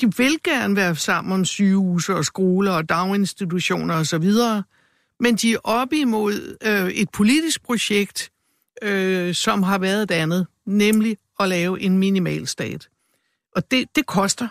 De 0.00 0.16
vil 0.16 0.42
gerne 0.44 0.76
være 0.76 0.96
sammen 0.96 1.32
om 1.32 1.44
sygehuse 1.44 2.14
og 2.14 2.24
skoler 2.24 2.72
og 2.72 2.88
daginstitutioner 2.88 3.94
osv., 3.94 4.30
men 5.20 5.36
de 5.36 5.52
er 5.52 5.58
op 5.64 5.92
imod 5.92 6.56
øh, 6.62 6.90
et 6.90 7.08
politisk 7.12 7.62
projekt, 7.62 8.32
øh, 8.82 9.34
som 9.34 9.62
har 9.62 9.78
været 9.78 10.02
et 10.02 10.10
andet, 10.10 10.46
nemlig 10.66 11.16
at 11.40 11.48
lave 11.48 11.80
en 11.80 11.98
minimalstat. 11.98 12.88
Og 13.56 13.70
det, 13.70 13.96
det 13.96 14.06
koster. 14.06 14.48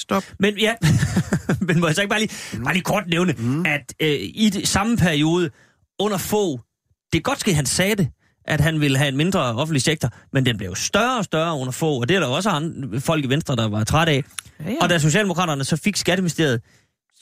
Stop. 0.00 0.24
Men 0.38 0.58
ja, 0.58 0.74
men 1.68 1.80
må 1.80 1.86
jeg 1.86 1.94
så 1.94 2.00
ikke 2.00 2.10
bare 2.10 2.20
lige, 2.20 2.62
bare 2.64 2.74
lige 2.74 2.84
kort 2.84 3.04
nævne, 3.06 3.34
mm. 3.38 3.66
at 3.66 3.94
øh, 4.00 4.18
i 4.20 4.50
det, 4.52 4.68
samme 4.68 4.96
periode 4.96 5.50
under 5.98 6.18
få, 6.18 6.60
det 7.12 7.18
er 7.18 7.22
godt 7.22 7.40
ske, 7.40 7.54
han 7.54 7.66
sagde 7.66 7.96
det, 7.96 8.08
at 8.44 8.60
han 8.60 8.80
ville 8.80 8.98
have 8.98 9.08
en 9.08 9.16
mindre 9.16 9.40
offentlig 9.40 9.82
sektor, 9.82 10.08
men 10.32 10.46
den 10.46 10.58
blev 10.58 10.68
jo 10.68 10.74
større 10.74 11.18
og 11.18 11.24
større 11.24 11.58
under 11.58 11.72
få, 11.72 12.00
og 12.00 12.08
det 12.08 12.16
er 12.16 12.20
der 12.20 12.26
også 12.26 12.50
andre 12.50 13.00
folk 13.00 13.24
i 13.24 13.28
Venstre, 13.28 13.56
der 13.56 13.68
var 13.68 13.84
træt 13.84 14.08
af. 14.08 14.24
Ja, 14.64 14.70
ja. 14.70 14.76
Og 14.80 14.90
da 14.90 14.98
Socialdemokraterne 14.98 15.64
så 15.64 15.76
fik 15.76 15.96
Skatteministeriet, 15.96 16.60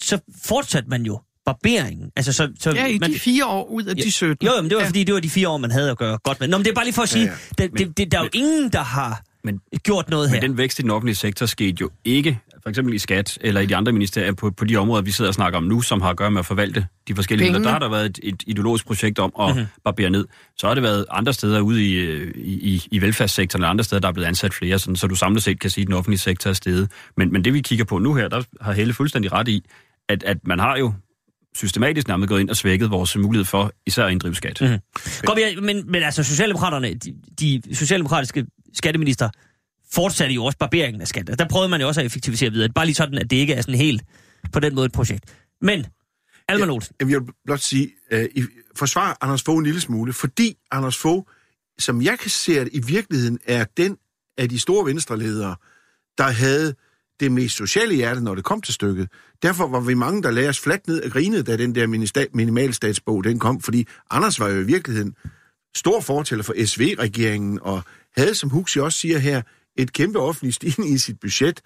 så 0.00 0.18
fortsatte 0.44 0.88
man 0.90 1.02
jo 1.02 1.20
barberingen. 1.46 2.10
Altså, 2.16 2.32
så, 2.32 2.52
så 2.60 2.70
Ja, 2.70 2.86
i 2.86 2.98
man, 2.98 3.12
de 3.12 3.18
fire 3.18 3.46
år 3.46 3.64
ud 3.64 3.84
af 3.84 3.96
de 3.96 4.12
17. 4.12 4.46
Jo, 4.46 4.52
men 4.62 4.70
det 4.70 4.76
var 4.76 4.82
ja. 4.82 4.88
fordi, 4.88 5.04
det 5.04 5.14
var 5.14 5.20
de 5.20 5.30
fire 5.30 5.48
år, 5.48 5.56
man 5.56 5.70
havde 5.70 5.90
at 5.90 5.98
gøre 5.98 6.18
godt 6.24 6.40
med. 6.40 6.48
Nå, 6.48 6.58
men 6.58 6.64
det 6.64 6.70
er 6.70 6.74
bare 6.74 6.84
lige 6.84 6.94
for 6.94 7.02
at 7.02 7.08
sige, 7.08 7.24
Ja, 7.24 7.30
ja, 7.30 7.36
ja. 7.58 7.66
det, 7.66 7.78
det, 7.78 7.96
det, 7.98 8.12
der 8.12 8.18
er 8.18 8.22
jo 8.22 8.28
ingen, 8.32 8.72
der 8.72 8.82
har 8.82 9.22
Men, 9.46 9.60
gjort 9.84 10.10
noget 10.10 10.28
her. 10.30 10.36
men 10.36 10.50
den 10.50 10.58
vækst 10.58 10.78
i 10.78 10.82
den 10.82 10.90
offentlige 10.90 11.14
sektor 11.14 11.46
skete 11.46 11.76
jo 11.80 11.90
ikke, 12.04 12.40
for 12.62 12.70
eksempel 12.70 12.94
i 12.94 12.98
skat 12.98 13.38
eller 13.40 13.60
i 13.60 13.66
de 13.66 13.76
andre 13.76 13.92
ministerier, 13.92 14.32
på, 14.32 14.50
på 14.50 14.64
de 14.64 14.76
områder, 14.76 15.02
vi 15.02 15.10
sidder 15.10 15.28
og 15.28 15.34
snakker 15.34 15.56
om 15.56 15.64
nu, 15.64 15.80
som 15.80 16.00
har 16.00 16.10
at 16.10 16.16
gøre 16.16 16.30
med 16.30 16.38
at 16.38 16.46
forvalte 16.46 16.86
de 17.08 17.14
forskellige 17.14 17.50
midler. 17.50 17.64
Der 17.64 17.70
har 17.70 17.78
der 17.78 17.88
været 17.88 18.06
et, 18.06 18.18
et 18.22 18.42
ideologisk 18.46 18.86
projekt 18.86 19.18
om 19.18 19.32
at 19.40 19.54
mm-hmm. 19.54 19.66
barbere 19.84 20.10
ned. 20.10 20.26
Så 20.56 20.66
har 20.66 20.74
det 20.74 20.82
været 20.82 21.06
andre 21.10 21.32
steder 21.32 21.60
ude 21.60 21.84
i, 21.84 22.22
i, 22.34 22.74
i, 22.74 22.88
i 22.90 23.00
velfærdssektoren, 23.00 23.64
og 23.64 23.70
andre 23.70 23.84
steder, 23.84 24.00
der 24.00 24.08
er 24.08 24.12
blevet 24.12 24.26
ansat 24.26 24.54
flere, 24.54 24.78
sådan, 24.78 24.96
så 24.96 25.06
du 25.06 25.14
samlet 25.14 25.42
set 25.42 25.60
kan 25.60 25.70
sige, 25.70 25.82
at 25.82 25.86
den 25.86 25.94
offentlige 25.94 26.18
sektor 26.18 26.50
er 26.50 26.54
steget. 26.54 26.90
Men, 27.16 27.32
men 27.32 27.44
det 27.44 27.54
vi 27.54 27.60
kigger 27.60 27.84
på 27.84 27.98
nu 27.98 28.14
her, 28.14 28.28
der 28.28 28.42
har 28.60 28.72
Helle 28.72 28.94
fuldstændig 28.94 29.32
ret 29.32 29.48
i, 29.48 29.64
at, 30.08 30.22
at 30.22 30.38
man 30.46 30.58
har 30.58 30.76
jo 30.76 30.92
systematisk 31.56 32.08
nærmest 32.08 32.28
gået 32.28 32.40
ind 32.40 32.50
og 32.50 32.56
svækket 32.56 32.90
vores 32.90 33.16
mulighed 33.16 33.44
for 33.44 33.72
især 33.86 34.04
at 34.04 34.12
inddrive 34.12 34.34
skat. 34.34 34.60
Mhm. 34.60 34.78
Godt, 35.24 35.64
men, 35.64 35.90
men, 35.90 36.02
altså, 36.02 36.22
Socialdemokraterne, 36.22 36.94
de, 36.94 37.14
de 37.40 37.62
socialdemokratiske 37.74 38.46
skatteminister 38.74 39.30
fortsatte 39.92 40.34
jo 40.34 40.44
også 40.44 40.58
barberingen 40.58 41.00
af 41.00 41.08
skat. 41.08 41.38
Der 41.38 41.48
prøvede 41.48 41.68
man 41.68 41.80
jo 41.80 41.88
også 41.88 42.00
at 42.00 42.06
effektivisere 42.06 42.50
videre. 42.50 42.68
Bare 42.68 42.86
lige 42.86 42.94
sådan, 42.94 43.18
at 43.18 43.30
det 43.30 43.36
ikke 43.36 43.54
er 43.54 43.62
sådan 43.62 43.74
helt 43.74 44.02
på 44.52 44.60
den 44.60 44.74
måde 44.74 44.86
et 44.86 44.92
projekt. 44.92 45.24
Men, 45.60 45.86
Alman 46.48 46.70
Olsen, 46.70 46.94
Jamen, 47.00 47.12
jeg 47.12 47.20
vil 47.20 47.32
blot 47.44 47.60
sige, 47.60 47.90
uh, 48.12 48.18
i, 48.18 48.42
forsvar 48.76 49.18
Anders 49.20 49.42
Fogh 49.42 49.58
en 49.58 49.64
lille 49.64 49.80
smule, 49.80 50.12
fordi 50.12 50.54
Anders 50.70 50.96
Fogh, 50.96 51.26
som 51.78 52.02
jeg 52.02 52.18
kan 52.18 52.30
se 52.30 52.60
det 52.60 52.68
i 52.72 52.80
virkeligheden, 52.86 53.38
er 53.44 53.64
den 53.76 53.96
af 54.38 54.48
de 54.48 54.58
store 54.58 54.86
venstreledere, 54.86 55.56
der 56.18 56.24
havde 56.24 56.74
det 57.20 57.32
mest 57.32 57.56
sociale 57.56 57.94
hjerte, 57.94 58.20
når 58.20 58.34
det 58.34 58.44
kom 58.44 58.62
til 58.62 58.74
stykket. 58.74 59.08
Derfor 59.42 59.66
var 59.66 59.80
vi 59.80 59.94
mange, 59.94 60.22
der 60.22 60.30
lagde 60.30 60.48
os 60.48 60.60
fladt 60.60 60.88
ned 60.88 61.02
og 61.02 61.10
grinede, 61.10 61.42
da 61.42 61.56
den 61.56 61.74
der 61.74 61.86
minimalstatsbog 62.34 63.24
den 63.24 63.38
kom, 63.38 63.60
fordi 63.60 63.86
Anders 64.10 64.40
var 64.40 64.48
jo 64.48 64.60
i 64.60 64.64
virkeligheden 64.64 65.14
stor 65.76 66.00
fortæller 66.00 66.42
for 66.42 66.64
SV-regeringen, 66.64 67.58
og 67.62 67.82
havde, 68.16 68.34
som 68.34 68.50
Huxi 68.50 68.78
også 68.78 68.98
siger 68.98 69.18
her, 69.18 69.42
et 69.76 69.92
kæmpe 69.92 70.18
offentligt 70.18 70.54
stigning 70.54 70.94
i 70.94 70.98
sit 70.98 71.20
budget, 71.20 71.60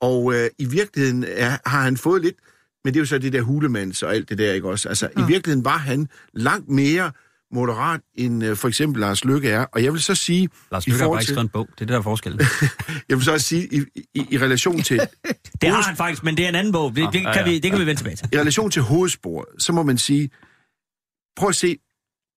og 0.00 0.34
øh, 0.34 0.50
i 0.58 0.64
virkeligheden 0.64 1.24
er, 1.28 1.58
har 1.66 1.82
han 1.82 1.96
fået 1.96 2.22
lidt, 2.22 2.36
men 2.84 2.94
det 2.94 3.00
er 3.00 3.02
jo 3.02 3.06
så 3.06 3.18
det 3.18 3.32
der 3.32 3.42
hulemands 3.42 4.02
og 4.02 4.14
alt 4.14 4.28
det 4.28 4.38
der, 4.38 4.52
ikke 4.52 4.68
også? 4.68 4.88
Altså, 4.88 5.08
ja. 5.16 5.24
i 5.24 5.26
virkeligheden 5.26 5.64
var 5.64 5.78
han 5.78 6.08
langt 6.34 6.68
mere 6.68 7.12
moderat, 7.54 8.00
end 8.14 8.44
øh, 8.44 8.56
for 8.56 8.68
eksempel 8.68 9.00
Lars 9.00 9.24
Lykke 9.24 9.50
er. 9.50 9.64
Og 9.72 9.84
jeg 9.84 9.92
vil 9.92 10.00
så 10.00 10.14
sige... 10.14 10.48
Lars 10.72 10.86
i 10.86 10.90
Løkke 10.90 10.98
har 11.00 11.04
forhold 11.04 11.16
bare 11.16 11.22
ikke 11.22 11.28
til- 11.28 11.34
skrevet 11.34 11.44
en 11.44 11.48
bog. 11.48 11.66
Det 11.66 11.72
er 11.72 11.76
det, 11.78 11.88
der 11.88 11.98
er 11.98 12.02
forskellen. 12.02 12.40
Jeg 13.08 13.16
vil 13.16 13.24
så 13.24 13.32
også 13.32 13.46
sige, 13.46 13.68
i, 13.74 13.80
i, 14.14 14.26
i 14.30 14.38
relation 14.38 14.82
til 14.82 15.00
Det 15.60 15.70
har 15.70 15.82
han 15.82 15.96
faktisk, 15.96 16.24
men 16.24 16.36
det 16.36 16.44
er 16.44 16.48
en 16.48 16.54
anden 16.54 16.72
bog. 16.72 16.96
Det, 16.96 17.12
det, 17.12 17.22
ja, 17.22 17.32
kan, 17.32 17.44
ja. 17.46 17.50
vi, 17.50 17.58
det 17.58 17.70
kan 17.70 17.80
vi 17.80 17.86
vende 17.86 18.00
tilbage 18.00 18.16
til. 18.16 18.28
i 18.32 18.38
relation 18.38 18.70
til 18.70 18.82
hovedsporet, 18.82 19.62
så 19.62 19.72
må 19.72 19.82
man 19.82 19.98
sige, 19.98 20.30
prøv 21.36 21.48
at 21.48 21.54
se, 21.56 21.76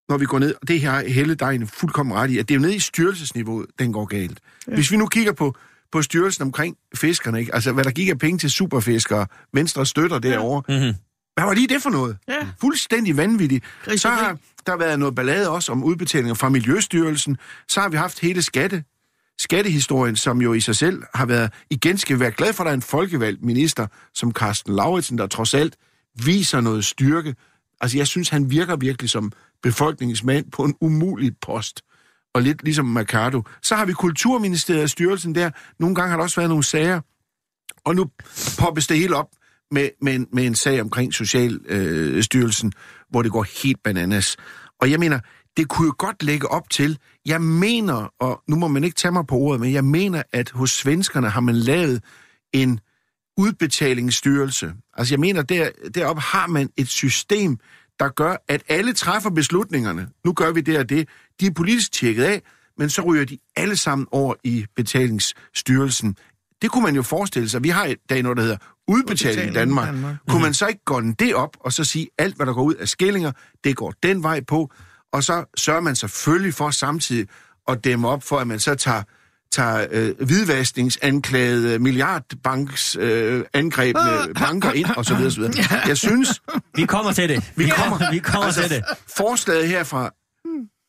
når 0.10 0.18
vi 0.18 0.26
går 0.26 0.40
ned, 0.40 0.56
og 0.62 0.68
det 0.68 0.80
her 0.82 1.08
Helle 1.10 1.36
Dejen 1.36 1.62
er 1.62 1.66
fuldkommen 1.68 2.16
ret 2.16 2.30
i, 2.30 2.38
at 2.38 2.50
det 2.50 2.56
er 2.56 2.60
jo 2.60 2.62
nede 2.62 2.76
i 2.76 2.80
styrelsesniveauet, 2.80 3.66
den 3.80 3.94
går 3.94 4.06
galt. 4.06 4.40
Ja. 4.68 4.74
Hvis 4.76 4.92
vi 4.92 4.98
nu 4.98 5.08
kigger 5.08 5.32
på, 5.34 5.56
på 5.92 6.02
styrelsen 6.02 6.42
omkring 6.44 6.76
fiskerne, 6.96 7.40
ikke? 7.40 7.56
altså 7.56 7.72
hvad 7.72 7.84
der 7.84 7.92
gik 7.92 8.10
af 8.10 8.18
penge 8.20 8.38
til 8.40 8.52
superfiskere, 8.52 9.28
Venstre 9.54 9.86
støtter 9.86 10.20
derovre, 10.20 10.64
Mm-hmm. 10.80 10.94
Hvad 11.40 11.48
var 11.48 11.54
lige 11.54 11.68
det 11.68 11.82
for 11.82 11.90
noget? 11.90 12.18
Ja. 12.28 12.48
Fuldstændig 12.62 13.18
vanvittigt. 13.18 13.66
Griseri. 13.84 13.98
Så 13.98 14.10
har 14.10 14.38
der 14.66 14.78
været 14.78 15.00
noget 15.00 15.16
ballade 15.16 15.50
også 15.50 15.72
om 15.72 15.84
udbetalinger 15.84 16.34
fra 16.34 16.50
Miljøstyrelsen. 16.50 17.38
Så 17.68 17.82
har 17.82 17.90
vi 17.90 17.98
haft 17.98 18.20
hele 18.20 18.42
skatte, 18.42 18.84
skattehistorien, 19.40 20.16
som 20.16 20.42
jo 20.42 20.54
i 20.54 20.60
sig 20.60 20.76
selv 20.76 21.04
har 21.14 21.26
været... 21.26 21.52
Igen 21.70 21.98
skal 21.98 22.20
være 22.20 22.32
glade 22.32 22.54
for, 22.54 22.64
at 22.64 22.66
der 22.66 22.72
er 22.72 22.76
en 22.76 22.82
folkevalgt 22.82 23.44
minister 23.44 23.88
som 24.14 24.32
Carsten 24.32 24.76
Lauritsen, 24.76 25.18
der 25.18 25.28
trods 25.28 25.54
alt 25.54 25.76
viser 26.26 26.62
noget 26.62 26.86
styrke. 26.86 27.36
Altså, 27.82 27.98
jeg 27.98 28.08
synes, 28.08 28.30
han 28.30 28.52
virker 28.52 28.76
virkelig 28.76 29.10
som 29.10 29.32
befolkningsmand 29.64 30.52
på 30.52 30.64
en 30.64 30.76
umulig 30.82 31.32
post. 31.42 31.82
Og 32.34 32.42
lidt 32.42 32.64
ligesom 32.64 32.86
Mercado. 32.86 33.44
Så 33.62 33.76
har 33.76 33.86
vi 33.86 33.94
Kulturministeriet 33.94 34.92
styrelsen 34.92 35.36
der. 35.36 35.50
Nogle 35.80 35.96
gange 35.96 36.10
har 36.10 36.18
der 36.18 36.24
også 36.24 36.36
været 36.36 36.50
nogle 36.50 36.64
sager. 36.64 37.02
Og 37.86 37.96
nu 37.96 38.10
poppes 38.60 38.88
det 38.88 38.98
hele 38.98 39.16
op 39.16 39.28
med, 39.72 39.90
med, 40.02 40.16
en, 40.16 40.28
med 40.34 40.46
en 40.46 40.56
sag 40.56 40.82
omkring 40.82 41.14
Socialstyrelsen, 41.14 42.16
øh, 42.16 42.24
styrelsen, 42.24 42.74
hvor 43.10 43.22
det 43.22 43.32
går 43.32 43.64
helt 43.64 43.84
bananas. 43.84 44.38
Og 44.82 44.92
jeg 44.92 45.00
mener, 45.00 45.20
det 45.58 45.68
kunne 45.68 45.86
jo 45.86 45.94
godt 45.98 46.24
lægge 46.24 46.48
op 46.48 46.70
til, 46.70 46.98
jeg 47.26 47.42
mener, 47.42 48.14
og 48.20 48.42
nu 48.48 48.56
må 48.56 48.68
man 48.68 48.84
ikke 48.84 48.96
tage 48.96 49.12
mig 49.12 49.28
på 49.28 49.36
ordet, 49.36 49.62
men 49.62 49.74
jeg 49.74 49.84
mener, 49.86 50.24
at 50.34 50.50
hos 50.50 50.72
svenskerne 50.72 51.30
har 51.30 51.42
man 51.42 51.56
lavet 51.56 52.04
en 52.54 52.80
udbetalingsstyrelse. 53.38 54.74
Altså 54.98 55.14
jeg 55.14 55.20
mener, 55.20 55.42
der, 55.42 55.70
deroppe 55.96 56.22
har 56.22 56.48
man 56.48 56.70
et 56.78 56.88
system, 56.88 57.58
der 58.00 58.10
gør, 58.10 58.36
at 58.48 58.64
alle 58.68 58.94
træffer 58.94 59.30
beslutningerne. 59.30 60.10
Nu 60.26 60.34
gør 60.34 60.52
vi 60.52 60.62
det 60.62 60.78
og 60.78 60.90
det. 60.90 61.10
De 61.40 61.46
er 61.46 61.52
politisk 61.52 61.92
tjekket 61.92 62.24
af, 62.24 62.42
men 62.78 62.90
så 62.90 63.02
ryger 63.02 63.26
de 63.26 63.38
alle 63.56 63.76
sammen 63.76 64.08
over 64.12 64.34
i 64.44 64.66
betalingsstyrelsen. 64.76 66.16
Det 66.62 66.72
kunne 66.72 66.84
man 66.84 66.96
jo 66.96 67.02
forestille 67.02 67.50
sig. 67.50 67.64
Vi 67.64 67.70
har 67.70 67.86
i 67.86 67.96
dag 68.10 68.24
noget, 68.24 68.38
der 68.38 68.44
hedder 68.44 68.58
udbetaling 68.90 69.52
i 69.52 69.54
Danmark. 69.54 69.88
Danmark. 69.88 70.16
Kunne 70.28 70.42
man 70.42 70.54
så 70.54 70.68
ikke 70.68 70.84
gå 70.86 71.02
det 71.20 71.36
op, 71.36 71.58
og 71.60 71.74
så 71.74 71.84
sige, 71.84 72.08
alt 72.18 72.36
hvad 72.36 72.46
der 72.46 72.54
går 72.54 72.64
ud 72.64 72.74
af 72.74 72.88
skillinger, 72.88 73.32
det 73.64 73.76
går 73.76 73.94
den 74.04 74.24
vej 74.24 74.42
på, 74.42 74.72
og 75.14 75.24
så 75.24 75.46
sørger 75.58 75.82
man 75.82 75.96
selvfølgelig 75.96 76.54
for 76.54 76.70
samtidig 76.70 77.28
at 77.68 77.84
dæmme 77.84 78.08
op 78.08 78.24
for, 78.24 78.38
at 78.38 78.48
man 78.48 78.60
så 78.60 78.76
tager 78.76 79.04
tager 79.52 79.88
øh, 79.92 80.16
hvidvaskningsanklagede 80.26 81.80
milliardbanks 81.80 82.98
øh, 83.00 83.44
angrebne 83.54 84.34
banker 84.40 84.72
ind, 84.72 84.88
og 84.98 85.06
så 85.06 85.16
videre, 85.16 85.32
så 85.32 85.40
videre. 85.40 85.54
Jeg 85.88 85.98
synes, 85.98 86.42
Vi 86.76 86.86
kommer 86.86 87.12
til 87.12 87.30
det. 87.30 87.52
Vi 87.56 87.70
kommer, 87.70 88.12
vi 88.12 88.20
kommer 88.20 88.46
altså, 88.46 88.62
til 88.62 88.70
det. 88.70 88.84
forslaget 89.18 89.68
her 89.68 89.84
fra 89.84 90.12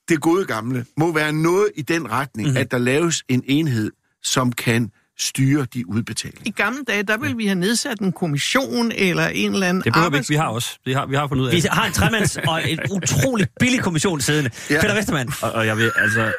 det 0.08 0.20
gode 0.20 0.44
gamle 0.44 0.86
må 0.96 1.12
være 1.12 1.32
noget 1.32 1.68
i 1.76 1.82
den 1.82 2.10
retning, 2.10 2.48
mm-hmm. 2.48 2.60
at 2.60 2.70
der 2.70 2.78
laves 2.78 3.24
en 3.28 3.42
enhed, 3.46 3.90
som 4.22 4.52
kan 4.52 4.90
styre 5.20 5.66
de 5.74 5.88
udbetalinger. 5.88 6.42
I 6.46 6.50
gamle 6.50 6.78
dage, 6.88 7.02
der 7.02 7.18
ville 7.18 7.36
vi 7.36 7.46
have 7.46 7.54
nedsat 7.58 7.98
en 7.98 8.12
kommission 8.12 8.92
eller 8.94 9.26
en 9.28 9.52
eller 9.54 9.66
anden 9.66 9.82
Det 9.84 9.92
behøver 9.92 10.10
vi 10.10 10.16
ikke. 10.16 10.24
arbejds- 10.26 10.30
Vi 10.30 10.34
har 10.34 10.46
også. 10.46 10.78
Vi 10.84 10.92
har, 10.92 11.06
vi 11.06 11.14
har 11.16 11.28
fundet 11.28 11.42
ud 11.44 11.48
af 11.48 11.54
Vi 11.54 11.62
har 11.70 11.86
en 11.86 11.92
tremands 11.92 12.36
og 12.48 12.70
en 12.70 12.78
utrolig 12.96 13.46
billig 13.60 13.80
kommission 13.80 14.20
siddende. 14.20 14.50
Ja. 14.70 14.80
Peter 14.80 14.94
Vestermann. 14.94 15.32
Og, 15.42 15.52
og 15.52 15.66
jeg 15.66 15.76
vil 15.76 15.90
altså 15.96 16.32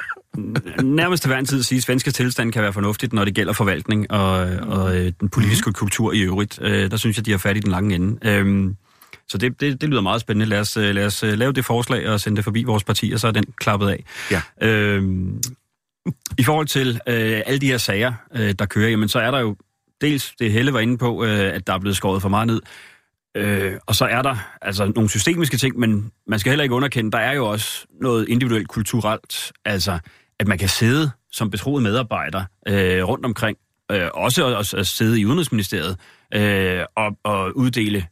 nærmest 0.83 1.23
til 1.23 1.27
hver 1.29 1.37
en 1.39 1.45
tid 1.45 1.63
sige, 1.63 1.77
at 1.77 1.83
svenske 1.83 2.11
tilstand 2.11 2.51
kan 2.51 2.63
være 2.63 2.73
fornuftigt, 2.73 3.13
når 3.13 3.25
det 3.25 3.35
gælder 3.35 3.53
forvaltning 3.53 4.11
og, 4.11 4.31
og 4.67 4.95
øh, 4.97 5.11
den 5.19 5.29
politiske 5.29 5.69
Mhm. 5.69 5.73
kultur 5.73 6.13
i 6.13 6.19
øvrigt. 6.19 6.59
Øh, 6.61 6.91
der 6.91 6.97
synes 6.97 7.17
jeg, 7.17 7.25
de 7.25 7.31
har 7.31 7.37
fat 7.37 7.57
i 7.57 7.59
den 7.59 7.71
lange 7.71 7.95
ende. 7.95 8.17
Øhm, 8.29 8.75
så 9.27 9.37
det, 9.37 9.61
det, 9.61 9.81
det 9.81 9.89
lyder 9.89 10.01
meget 10.01 10.21
spændende. 10.21 10.45
Lad 10.45 10.59
os, 10.59 10.77
øh, 10.77 10.95
lad 10.95 11.05
os 11.05 11.23
øh, 11.23 11.33
lave 11.33 11.53
det 11.53 11.65
forslag 11.65 12.09
og 12.09 12.19
sende 12.21 12.35
det 12.35 12.43
forbi 12.43 12.63
vores 12.63 12.83
parti, 12.83 13.11
og 13.13 13.19
så 13.19 13.27
er 13.27 13.31
den 13.31 13.43
klappet 13.59 13.89
af. 13.89 14.03
Ja. 14.31 14.41
Øhm, 14.67 15.41
i 16.37 16.43
forhold 16.43 16.67
til 16.67 16.99
øh, 17.07 17.41
alle 17.45 17.59
de 17.59 17.67
her 17.67 17.77
sager, 17.77 18.13
øh, 18.35 18.53
der 18.59 18.65
kører, 18.65 18.89
jamen, 18.89 19.09
så 19.09 19.19
er 19.19 19.31
der 19.31 19.39
jo 19.39 19.55
dels, 20.01 20.33
det 20.39 20.51
Helle 20.51 20.73
var 20.73 20.79
inde 20.79 20.97
på, 20.97 21.23
øh, 21.25 21.55
at 21.55 21.67
der 21.67 21.73
er 21.73 21.79
blevet 21.79 21.97
skåret 21.97 22.21
for 22.21 22.29
meget 22.29 22.47
ned. 22.47 22.61
Øh, 23.35 23.73
og 23.85 23.95
så 23.95 24.05
er 24.05 24.21
der 24.21 24.35
altså 24.61 24.91
nogle 24.95 25.09
systemiske 25.09 25.57
ting, 25.57 25.79
men 25.79 26.11
man 26.27 26.39
skal 26.39 26.49
heller 26.49 26.63
ikke 26.63 26.75
underkende, 26.75 27.11
der 27.11 27.17
er 27.17 27.33
jo 27.33 27.45
også 27.47 27.85
noget 28.01 28.29
individuelt 28.29 28.67
kulturelt, 28.67 29.51
altså 29.65 29.99
at 30.39 30.47
man 30.47 30.57
kan 30.57 30.69
sidde 30.69 31.11
som 31.31 31.49
betroet 31.51 31.83
medarbejder 31.83 32.43
øh, 32.67 33.03
rundt 33.07 33.25
omkring, 33.25 33.57
øh, 33.91 34.07
også 34.13 34.55
at, 34.57 34.73
at 34.73 34.87
sidde 34.87 35.19
i 35.19 35.25
Udenrigsministeriet 35.25 35.97
øh, 36.33 36.85
og, 36.95 37.17
og 37.23 37.57
uddele 37.57 38.07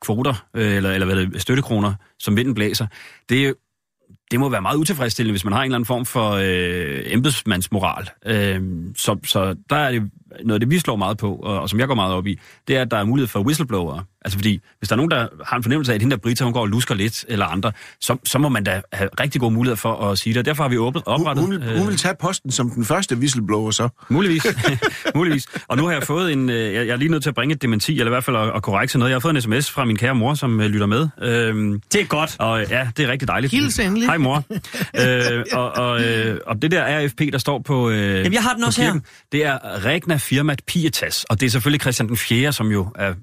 kvoter, 0.00 0.46
øh, 0.54 0.76
eller, 0.76 0.90
eller 0.90 1.06
hvad 1.06 1.16
det, 1.16 1.34
er, 1.34 1.38
støttekroner, 1.38 1.94
som 2.18 2.36
vinden 2.36 2.54
blæser. 2.54 2.86
Det, 3.28 3.42
er 3.44 3.48
jo- 3.48 3.54
det 4.32 4.40
må 4.40 4.48
være 4.48 4.62
meget 4.62 4.76
utilfredsstillende, 4.76 5.32
hvis 5.32 5.44
man 5.44 5.52
har 5.52 5.60
en 5.60 5.64
eller 5.64 5.76
anden 5.76 5.86
form 5.86 6.06
for 6.06 6.30
øh, 6.30 7.02
embedsmandsmoral. 7.06 8.10
Øh, 8.26 8.62
så, 8.96 9.16
så 9.24 9.56
der 9.70 9.76
er 9.76 9.90
det 9.92 10.10
noget 10.44 10.54
af 10.54 10.60
det, 10.60 10.70
vi 10.70 10.78
slår 10.78 10.96
meget 10.96 11.18
på, 11.18 11.34
og, 11.34 11.60
og 11.60 11.70
som 11.70 11.78
jeg 11.80 11.88
går 11.88 11.94
meget 11.94 12.14
op 12.14 12.26
i, 12.26 12.38
det 12.68 12.76
er, 12.76 12.80
at 12.82 12.90
der 12.90 12.96
er 12.96 13.04
mulighed 13.04 13.28
for 13.28 13.40
whistleblower. 13.40 14.00
Altså 14.24 14.38
fordi, 14.38 14.60
hvis 14.78 14.88
der 14.88 14.94
er 14.94 14.96
nogen, 14.96 15.10
der 15.10 15.26
har 15.44 15.56
en 15.56 15.62
fornemmelse 15.62 15.92
af, 15.92 15.94
at 15.94 16.00
hende 16.02 16.16
der 16.16 16.20
Brita, 16.20 16.44
hun 16.44 16.52
går 16.52 16.60
og 16.60 16.68
lusker 16.68 16.94
lidt, 16.94 17.24
eller 17.28 17.46
andre, 17.46 17.72
så, 18.00 18.16
så 18.24 18.38
må 18.38 18.48
man 18.48 18.64
da 18.64 18.82
have 18.92 19.08
rigtig 19.20 19.40
gode 19.40 19.54
muligheder 19.54 19.76
for 19.76 20.10
at 20.10 20.18
sige 20.18 20.32
det. 20.34 20.38
Og 20.40 20.44
derfor 20.44 20.62
har 20.64 20.68
vi 20.68 20.76
åbnet, 20.78 21.02
Hun, 21.06 21.14
oprettet... 21.20 21.44
hun, 21.44 21.50
vil, 21.60 21.78
hun 21.78 21.86
vil 21.88 21.96
tage 21.96 22.14
posten 22.20 22.50
som 22.50 22.70
den 22.70 22.84
første 22.84 23.16
whistleblower 23.16 23.70
så. 23.70 23.88
Muligvis. 24.08 24.46
Muligvis. 25.14 25.46
Og 25.68 25.76
nu 25.76 25.84
har 25.84 25.92
jeg 25.92 26.02
fået 26.02 26.32
en... 26.32 26.50
øh, 26.50 26.74
Jeg 26.74 26.86
jeg 26.86 26.92
er 26.92 26.96
lige 26.96 27.10
nødt 27.10 27.22
til 27.22 27.30
at 27.30 27.34
bringe 27.34 27.54
et 27.54 27.62
dementi, 27.62 27.92
eller 27.92 28.06
i 28.06 28.08
hvert 28.08 28.24
fald 28.24 28.36
at, 28.36 28.50
at 28.56 28.62
korrekte 28.62 28.98
noget. 28.98 29.10
Jeg 29.10 29.14
har 29.14 29.20
fået 29.20 29.34
en 29.36 29.40
sms 29.42 29.70
fra 29.70 29.84
min 29.84 29.96
kære 29.96 30.14
mor, 30.14 30.34
som 30.34 30.60
øh, 30.60 30.66
lytter 30.66 30.86
med. 30.86 31.08
Øhm, 31.22 31.80
Det 31.92 32.00
er 32.00 32.04
godt. 32.04 32.36
og 32.38 32.60
øh, 32.60 32.66
ja, 32.70 32.88
det 32.96 33.04
er 33.04 33.12
rigtig 33.12 33.28
dejligt. 33.28 33.50
Hils 33.52 33.78
endelig. 33.78 34.06
Hej 34.08 34.16
mor. 34.18 34.44
øh, 35.00 35.44
og, 35.52 35.72
og, 35.76 36.02
øh, 36.04 36.38
og 36.46 36.62
det 36.62 36.70
der 36.70 37.06
RFP, 37.06 37.20
der 37.32 37.38
står 37.38 37.58
på... 37.58 37.90
Øh, 37.90 37.98
Jamen, 38.16 38.32
jeg 38.32 38.42
har 38.42 38.52
den 38.52 38.62
på 38.62 38.66
også 38.66 38.80
her. 38.82 38.88
kirken, 38.88 39.02
Det 39.32 39.44
er 39.46 39.58
Regna 39.84 40.16
Firmat 40.22 40.62
Pietas, 40.66 41.24
og 41.24 41.40
det 41.40 41.46
er 41.46 41.50
selvfølgelig 41.50 41.80
Christian 41.80 42.08
den 42.08 42.16
4., 42.16 42.52
som 42.52 42.66
jo 42.70 42.88
er 42.94 43.14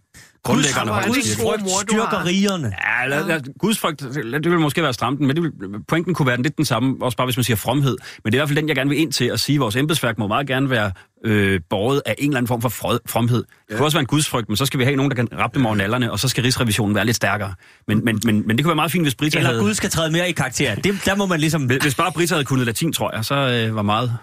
grundlæggeren 0.43 0.89
af 0.89 1.05
Guds 1.05 1.35
frygt. 1.35 1.61
Guds 1.61 1.81
styrker 1.81 2.25
rigerne. 2.25 2.73
Ja, 2.87 3.07
lad, 3.07 3.27
lad, 3.27 3.41
gudsfrygt, 3.59 3.99
det 4.43 4.51
vil 4.51 4.59
måske 4.59 4.83
være 4.83 4.93
stramt, 4.93 5.19
men 5.19 5.35
det 5.35 5.43
vil, 5.43 5.51
pointen 5.87 6.13
kunne 6.13 6.27
være 6.27 6.41
lidt 6.41 6.57
den 6.57 6.65
samme, 6.65 6.95
også 7.01 7.17
bare 7.17 7.27
hvis 7.27 7.37
man 7.37 7.43
siger 7.43 7.57
fromhed. 7.57 7.97
Men 8.23 8.31
det 8.31 8.37
er 8.37 8.37
i 8.37 8.39
hvert 8.39 8.49
fald 8.49 8.57
den, 8.57 8.67
jeg 8.67 8.75
gerne 8.75 8.89
vil 8.89 8.99
ind 8.99 9.11
til 9.11 9.25
at 9.25 9.39
sige, 9.39 9.55
at 9.55 9.59
vores 9.59 9.75
embedsværk 9.75 10.17
må 10.17 10.27
meget 10.27 10.47
gerne 10.47 10.69
være 10.69 10.91
øh, 11.25 11.59
båret 11.69 12.01
af 12.05 12.15
en 12.17 12.25
eller 12.25 12.37
anden 12.37 12.47
form 12.47 12.61
for 12.61 12.69
frød, 12.69 12.99
fromhed. 13.05 13.43
Det 13.69 13.75
kan 13.75 13.85
også 13.85 13.97
være 13.97 14.01
en 14.01 14.07
gudsfrygt, 14.07 14.49
men 14.49 14.57
så 14.57 14.65
skal 14.65 14.79
vi 14.79 14.83
have 14.83 14.95
nogen, 14.95 15.11
der 15.11 15.15
kan 15.15 15.27
rappe 15.33 15.59
dem 15.59 15.65
over 15.65 15.75
nallerne, 15.75 16.11
og 16.11 16.19
så 16.19 16.27
skal 16.27 16.43
Rigsrevisionen 16.43 16.95
være 16.95 17.05
lidt 17.05 17.15
stærkere. 17.15 17.53
Men, 17.87 18.05
men, 18.05 18.19
men, 18.25 18.47
men 18.47 18.57
det 18.57 18.65
kunne 18.65 18.69
være 18.69 18.75
meget 18.75 18.91
fint, 18.91 19.05
hvis 19.05 19.15
Brita 19.15 19.37
Eller 19.37 19.49
havde... 19.49 19.61
Gud 19.61 19.73
skal 19.73 19.89
træde 19.89 20.11
mere 20.11 20.29
i 20.29 20.31
karakter. 20.31 20.75
Det, 20.75 21.01
der 21.05 21.15
må 21.15 21.25
man 21.25 21.39
ligesom... 21.39 21.63
Hvis 21.65 21.95
bare 21.95 22.11
Brita 22.11 22.33
havde 22.33 22.45
kunnet 22.45 22.65
latin, 22.65 22.93
tror 22.93 23.15
jeg, 23.15 23.25
så 23.25 23.35
øh, 23.35 23.75
var 23.75 23.81
meget 23.81 24.17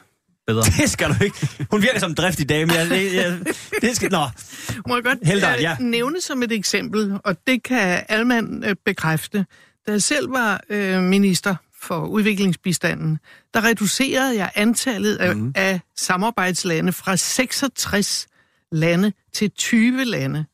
bedre. 0.47 0.63
Det 0.83 0.91
skal 0.91 1.09
du 1.09 1.25
ikke. 1.25 1.49
Hun 1.71 1.83
virker 1.83 1.99
som 1.99 2.11
en 2.11 2.15
driftig 2.15 2.49
dame. 2.49 2.73
Jeg, 2.73 2.91
jeg, 2.91 3.15
jeg, 3.15 3.39
det 3.83 3.97
skal... 3.97 4.11
Nå, 4.11 4.27
Må 4.89 4.95
jeg 4.95 5.05
godt 5.05 5.19
Helder, 5.23 5.57
øh, 5.57 5.63
ja. 5.63 5.77
nævne 5.81 6.21
som 6.21 6.43
et 6.43 6.53
eksempel, 6.53 7.19
og 7.25 7.37
det 7.47 7.63
kan 7.63 8.03
Alman 8.09 8.65
øh, 8.67 8.77
bekræfte. 8.85 9.47
Da 9.87 9.93
jeg 9.93 10.03
selv 10.03 10.33
var 10.33 10.61
øh, 10.71 11.03
minister 11.03 11.57
for 11.83 12.07
udviklingsbistanden, 12.07 13.19
der 13.55 13.65
reducerede 13.65 14.37
jeg 14.37 14.51
antallet 14.55 15.17
af, 15.17 15.37
mm. 15.37 15.53
af 15.55 15.81
samarbejdslande 15.97 16.93
fra 16.93 17.17
66 17.17 18.27
lande 18.73 19.13
til 19.33 19.51
20 19.51 20.05
lande. 20.05 20.45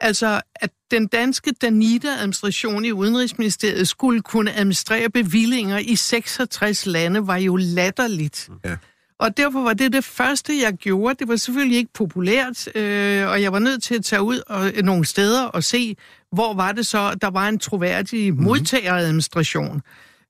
Altså, 0.00 0.40
at 0.54 0.70
den 0.90 1.06
danske 1.06 1.52
Danita-administration 1.52 2.84
i 2.84 2.92
Udenrigsministeriet 2.92 3.88
skulle 3.88 4.22
kunne 4.22 4.52
administrere 4.52 5.10
bevillinger 5.10 5.78
i 5.78 5.96
66 5.96 6.86
lande, 6.86 7.26
var 7.26 7.36
jo 7.36 7.56
latterligt. 7.56 8.48
Ja. 8.64 8.76
Og 9.20 9.36
derfor 9.36 9.62
var 9.62 9.72
det 9.72 9.92
det 9.92 10.04
første, 10.04 10.52
jeg 10.62 10.72
gjorde. 10.72 11.14
Det 11.18 11.28
var 11.28 11.36
selvfølgelig 11.36 11.78
ikke 11.78 11.92
populært, 11.92 12.68
øh, 12.76 13.28
og 13.28 13.42
jeg 13.42 13.52
var 13.52 13.58
nødt 13.58 13.82
til 13.82 13.94
at 13.94 14.04
tage 14.04 14.22
ud 14.22 14.40
og, 14.46 14.66
øh, 14.76 14.82
nogle 14.84 15.04
steder 15.06 15.44
og 15.44 15.64
se, 15.64 15.96
hvor 16.32 16.54
var 16.54 16.72
det 16.72 16.86
så, 16.86 17.14
der 17.22 17.30
var 17.30 17.48
en 17.48 17.58
troværdig 17.58 18.34
Mhm. 18.34 18.42
modtageradministration. 18.42 19.82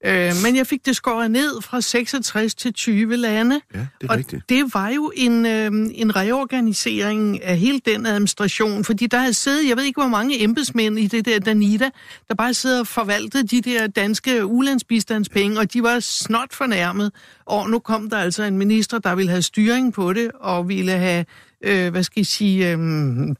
Øh, 0.04 0.32
men 0.44 0.56
jeg 0.56 0.66
fik 0.66 0.86
det 0.86 0.96
skåret 0.96 1.30
ned 1.30 1.62
fra 1.62 1.80
66 1.80 2.54
til 2.54 2.72
20 2.72 3.16
lande. 3.16 3.60
Ja, 3.74 3.78
det 3.78 3.86
er 4.00 4.12
og 4.12 4.16
rigtigt. 4.18 4.48
det 4.48 4.74
var 4.74 4.88
jo 4.88 5.12
en, 5.16 5.46
øh, 5.46 5.72
en 5.94 6.16
reorganisering 6.16 7.42
af 7.42 7.58
hele 7.58 7.80
den 7.84 8.06
administration, 8.06 8.84
fordi 8.84 9.06
der 9.06 9.18
havde 9.18 9.34
siddet, 9.34 9.68
jeg 9.68 9.76
ved 9.76 9.84
ikke 9.84 10.00
hvor 10.00 10.08
mange 10.08 10.42
embedsmænd 10.42 10.98
i 10.98 11.06
det 11.06 11.24
der 11.24 11.38
Danida, 11.38 11.90
der 12.28 12.34
bare 12.34 12.54
sidder 12.54 12.80
og 12.80 12.86
forvaltede 12.86 13.46
de 13.46 13.60
der 13.60 13.86
danske 13.86 14.46
ulandsbistandspenge, 14.46 15.58
og 15.58 15.72
de 15.72 15.82
var 15.82 16.00
snot 16.00 16.52
fornærmet. 16.52 17.12
Og 17.44 17.70
nu 17.70 17.78
kom 17.78 18.10
der 18.10 18.18
altså 18.18 18.42
en 18.42 18.58
minister, 18.58 18.98
der 18.98 19.14
ville 19.14 19.30
have 19.30 19.42
styring 19.42 19.92
på 19.92 20.12
det, 20.12 20.30
og 20.40 20.68
ville 20.68 20.92
have, 20.92 21.24
øh, 21.64 21.90
hvad 21.90 22.02
skal 22.02 22.20
jeg 22.20 22.26
sige, 22.26 22.72
øh, 22.72 22.78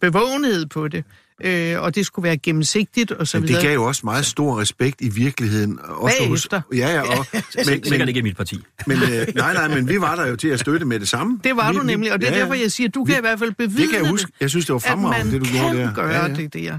bevågenhed 0.01 0.66
på 0.66 0.89
det. 0.89 1.05
Øh, 1.45 1.80
og 1.82 1.95
det 1.95 2.07
skulle 2.07 2.24
være 2.24 2.36
gennemsigtigt 2.36 3.12
og 3.12 3.28
så 3.28 3.36
Men 3.36 3.43
det 3.43 3.49
videre. 3.49 3.62
gav 3.62 3.74
jo 3.74 3.84
også 3.84 4.01
meget 4.05 4.26
stor 4.26 4.61
respekt 4.61 5.01
i 5.01 5.09
virkeligheden. 5.09 5.78
Også 5.88 6.16
Bagefter. 6.20 6.61
Hos, 6.70 6.78
ja, 6.78 6.88
ja, 6.95 7.01
og, 7.18 7.26
men, 7.34 7.43
Sikkert 7.64 7.99
men, 7.99 8.09
ikke 8.09 8.18
i 8.18 8.22
mit 8.22 8.36
parti. 8.36 8.57
men, 8.86 8.99
øh, 9.03 9.26
nej, 9.34 9.53
nej, 9.55 9.68
men 9.68 9.88
vi 9.88 10.01
var 10.01 10.16
der 10.16 10.26
jo 10.26 10.36
til 10.36 10.49
at 10.49 10.61
støtte 10.61 10.86
med 10.86 11.01
det 11.01 11.09
samme. 11.09 11.41
Det 11.45 11.57
var 11.57 11.72
vi, 11.72 11.78
du 11.78 11.82
nemlig, 11.84 12.12
og 12.12 12.20
det 12.20 12.26
er 12.28 12.30
ja, 12.32 12.36
ja. 12.36 12.43
derfor, 12.43 12.55
jeg 12.55 12.72
siger, 12.72 12.88
at 12.88 12.95
du 12.95 13.05
kan 13.05 13.12
Vi- 13.14 13.18
i 13.18 13.20
hvert 13.20 13.38
fald 13.38 13.53
bevidne 13.53 13.82
Det 13.82 13.91
kan 13.91 14.03
jeg 14.03 14.11
huske. 14.11 14.32
Jeg 14.41 14.51
synes, 14.51 14.66
det 14.66 14.72
var 14.72 14.76
at 14.76 14.82
fremragende, 14.82 15.32
man 15.32 15.41
det 15.41 15.49
du 15.49 15.53
kan 15.53 15.61
gjorde 15.72 15.78
der. 15.78 15.95
gøre 15.95 16.09
ja, 16.14 16.26
ja. 16.26 16.34
det 16.34 16.55
der. 16.55 16.78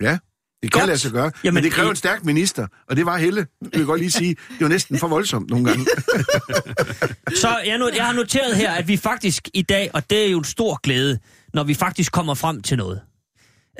Ja, 0.00 0.18
det 0.62 0.72
kan 0.72 0.80
Godt. 0.80 0.86
lade 0.86 0.98
sig 0.98 1.12
gøre. 1.12 1.30
Jamen, 1.44 1.54
men 1.54 1.64
det 1.64 1.72
kræver 1.72 1.90
en 1.90 1.96
stærk 1.96 2.24
minister, 2.24 2.66
og 2.88 2.96
det 2.96 3.06
var 3.06 3.16
Helle. 3.18 3.46
Vil 3.60 3.70
jeg 3.74 3.86
godt 3.86 4.00
lige 4.00 4.10
sige. 4.10 4.28
Det 4.28 4.60
var 4.60 4.68
næsten 4.68 4.98
for 4.98 5.08
voldsomt 5.08 5.50
nogle 5.50 5.64
gange. 5.66 5.86
Så 7.42 7.48
jeg, 7.66 7.80
jeg 7.96 8.06
har 8.06 8.12
noteret 8.12 8.56
her, 8.56 8.72
at 8.72 8.88
vi 8.88 8.96
faktisk 8.96 9.48
i 9.54 9.62
dag, 9.62 9.90
og 9.94 10.10
det 10.10 10.26
er 10.26 10.30
jo 10.30 10.38
en 10.38 10.44
stor 10.44 10.80
glæde, 10.82 11.18
når 11.54 11.64
vi 11.64 11.74
faktisk 11.74 12.12
kommer 12.12 12.34
frem 12.34 12.60
til 12.62 12.76
noget. 12.76 13.00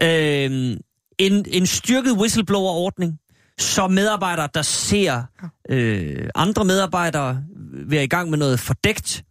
Øhm, 0.02 0.76
en, 1.18 1.44
en 1.50 1.66
styrket 1.66 2.12
whistleblower-ordning, 2.12 3.18
så 3.58 3.88
medarbejdere, 3.88 4.48
der 4.54 4.62
ser 4.62 5.22
øh, 5.70 6.28
andre 6.34 6.64
medarbejdere 6.64 7.42
være 7.88 8.04
i 8.04 8.06
gang 8.06 8.30
med 8.30 8.38
noget 8.38 8.60
fordækt, 8.60 9.22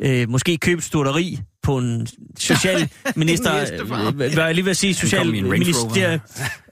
øh, 0.00 0.28
måske 0.28 0.56
købe 0.58 0.82
stuteri 0.82 1.38
på 1.62 1.78
en 1.78 2.06
socialminister, 2.38 3.54
øh, 3.72 4.14
hvad 4.14 4.44
jeg 4.44 4.54
lige 4.54 4.74
sige, 4.74 4.90
en 4.90 5.10
Range 5.12 5.64
Rover. 5.64 5.88
socialminister 5.88 6.18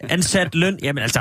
ansat 0.01 0.55
løn. 0.55 0.79
Jamen 0.83 1.03
altså, 1.03 1.21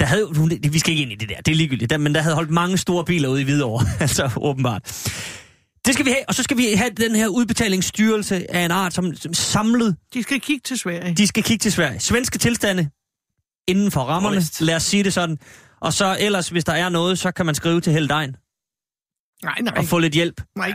der 0.00 0.06
havde, 0.06 0.26
hun- 0.36 0.52
vi 0.70 0.78
skal 0.78 0.90
ikke 0.92 1.02
ind 1.02 1.12
i 1.12 1.14
det 1.14 1.28
der, 1.28 1.36
det 1.36 1.52
er 1.52 1.56
ligegyldigt, 1.56 1.90
der, 1.90 1.98
men 1.98 2.14
der 2.14 2.20
havde 2.22 2.34
holdt 2.34 2.50
mange 2.50 2.78
store 2.78 3.04
biler 3.04 3.28
ude 3.28 3.40
i 3.40 3.44
Hvidovre, 3.44 3.86
altså 4.00 4.30
åbenbart. 4.36 4.82
Det 5.86 5.94
skal 5.94 6.06
vi 6.06 6.10
have, 6.10 6.24
og 6.28 6.34
så 6.34 6.42
skal 6.42 6.56
vi 6.56 6.72
have 6.72 6.90
den 6.90 7.16
her 7.16 7.28
udbetalingsstyrelse 7.28 8.50
af 8.54 8.60
en 8.64 8.70
art, 8.70 8.94
som, 8.94 9.14
som 9.16 9.34
samlet, 9.34 9.96
De 10.14 10.22
skal 10.22 10.40
kigge 10.40 10.60
til 10.64 10.78
Sverige. 10.78 11.14
de 11.14 11.26
skal 11.26 11.42
kigge 11.42 11.62
til 11.62 11.72
Sverige. 11.72 12.00
Svenske 12.00 12.38
tilstande 12.38 12.88
inden 13.68 13.90
for 13.90 14.00
rammerne, 14.00 14.36
Ordentligt. 14.36 14.60
lad 14.60 14.76
os 14.76 14.82
sige 14.82 15.04
det 15.04 15.12
sådan. 15.12 15.38
Og 15.80 15.92
så 15.92 16.16
ellers, 16.20 16.48
hvis 16.48 16.64
der 16.64 16.72
er 16.72 16.88
noget, 16.88 17.18
så 17.18 17.30
kan 17.32 17.46
man 17.46 17.54
skrive 17.54 17.80
til 17.80 17.92
Helle 17.92 18.08
Dein 18.08 18.36
Nej, 19.44 19.54
nej, 19.62 19.74
og 19.76 19.84
få 19.84 19.98
lidt 19.98 20.14
hjælp. 20.14 20.40
nej. 20.56 20.74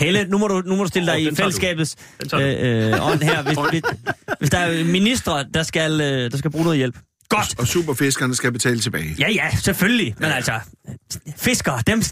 Helle, 0.00 0.24
nu 0.24 0.38
må 0.38 0.48
du, 0.48 0.60
nu 0.60 0.76
må 0.76 0.82
du 0.82 0.88
stille 0.88 1.12
dig 1.12 1.22
i 1.22 1.34
fællesskabets 1.34 1.96
øh, 2.34 2.40
øh, 2.40 3.06
ånd 3.10 3.22
her, 3.22 3.42
hvis, 3.42 3.58
hvis, 3.70 3.82
hvis 4.38 4.50
der 4.50 4.58
er 4.58 4.84
ministre, 4.84 5.44
der 5.54 5.62
skal, 5.62 6.00
øh, 6.00 6.30
der 6.30 6.36
skal 6.36 6.50
bruge 6.50 6.64
noget 6.64 6.78
hjælp. 6.78 6.98
Godt! 7.36 7.58
og 7.58 7.66
superfiskerne 7.66 8.34
skal 8.34 8.52
betale 8.52 8.80
tilbage. 8.80 9.16
Ja, 9.18 9.30
ja, 9.30 9.50
selvfølgelig. 9.56 10.14
Men 10.18 10.32
altså, 10.32 10.52
fiskere, 11.36 11.82
dem, 11.86 12.02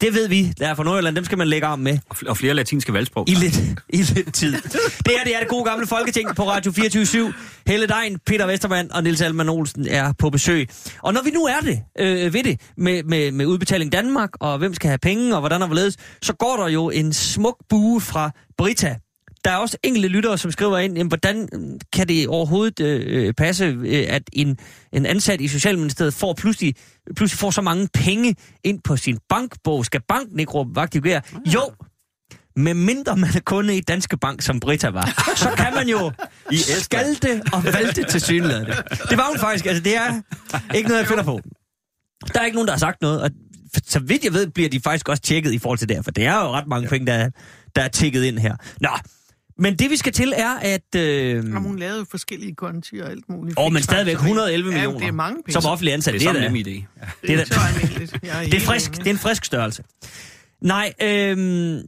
det 0.00 0.14
ved 0.14 0.28
vi, 0.28 0.52
der 0.58 0.68
er 0.68 0.74
fra 0.74 0.84
Nordjylland, 0.84 1.16
dem 1.16 1.24
skal 1.24 1.38
man 1.38 1.48
lægge 1.48 1.66
arm 1.66 1.78
med 1.78 1.98
Og 2.26 2.36
flere 2.36 2.54
latinske 2.54 2.92
valgsprog. 2.92 3.28
i 3.28 3.34
lidt, 3.34 3.60
i 3.88 4.02
lidt 4.02 4.34
tid. 4.34 4.52
Det 4.52 4.62
her, 5.06 5.24
det 5.24 5.34
er 5.34 5.38
det 5.38 5.48
gode 5.48 5.64
gamle 5.64 5.86
Folketing 5.86 6.36
på 6.36 6.50
Radio 6.50 6.72
24 6.72 7.34
Helle 7.66 7.86
Dein, 7.86 8.18
Peter 8.26 8.46
Vestermann 8.46 8.92
og 8.92 9.02
Nils 9.02 9.20
Alman 9.20 9.48
Olsen 9.48 9.86
er 9.88 10.12
på 10.18 10.30
besøg. 10.30 10.68
Og 11.02 11.14
når 11.14 11.22
vi 11.22 11.30
nu 11.30 11.44
er 11.44 11.60
det, 11.60 11.80
øh, 11.98 12.34
ved 12.34 12.44
det, 12.44 12.60
med, 12.76 13.02
med, 13.02 13.32
med 13.32 13.46
Udbetaling 13.46 13.92
Danmark, 13.92 14.30
og 14.40 14.58
hvem 14.58 14.74
skal 14.74 14.88
have 14.88 14.98
penge, 14.98 15.34
og 15.34 15.40
hvordan 15.40 15.62
og 15.62 15.68
hvorledes, 15.68 15.96
så 16.22 16.32
går 16.32 16.56
der 16.56 16.68
jo 16.68 16.90
en 16.90 17.12
smuk 17.12 17.56
bue 17.68 18.00
fra 18.00 18.30
Brita. 18.58 18.96
Der 19.48 19.54
er 19.54 19.58
også 19.58 19.76
enkelte 19.82 20.08
lyttere, 20.08 20.38
som 20.38 20.50
skriver 20.50 20.78
ind, 20.78 20.96
jamen, 20.96 21.08
hvordan 21.08 21.48
kan 21.92 22.08
det 22.08 22.28
overhovedet 22.28 22.80
øh, 22.80 23.34
passe, 23.34 23.64
øh, 23.64 24.06
at 24.08 24.22
en, 24.32 24.56
en 24.92 25.06
ansat 25.06 25.40
i 25.40 25.48
Socialministeriet 25.48 26.14
får 26.14 26.34
pludselig, 26.34 26.74
pludselig 27.16 27.38
får 27.38 27.50
så 27.50 27.60
mange 27.62 27.88
penge 27.94 28.34
ind 28.64 28.80
på 28.84 28.96
sin 28.96 29.18
bankbog? 29.28 29.84
Skal 29.84 30.00
banken 30.08 30.40
ikke 30.40 30.52
råbe 30.52 30.74
vagt 30.76 30.94
i 30.94 30.98
gevær? 30.98 31.20
Jo, 31.54 31.70
med 32.56 32.74
mindre 32.74 33.16
man 33.16 33.30
er 33.36 33.40
kunde 33.40 33.76
i 33.76 33.80
Danske 33.80 34.16
Bank, 34.18 34.42
som 34.42 34.60
Brita 34.60 34.88
var, 34.88 35.34
så 35.36 35.50
kan 35.56 35.74
man 35.74 35.88
jo 35.88 36.12
I 36.52 36.56
skalte 36.56 37.42
og 37.52 37.64
valte 37.64 38.04
til 38.04 38.20
synligheden. 38.20 38.66
Det 39.10 39.16
var 39.18 39.28
hun 39.28 39.38
faktisk, 39.38 39.66
altså 39.66 39.82
det 39.82 39.96
er 39.96 40.20
ikke 40.74 40.88
noget, 40.88 41.00
jeg 41.00 41.08
finder 41.08 41.24
på. 41.24 41.40
Der 42.34 42.40
er 42.40 42.44
ikke 42.44 42.56
nogen, 42.56 42.66
der 42.66 42.72
har 42.72 42.78
sagt 42.78 43.02
noget, 43.02 43.22
og 43.22 43.30
så 43.86 43.98
vidt 43.98 44.24
jeg 44.24 44.32
ved, 44.32 44.46
bliver 44.46 44.68
de 44.68 44.80
faktisk 44.80 45.08
også 45.08 45.22
tjekket 45.22 45.52
i 45.52 45.58
forhold 45.58 45.78
til 45.78 45.88
det 45.88 45.96
her, 45.96 46.02
for 46.02 46.10
det 46.10 46.24
er 46.26 46.34
jo 46.40 46.50
ret 46.50 46.66
mange 46.66 46.84
ja. 46.84 46.90
penge, 46.90 47.06
der, 47.06 47.12
er- 47.14 47.30
der 47.76 47.82
er 47.82 47.88
tjekket 47.88 48.24
ind 48.24 48.38
her. 48.38 48.56
Nå, 48.80 48.88
men 49.58 49.76
det 49.76 49.90
vi 49.90 49.96
skal 49.96 50.12
til 50.12 50.32
er, 50.36 50.54
at... 50.54 50.94
Øh, 50.96 51.02
Jamen, 51.34 51.56
hun 51.62 51.78
lavede 51.78 52.06
forskellige 52.10 52.54
konti 52.54 52.98
og 52.98 53.10
alt 53.10 53.28
muligt. 53.28 53.58
åh, 53.58 53.72
men 53.72 53.82
stadigvæk 53.82 54.14
111 54.14 54.70
Ja, 54.70 54.74
millioner. 54.76 54.98
det 54.98 55.08
er 55.08 55.12
mange 55.12 55.42
penge. 55.46 55.60
Som 55.60 55.70
offentlig 55.72 55.94
ansat. 55.94 56.14
Det 56.14 56.26
er 56.26 56.32
Det 56.32 56.44
er, 56.44 56.48
nem 56.50 56.54
idé. 56.66 56.70
Ja. 56.70 57.06
det 57.22 57.40
er, 57.40 57.44
det 57.44 58.30
er 58.30 58.42
det 58.50 58.54
er, 58.54 58.60
frisk, 58.60 58.92
det 58.96 59.06
er 59.06 59.10
en 59.10 59.18
frisk 59.18 59.44
størrelse. 59.44 59.82
Nej, 60.62 60.92
øhm, 61.02 61.80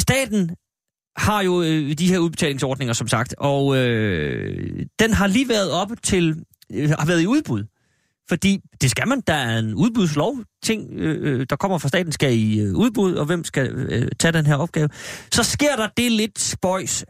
staten 0.00 0.50
har 1.16 1.42
jo 1.42 1.62
øh, 1.62 1.92
de 1.92 2.08
her 2.08 2.18
udbetalingsordninger, 2.18 2.92
som 2.92 3.08
sagt, 3.08 3.34
og 3.38 3.76
øh, 3.76 4.86
den 4.98 5.12
har 5.12 5.26
lige 5.26 5.48
været 5.48 5.70
op 5.70 5.90
til, 6.02 6.44
øh, 6.72 6.90
har 6.90 7.06
været 7.06 7.22
i 7.22 7.26
udbud. 7.26 7.64
Fordi 8.28 8.60
det 8.80 8.90
skal 8.90 9.08
man, 9.08 9.20
der 9.26 9.34
er 9.34 9.58
en 9.58 9.74
udbudslov, 9.74 10.36
ting, 10.62 10.92
øh, 10.92 11.40
øh, 11.40 11.46
der 11.50 11.56
kommer 11.56 11.78
fra 11.78 11.88
staten, 11.88 12.12
skal 12.12 12.38
i 12.38 12.60
øh, 12.60 12.74
udbud, 12.74 13.14
og 13.14 13.26
hvem 13.26 13.44
skal 13.44 13.70
øh, 13.74 14.10
tage 14.18 14.32
den 14.32 14.46
her 14.46 14.56
opgave. 14.56 14.88
Så 15.32 15.42
sker 15.42 15.76
der 15.76 15.88
det 15.96 16.12
lidt 16.12 16.38
spøjs, 16.38 17.04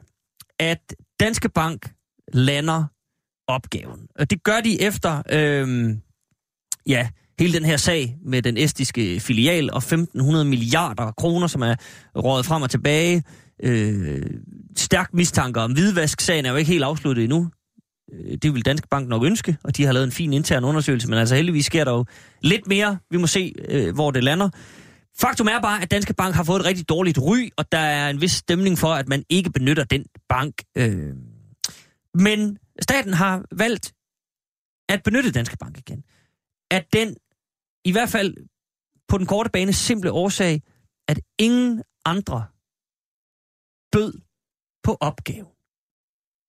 at 0.61 0.95
Danske 1.21 1.49
Bank 1.49 1.93
lander 2.33 2.85
opgaven. 3.49 4.01
Og 4.19 4.31
det 4.31 4.43
gør 4.43 4.61
de 4.61 4.83
efter, 4.83 5.23
øh, 5.31 5.97
ja, 6.87 7.09
hele 7.39 7.53
den 7.53 7.65
her 7.65 7.77
sag 7.77 8.17
med 8.25 8.43
den 8.43 8.57
estiske 8.57 9.21
filial 9.21 9.71
og 9.73 9.79
1500 9.79 10.45
milliarder 10.45 11.13
kroner, 11.13 11.47
som 11.47 11.63
er 11.63 11.75
rådet 12.17 12.47
frem 12.47 12.63
og 12.63 12.71
tilbage. 12.71 13.23
Øh, 13.63 14.23
stærk 14.77 15.15
mistanke 15.15 15.61
om 15.61 15.73
hvidvask. 15.73 16.21
Sagen 16.21 16.47
er 16.47 16.51
jo 16.51 16.57
ikke 16.57 16.71
helt 16.71 16.85
afsluttet 16.85 17.25
endnu. 17.25 17.51
Øh, 18.13 18.37
det 18.43 18.55
vil 18.55 18.65
Danske 18.65 18.89
Bank 18.89 19.09
nok 19.09 19.25
ønske, 19.25 19.57
og 19.65 19.77
de 19.77 19.85
har 19.85 19.93
lavet 19.93 20.05
en 20.05 20.13
fin 20.13 20.33
intern 20.33 20.65
undersøgelse, 20.65 21.09
men 21.09 21.19
altså 21.19 21.35
heldigvis 21.35 21.67
sker 21.67 21.85
der 21.85 21.93
jo 21.93 22.05
lidt 22.41 22.67
mere. 22.67 22.99
Vi 23.11 23.17
må 23.17 23.27
se, 23.27 23.55
øh, 23.69 23.95
hvor 23.95 24.11
det 24.11 24.25
lander. 24.25 24.51
Faktum 25.17 25.47
er 25.47 25.61
bare, 25.61 25.83
at 25.83 25.91
Danske 25.91 26.15
Bank 26.15 26.35
har 26.35 26.45
fået 26.45 26.61
et 26.61 26.67
rigtig 26.67 26.89
dårligt 26.89 27.19
ry, 27.19 27.49
og 27.57 27.73
der 27.73 27.79
er 27.79 28.11
en 28.11 28.21
vis 28.21 28.33
stemning 28.33 28.79
for, 28.79 28.89
at 28.89 29.09
man 29.09 29.25
ikke 29.29 29.51
benytter 29.51 29.85
den 29.85 30.07
bank. 30.29 30.55
Øh. 30.77 31.15
Men 32.15 32.59
staten 32.81 33.15
har 33.15 33.45
valgt 33.53 33.95
at 34.89 35.03
benytte 35.03 35.33
Danske 35.33 35.57
Bank 35.57 35.79
igen. 35.79 36.05
At 36.71 36.87
den, 36.93 37.17
i 37.85 37.93
hvert 37.93 38.09
fald 38.09 38.37
på 39.09 39.19
den 39.19 39.27
korte 39.27 39.51
bane, 39.51 39.73
simple 39.73 40.13
årsag, 40.13 40.63
at 41.09 41.21
ingen 41.39 41.83
andre 42.05 42.45
bød 43.93 44.21
på 44.83 44.97
opgaven. 45.01 45.54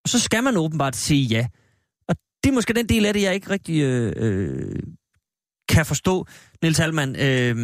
Og 0.05 0.09
så 0.09 0.19
skal 0.19 0.43
man 0.43 0.57
åbenbart 0.57 0.95
sige 0.95 1.23
ja. 1.23 1.47
Og 2.07 2.15
det 2.43 2.49
er 2.49 2.53
måske 2.53 2.73
den 2.73 2.89
del 2.89 3.05
af 3.05 3.13
det, 3.13 3.21
jeg 3.21 3.33
ikke 3.33 3.49
rigtig 3.49 3.81
øh, 3.81 4.13
øh, 4.15 4.79
kan 5.69 5.85
forstå, 5.85 6.27
Niels 6.61 6.77
Halman. 6.77 7.09
Øh, 7.09 7.55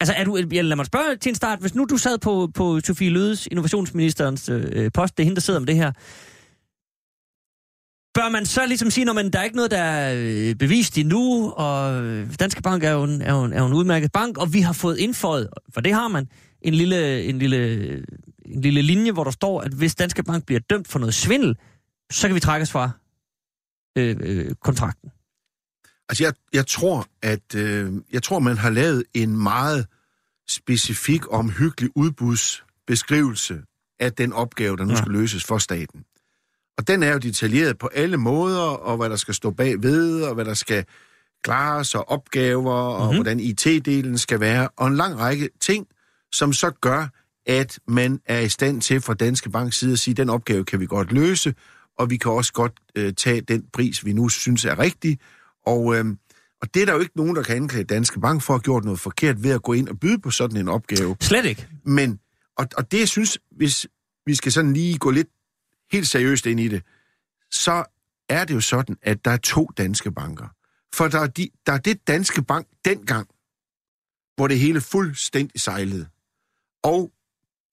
altså, 0.00 0.14
er 0.16 0.24
du, 0.24 0.36
jeg 0.52 0.64
lad 0.64 0.76
mig 0.76 0.86
spørge 0.86 1.16
til 1.16 1.30
en 1.30 1.34
start. 1.34 1.60
Hvis 1.60 1.74
nu 1.74 1.84
du 1.84 1.96
sad 1.96 2.18
på, 2.18 2.50
på 2.54 2.80
Sofie 2.80 3.10
Lødes, 3.10 3.46
innovationsministerens 3.46 4.48
øh, 4.48 4.90
post, 4.94 5.16
det 5.16 5.22
er 5.22 5.24
hende, 5.24 5.36
der 5.36 5.40
sidder 5.40 5.60
om 5.60 5.66
det 5.66 5.76
her. 5.76 5.92
Bør 8.14 8.28
man 8.28 8.46
så 8.46 8.66
ligesom 8.66 8.90
sige, 8.90 9.04
når 9.04 9.12
man, 9.12 9.30
der 9.30 9.38
er 9.38 9.44
ikke 9.44 9.56
noget, 9.56 9.70
der 9.70 9.82
er 9.82 10.14
øh, 10.16 10.54
bevist 10.54 10.98
endnu, 10.98 11.50
og 11.50 12.04
øh, 12.04 12.34
Danske 12.40 12.62
Bank 12.62 12.84
er 12.84 12.90
jo, 12.90 13.04
en, 13.04 13.22
er, 13.22 13.34
jo 13.34 13.44
en, 13.44 13.52
er 13.52 13.60
jo 13.60 13.66
en 13.66 13.72
udmærket 13.72 14.12
bank, 14.12 14.38
og 14.38 14.52
vi 14.52 14.60
har 14.60 14.72
fået 14.72 14.98
indføjet, 14.98 15.48
for 15.74 15.80
det 15.80 15.94
har 15.94 16.08
man, 16.08 16.28
en 16.62 16.74
lille, 16.74 17.24
en, 17.24 17.38
lille, 17.38 18.02
en 18.44 18.60
lille 18.60 18.82
linje, 18.82 19.12
hvor 19.12 19.24
der 19.24 19.30
står, 19.30 19.60
at 19.60 19.72
hvis 19.72 19.94
Danske 19.94 20.22
Bank 20.22 20.46
bliver 20.46 20.60
dømt 20.70 20.88
for 20.88 20.98
noget 20.98 21.14
svindel, 21.14 21.56
så 22.12 22.28
kan 22.28 22.34
vi 22.34 22.40
trækkes 22.40 22.70
fra 22.72 22.90
øh, 23.98 24.16
øh, 24.20 24.54
kontrakten. 24.54 25.10
Altså, 26.08 26.24
jeg, 26.24 26.32
jeg 26.52 26.66
tror, 26.66 27.06
at 27.22 27.54
øh, 27.54 27.92
jeg 28.12 28.22
tror, 28.22 28.38
man 28.38 28.56
har 28.58 28.70
lavet 28.70 29.04
en 29.14 29.36
meget 29.42 29.86
specifik 30.48 31.26
og 31.26 31.38
omhyggelig 31.38 31.90
udbudsbeskrivelse 31.96 33.62
af 34.00 34.12
den 34.12 34.32
opgave, 34.32 34.76
der 34.76 34.84
nu 34.84 34.90
Ja. 34.90 34.96
skal 34.98 35.12
løses 35.12 35.44
for 35.44 35.58
staten. 35.58 36.04
Og 36.78 36.88
den 36.88 37.02
er 37.02 37.12
jo 37.12 37.18
detaljeret 37.18 37.78
på 37.78 37.86
alle 37.86 38.16
måder, 38.16 38.60
og 38.60 38.96
hvad 38.96 39.10
der 39.10 39.16
skal 39.16 39.34
stå 39.34 39.50
bagved, 39.50 40.22
og 40.22 40.34
hvad 40.34 40.44
der 40.44 40.54
skal 40.54 40.84
klares, 41.44 41.94
og 41.94 42.08
opgaver, 42.08 42.72
og 42.72 42.98
Mhm. 43.00 43.06
mm-hmm. 43.06 43.16
hvordan 43.16 43.40
IT-delen 43.40 44.16
skal 44.18 44.40
være, 44.40 44.68
og 44.76 44.86
en 44.88 44.96
lang 44.96 45.18
række 45.18 45.48
ting, 45.60 45.86
som 46.32 46.52
så 46.52 46.70
gør, 46.70 47.06
at 47.46 47.78
man 47.88 48.20
er 48.26 48.40
i 48.40 48.48
stand 48.48 48.80
til 48.80 49.00
fra 49.00 49.14
Danske 49.14 49.50
Banks 49.50 49.76
side 49.78 49.92
at 49.92 49.98
sige, 49.98 50.12
at 50.12 50.16
den 50.16 50.30
opgave 50.30 50.64
kan 50.64 50.80
vi 50.80 50.86
godt 50.86 51.12
løse, 51.12 51.54
og 51.98 52.10
vi 52.10 52.16
kan 52.16 52.32
også 52.32 52.52
godt 52.52 52.72
øh, 52.94 53.12
tage 53.14 53.40
den 53.40 53.64
pris, 53.72 54.04
vi 54.04 54.12
nu 54.12 54.28
synes 54.28 54.64
er 54.64 54.78
rigtig. 54.78 55.18
Og, 55.66 55.96
øh, 55.96 56.04
og 56.62 56.74
det 56.74 56.82
er 56.82 56.86
der 56.86 56.92
jo 56.92 57.00
ikke 57.00 57.16
nogen, 57.16 57.36
der 57.36 57.42
kan 57.42 57.56
anklage 57.56 57.84
Danske 57.84 58.20
Bank 58.20 58.42
for 58.42 58.54
at 58.54 58.58
have 58.58 58.62
gjort 58.62 58.84
noget 58.84 59.00
forkert 59.00 59.42
ved 59.42 59.50
at 59.50 59.62
gå 59.62 59.72
ind 59.72 59.88
og 59.88 60.00
byde 60.00 60.18
på 60.18 60.30
sådan 60.30 60.56
en 60.56 60.68
opgave. 60.68 61.16
Slet 61.20 61.44
ikke. 61.44 61.68
Men, 61.84 62.20
og, 62.58 62.66
og 62.76 62.92
det 62.92 62.98
jeg 62.98 63.08
synes, 63.08 63.38
hvis 63.50 63.86
vi 64.26 64.34
skal 64.34 64.52
sådan 64.52 64.72
lige 64.72 64.98
gå 64.98 65.10
lidt 65.10 65.28
helt 65.92 66.08
seriøst 66.08 66.46
ind 66.46 66.60
i 66.60 66.68
det, 66.68 66.82
så 67.50 67.84
er 68.28 68.44
det 68.44 68.54
jo 68.54 68.60
sådan, 68.60 68.96
at 69.02 69.24
der 69.24 69.30
er 69.30 69.36
to 69.36 69.70
danske 69.76 70.12
banker. 70.12 70.48
For 70.94 71.08
der 71.08 71.20
er, 71.20 71.26
de, 71.26 71.48
der 71.66 71.72
er 71.72 71.78
det 71.78 72.06
danske 72.06 72.42
bank 72.42 72.66
dengang, 72.84 73.28
hvor 74.36 74.48
det 74.48 74.58
hele 74.58 74.80
fuldstændig 74.80 75.60
sejlede. 75.60 76.06
Og 76.82 77.12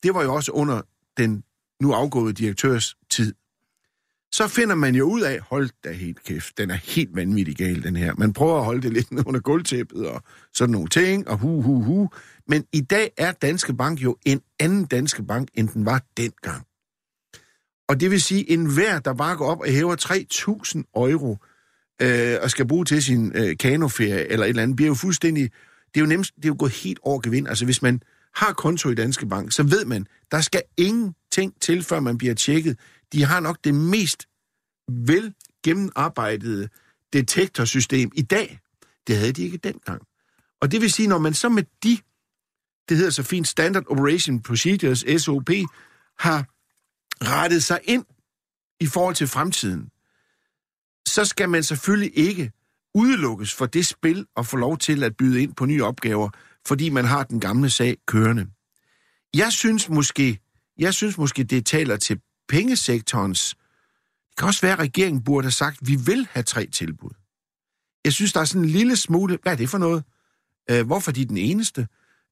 det 0.03 0.13
var 0.13 0.23
jo 0.23 0.33
også 0.33 0.51
under 0.51 0.81
den 1.17 1.43
nu 1.81 1.93
afgåede 1.93 2.33
direktørs 2.33 2.95
tid. 3.09 3.33
så 4.31 4.47
finder 4.47 4.75
man 4.75 4.95
jo 4.95 5.05
ud 5.05 5.21
af, 5.21 5.39
hold 5.39 5.69
da 5.83 5.91
helt 5.91 6.23
kæft, 6.23 6.57
den 6.57 6.71
er 6.71 6.75
helt 6.75 7.15
vanvittig 7.15 7.55
gal, 7.55 7.83
den 7.83 7.95
her. 7.95 8.13
Man 8.17 8.33
prøver 8.33 8.57
at 8.57 8.65
holde 8.65 8.81
det 8.81 8.93
lidt 8.93 9.07
under 9.27 9.39
gulvtæppet 9.39 10.07
og 10.07 10.23
sådan 10.53 10.71
nogle 10.71 10.89
ting, 10.89 11.27
og 11.27 11.37
hu, 11.37 11.61
hu, 11.61 11.81
hu. 11.81 12.09
Men 12.47 12.65
i 12.73 12.81
dag 12.81 13.11
er 13.17 13.31
Danske 13.31 13.73
Bank 13.73 13.99
jo 13.99 14.17
en 14.25 14.41
anden 14.59 14.85
Danske 14.85 15.23
Bank, 15.23 15.49
end 15.53 15.69
den 15.69 15.85
var 15.85 16.03
dengang. 16.17 16.65
Og 17.87 17.99
det 17.99 18.11
vil 18.11 18.21
sige, 18.21 18.51
en 18.51 18.73
hver, 18.73 18.99
der 18.99 19.13
bare 19.13 19.35
går 19.35 19.51
op 19.51 19.59
og 19.59 19.67
hæver 19.67 19.95
3.000 20.75 20.81
euro 20.95 21.37
øh, 22.01 22.37
og 22.41 22.51
skal 22.51 22.67
bruge 22.67 22.85
til 22.85 23.03
sin 23.03 23.31
øh, 23.35 23.57
kanoferie 23.57 24.31
eller 24.31 24.45
et 24.45 24.49
eller 24.49 24.63
andet, 24.63 24.75
bliver 24.75 24.87
jo 24.87 24.93
fuldstændig... 24.93 25.51
Det 25.93 25.99
er 25.99 26.01
jo 26.01 26.07
nemt, 26.07 26.31
det 26.35 26.45
er 26.45 26.49
jo 26.49 26.55
gået 26.59 26.71
helt 26.71 26.99
over 27.03 27.19
gevind. 27.19 27.47
Altså 27.47 27.65
hvis 27.65 27.81
man 27.81 28.01
har 28.35 28.53
konto 28.53 28.89
i 28.89 28.95
Danske 28.95 29.25
Bank, 29.25 29.51
så 29.51 29.63
ved 29.63 29.85
man, 29.85 30.07
der 30.31 30.41
skal 30.41 30.61
ingenting 30.77 31.61
til, 31.61 31.83
før 31.83 31.99
man 31.99 32.17
bliver 32.17 32.33
tjekket. 32.33 32.79
De 33.13 33.23
har 33.23 33.39
nok 33.39 33.57
det 33.63 33.75
mest 33.75 34.27
vel 34.87 35.33
gennemarbejdede 35.63 36.69
detektorsystem 37.13 38.11
i 38.15 38.21
dag. 38.21 38.59
Det 39.07 39.17
havde 39.17 39.31
de 39.31 39.43
ikke 39.43 39.57
dengang. 39.57 40.01
Og 40.61 40.71
det 40.71 40.81
vil 40.81 40.91
sige, 40.91 41.07
når 41.07 41.17
man 41.17 41.33
så 41.33 41.49
med 41.49 41.63
de, 41.83 41.97
det 42.89 42.97
hedder 42.97 43.11
så 43.11 43.23
fint 43.23 43.47
Standard 43.47 43.83
Operation 43.87 44.41
Procedures, 44.41 45.05
SOP, 45.21 45.49
har 46.19 46.45
rettet 47.25 47.63
sig 47.63 47.79
ind 47.83 48.05
i 48.79 48.85
forhold 48.85 49.15
til 49.15 49.27
fremtiden, 49.27 49.89
så 51.07 51.25
skal 51.25 51.49
man 51.49 51.63
selvfølgelig 51.63 52.17
ikke 52.17 52.51
udelukkes 52.95 53.53
for 53.53 53.65
det 53.65 53.87
spil 53.87 54.25
og 54.35 54.45
få 54.45 54.57
lov 54.57 54.77
til 54.77 55.03
at 55.03 55.17
byde 55.17 55.43
ind 55.43 55.55
på 55.55 55.65
nye 55.65 55.83
opgaver, 55.83 56.29
fordi 56.67 56.89
man 56.89 57.05
har 57.05 57.23
den 57.23 57.39
gamle 57.39 57.69
sag 57.69 57.97
kørende. 58.07 58.47
Jeg 59.33 59.51
synes 59.51 59.89
måske, 59.89 60.39
jeg 60.77 60.93
synes 60.93 61.17
måske 61.17 61.43
det 61.43 61.65
taler 61.65 61.97
til 61.97 62.19
pengesektorens... 62.49 63.55
Det 64.29 64.37
kan 64.37 64.47
også 64.47 64.61
være, 64.61 64.73
at 64.73 64.79
regeringen 64.79 65.23
burde 65.23 65.45
have 65.45 65.51
sagt, 65.51 65.81
at 65.81 65.87
vi 65.87 65.95
vil 66.05 66.27
have 66.31 66.43
tre 66.43 66.65
tilbud. 66.65 67.09
Jeg 68.05 68.13
synes, 68.13 68.33
der 68.33 68.39
er 68.39 68.45
sådan 68.45 68.61
en 68.61 68.69
lille 68.69 68.95
smule... 68.95 69.37
Hvad 69.43 69.51
er 69.53 69.57
det 69.57 69.69
for 69.69 69.77
noget? 69.77 70.03
Øh, 70.71 70.85
hvorfor 70.85 71.11
de 71.11 71.21
er 71.21 71.25
den 71.25 71.37
eneste? 71.37 71.87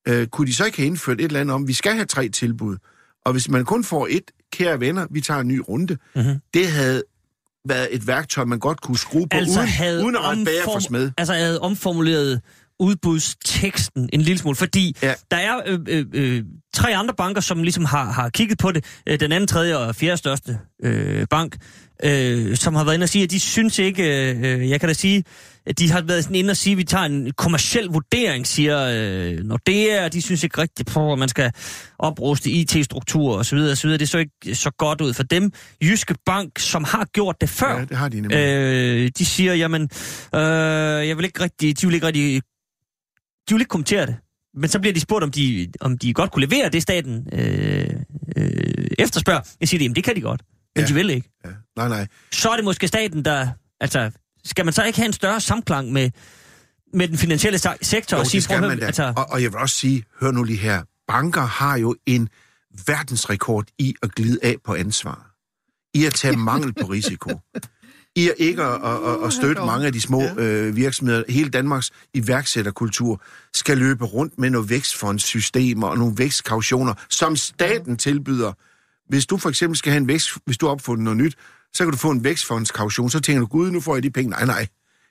Øh, 0.08 0.28
kunne 0.28 0.48
de 0.48 0.54
så 0.54 0.66
ikke 0.66 0.78
have 0.78 0.88
indført 0.88 1.20
et 1.22 1.26
eller 1.26 1.40
andet 1.40 1.54
om, 1.56 1.68
vi 1.68 1.74
skal 1.74 1.94
have 1.94 2.06
tre 2.06 2.30
tilbud? 2.30 2.78
Og 3.26 3.32
hvis 3.32 3.50
man 3.50 3.66
kun 3.66 3.84
får 3.84 4.08
et, 4.10 4.32
kære 4.52 4.80
venner, 4.80 5.08
vi 5.12 5.22
tager 5.22 5.40
en 5.40 5.48
ny 5.48 5.62
runde, 5.70 5.98
Mhm. 6.16 6.40
det 6.54 6.72
havde 6.72 7.04
været 7.68 7.88
et 7.92 8.08
værktøj, 8.08 8.44
man 8.46 8.60
godt 8.60 8.82
kunne 8.82 8.98
skrue 8.98 9.28
på, 9.28 9.38
altså 9.38 9.60
uden, 9.60 9.70
havde 9.70 10.04
uden 10.04 10.16
at 10.16 10.22
rette 10.22 10.46
bager 10.46 10.64
for 10.64 10.80
smed. 10.80 11.12
Altså 11.18 11.34
havde 11.34 11.60
omformuleret 11.62 12.42
udbudsteksten 12.80 14.10
en 14.14 14.22
lille 14.22 14.40
smule, 14.40 14.56
fordi 14.56 14.96
Ja. 15.04 15.14
der 15.32 15.38
er 15.38 15.60
øh, 15.66 15.80
øh, 15.88 16.06
øh, 16.14 16.44
tre 16.74 16.96
andre 16.96 17.14
banker, 17.18 17.42
som 17.42 17.64
ligesom 17.64 17.86
har, 17.86 18.12
har 18.12 18.30
kigget 18.30 18.58
på 18.58 18.72
det. 18.72 18.86
Øh, 19.08 19.20
den 19.20 19.32
anden, 19.32 19.48
tredje 19.48 19.78
og 19.78 19.96
fjerde 19.96 20.18
største 20.18 20.60
øh, 20.84 21.28
bank, 21.30 21.58
øh, 22.04 22.56
som 22.58 22.76
har 22.76 22.84
været 22.84 22.94
inde 22.96 23.04
og 23.04 23.10
sige, 23.10 23.24
at 23.24 23.32
de 23.32 23.40
synes 23.40 23.80
ikke, 23.80 24.34
øh, 24.34 24.70
jeg 24.70 24.80
kan 24.80 24.90
da 24.90 24.94
sige, 24.94 25.24
at 25.66 25.80
de 25.80 25.92
har 25.92 26.02
været 26.02 26.24
sådan 26.24 26.36
inde 26.36 26.52
og 26.52 26.58
sige, 26.58 26.72
at 26.72 26.78
vi 26.78 26.84
tager 26.84 27.06
en 27.06 27.32
kommersiel 27.38 27.86
vurdering, 27.86 28.48
siger 28.48 28.80
øh, 28.94 29.38
når 29.44 29.58
det 29.66 29.94
er, 30.00 30.08
de 30.10 30.22
synes 30.22 30.44
ikke 30.44 30.62
rigtigt 30.62 30.90
på, 30.90 31.14
at 31.14 31.20
man 31.20 31.30
skal 31.30 31.52
opruste 32.00 32.50
IT-strukturer 32.52 33.38
osv. 33.38 33.58
osv. 33.58 33.90
Det 33.90 34.10
så 34.10 34.18
ikke 34.18 34.56
så 34.56 34.72
godt 34.78 35.02
ud 35.02 35.14
for 35.14 35.24
dem. 35.24 35.52
Jyske 35.82 36.16
Bank, 36.26 36.60
som 36.60 36.84
har 36.84 37.06
gjort 37.14 37.36
det 37.42 37.50
før, 37.50 37.78
Ja, 37.80 37.86
det 37.86 37.98
har 37.98 38.10
de 38.10 38.22
nemlig. 38.22 38.38
Øh, 38.38 39.12
de 39.18 39.26
siger, 39.26 39.54
jamen, 39.54 39.82
øh, 40.36 40.42
jeg 41.08 41.18
vil 41.18 41.26
ikke 41.26 41.44
rigtig, 41.44 41.82
de 41.82 41.88
vil 41.88 41.94
ikke 41.96 42.08
rigtig, 42.08 42.42
de 43.50 43.54
vil 43.54 43.62
ikke 43.62 43.70
kommentere 43.70 44.06
det. 44.06 44.16
Men 44.54 44.70
så 44.70 44.80
bliver 44.80 44.94
de 44.94 45.00
spurgt, 45.00 45.24
om 45.24 45.32
de, 45.32 45.72
om 45.82 45.98
de 45.98 46.14
godt 46.14 46.32
kunne 46.32 46.46
levere 46.46 46.70
det, 46.70 46.82
staten 46.82 47.28
øh, 47.34 47.90
øh, 48.38 48.88
efterspørger. 49.00 49.42
Jeg 49.60 49.68
siger, 49.70 49.84
jamen 49.84 49.96
det 49.96 50.04
kan 50.04 50.16
de 50.16 50.22
godt, 50.22 50.42
men 50.76 50.82
Ja. 50.84 50.88
de 50.88 50.94
vil 50.94 51.10
ikke. 51.10 51.30
Ja. 51.46 51.50
Nej, 51.76 51.88
nej. 51.90 52.08
Så 52.32 52.50
er 52.50 52.56
det 52.56 52.66
måske 52.66 52.88
staten, 52.88 53.26
der, 53.26 53.48
altså, 53.82 54.12
skal 54.46 54.66
man 54.66 54.74
så 54.74 54.84
ikke 54.84 55.00
have 55.00 55.06
en 55.08 55.14
større 55.14 55.42
samklang 55.42 55.92
med, 55.92 56.12
med 56.94 57.08
den 57.08 57.18
finansielle 57.18 57.60
se- 57.60 57.70
sektor? 57.82 58.18
Jo, 58.18 58.22
og 58.22 58.28
sige, 58.28 58.40
det 58.40 58.44
skal 58.44 58.62
man 58.62 58.80
da. 58.80 58.86
altså, 58.86 59.14
Og, 59.18 59.26
og 59.30 59.42
jeg 59.44 59.52
vil 59.52 59.60
også 59.60 59.76
sige, 59.76 60.04
hør 60.22 60.32
nu 60.32 60.44
lige 60.44 60.60
her, 60.60 60.84
banker 61.08 61.42
har 61.42 61.78
jo 61.78 61.96
en 62.06 62.30
verdensrekord 62.88 63.66
i 63.80 63.96
at 64.04 64.16
glide 64.16 64.40
af 64.44 64.56
på 64.66 64.74
ansvar. 64.76 65.26
I 65.94 66.06
at 66.06 66.14
tage 66.14 66.38
mangel 66.38 66.74
på 66.74 66.88
risiko. 66.88 67.30
I 68.16 68.32
ikke 68.38 68.64
at, 68.64 68.82
at, 68.84 69.10
at, 69.10 69.26
at 69.26 69.34
støtte 69.34 69.62
mange 69.66 69.86
af 69.86 69.94
de 69.94 70.02
små 70.02 70.24
øh, 70.38 70.76
virksomheder. 70.76 71.24
Hele 71.30 71.50
Danmarks 71.50 71.92
iværksætterkultur 72.14 73.22
skal 73.54 73.78
løbe 73.78 74.06
rundt 74.06 74.40
med 74.40 74.50
nogle 74.50 74.70
vækstfondssystemer 74.70 75.88
og 75.88 75.98
nogle 75.98 76.14
vækstkautioner, 76.18 76.94
som 77.10 77.36
staten 77.36 77.98
tilbyder. 77.98 78.54
Hvis 79.10 79.26
du 79.26 79.38
for 79.38 79.50
eksempel 79.50 79.78
skal 79.78 79.92
have 79.92 80.02
en 80.02 80.08
vækst, 80.08 80.38
hvis 80.46 80.58
du 80.58 80.66
har 80.66 80.74
opfundet 80.74 81.04
noget 81.04 81.18
nyt, 81.18 81.36
så 81.74 81.84
kan 81.84 81.92
du 81.92 81.98
få 81.98 82.12
en 82.12 82.24
vækstfondskaution, 82.24 83.10
så 83.10 83.20
tænker 83.20 83.40
du, 83.40 83.46
gud, 83.46 83.72
nu 83.72 83.80
får 83.80 83.96
jeg 83.96 84.04
de 84.04 84.12
penge. 84.12 84.30
Nej, 84.30 84.46
nej. 84.46 84.68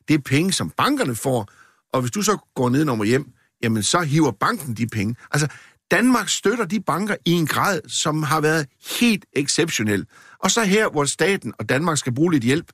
Det 0.09 0.15
er 0.15 0.19
penge, 0.19 0.53
som 0.53 0.71
bankerne 0.71 1.15
får, 1.15 1.49
og 1.93 2.01
hvis 2.01 2.11
du 2.11 2.23
så 2.23 2.37
går 2.55 2.69
ned 2.69 2.89
og 2.89 3.05
hjem, 3.05 3.27
jamen 3.63 3.83
så 3.83 4.01
hiver 4.01 4.31
banken 4.31 4.75
de 4.75 4.87
penge. 4.87 5.17
Altså, 5.31 5.49
Danmark 5.91 6.29
støtter 6.29 6.65
de 6.65 6.81
banker 6.81 7.17
i 7.25 7.31
en 7.31 7.47
grad, 7.47 7.81
som 7.89 8.23
har 8.23 8.41
været 8.41 8.67
helt 9.01 9.25
exceptionel. 9.33 10.07
Og 10.39 10.51
så 10.51 10.65
her, 10.65 10.91
hvor 10.91 11.05
staten 11.05 11.53
og 11.59 11.69
Danmark 11.69 11.99
skal 11.99 12.15
bruge 12.15 12.33
lidt 12.33 12.45
hjælp, 12.45 12.67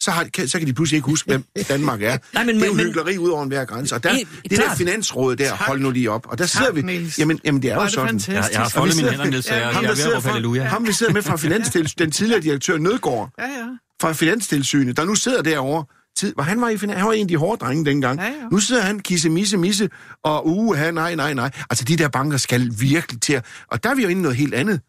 så, 0.00 0.10
har, 0.10 0.24
kan, 0.34 0.48
så 0.48 0.58
kan 0.58 0.66
de 0.68 0.72
pludselig 0.72 0.96
ikke 0.96 1.06
huske, 1.06 1.26
hvem 1.30 1.44
Danmark 1.68 2.02
er. 2.02 2.18
Nej, 2.34 2.44
men- 2.44 2.54
det 2.54 2.62
er 2.62 2.66
jo 2.66 2.72
men- 2.72 2.84
hyggeleri 2.86 3.18
ud 3.18 3.28
over 3.28 3.42
enhver 3.42 3.64
grænse. 3.64 3.94
Og 3.94 4.02
der, 4.04 4.12
Det- 4.12 4.22
det 4.42 4.50
der 4.50 4.56
klart. 4.56 4.76
finansråd 4.78 5.36
der, 5.36 5.48
Tak. 5.48 5.58
hold 5.58 5.80
nu 5.80 5.90
lige 5.90 6.10
op. 6.10 6.26
Og 6.28 6.38
der 6.38 6.46
sidder 6.46 6.66
Tak, 6.66 6.74
vi... 6.74 6.82
Niels. 6.82 7.18
Jamen, 7.18 7.40
jamen, 7.44 7.62
det 7.62 7.70
er 7.70 7.74
jo 7.74 7.82
det 7.82 7.92
sådan. 7.92 8.08
fantastisk. 8.08 8.36
Jeg, 8.36 8.48
jeg 8.52 8.60
har 8.60 8.68
vi 8.68 8.72
foldet 8.72 8.96
mine 8.96 9.08
sidder- 9.08 9.22
hænder 9.24 9.36
ned, 9.36 9.42
så 9.42 9.54
jeg, 9.54 9.60
Ja, 9.60 9.66
jeg 9.66 9.74
Ham, 9.76 9.84
er 9.84 9.88
der 9.88 9.94
ved 9.96 10.04
at 10.04 10.16
råbe 10.16 10.28
halleluja. 10.28 10.62
ham, 10.64 10.84
der 10.84 10.92
sidder 10.92 11.12
med 11.12 11.22
fra 11.22 11.36
Finanstilsynet, 11.46 11.98
den 11.98 12.10
tidligere 12.10 12.40
direktør 12.42 12.78
Nødgaard, 12.78 13.30
Ja, 13.38 13.44
ja. 13.44 13.66
fra 14.00 14.12
Finanstilsynet, 14.12 14.96
der 14.96 15.04
nu 15.04 15.14
sidder 15.14 15.42
derovre, 15.42 15.84
tid, 16.16 16.34
hvor 16.34 16.42
han 16.42 16.60
var, 16.60 16.68
i, 16.68 16.74
finan- 16.76 16.94
han 16.96 17.06
var 17.06 17.12
en 17.12 17.22
af 17.22 17.28
de 17.28 17.36
hårde 17.36 17.60
drenge 17.64 17.84
dengang. 17.84 18.18
Ja, 18.20 18.24
ja. 18.26 18.32
Nu 18.52 18.58
sidder 18.58 18.82
han 18.82 19.00
kisse, 19.00 19.28
misse, 19.30 19.56
misse, 19.56 19.88
og 20.24 20.48
uha, 20.48 20.90
nej, 20.90 21.14
nej, 21.14 21.34
nej. 21.34 21.50
Altså, 21.70 21.84
de 21.84 21.96
der 21.96 22.08
banker 22.08 22.36
skal 22.36 22.70
virkelig 22.80 23.22
til 23.22 23.32
at... 23.32 23.44
Og 23.68 23.84
der 23.84 23.90
er 23.90 23.94
vi 23.94 24.02
jo 24.02 24.08
inde 24.08 24.20
i 24.20 24.22
noget 24.22 24.36
helt 24.36 24.54
andet. 24.54 24.80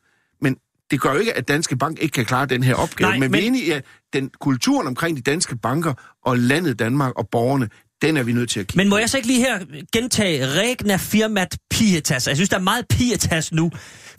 Det 0.92 1.02
gør 1.02 1.14
jo 1.14 1.20
ikke, 1.20 1.38
at 1.38 1.48
Danske 1.48 1.78
Bank 1.78 1.98
ikke 2.02 2.14
kan 2.14 2.26
klare 2.26 2.46
den 2.46 2.64
her 2.64 2.76
opgave. 2.76 3.10
Nej, 3.10 3.20
men, 3.20 3.32
men 3.32 3.40
vi 3.40 3.44
er 3.44 3.48
enige 3.48 3.66
i, 3.66 3.72
at 3.72 3.86
den 4.14 4.30
kulturen 4.42 4.88
omkring 4.88 5.18
de 5.18 5.22
danske 5.22 5.56
banker 5.58 5.94
og 6.26 6.38
landet 6.38 6.80
Danmark 6.80 7.14
og 7.16 7.30
borgerne, 7.32 7.70
den 8.02 8.18
er 8.18 8.24
vi 8.24 8.34
nødt 8.34 8.50
til 8.50 8.60
at 8.60 8.68
kigge 8.68 8.78
Men 8.78 8.90
må 8.90 8.98
jeg 8.98 9.10
så 9.10 9.18
ikke 9.18 9.28
lige 9.28 9.40
her 9.40 9.60
gentage 9.94 10.48
regna 10.48 10.96
firmat 10.98 11.58
pietas? 11.70 12.28
Jeg 12.28 12.36
synes, 12.36 12.50
der 12.50 12.58
er 12.58 12.62
meget 12.62 12.86
pietas 12.88 13.52
nu. 13.52 13.72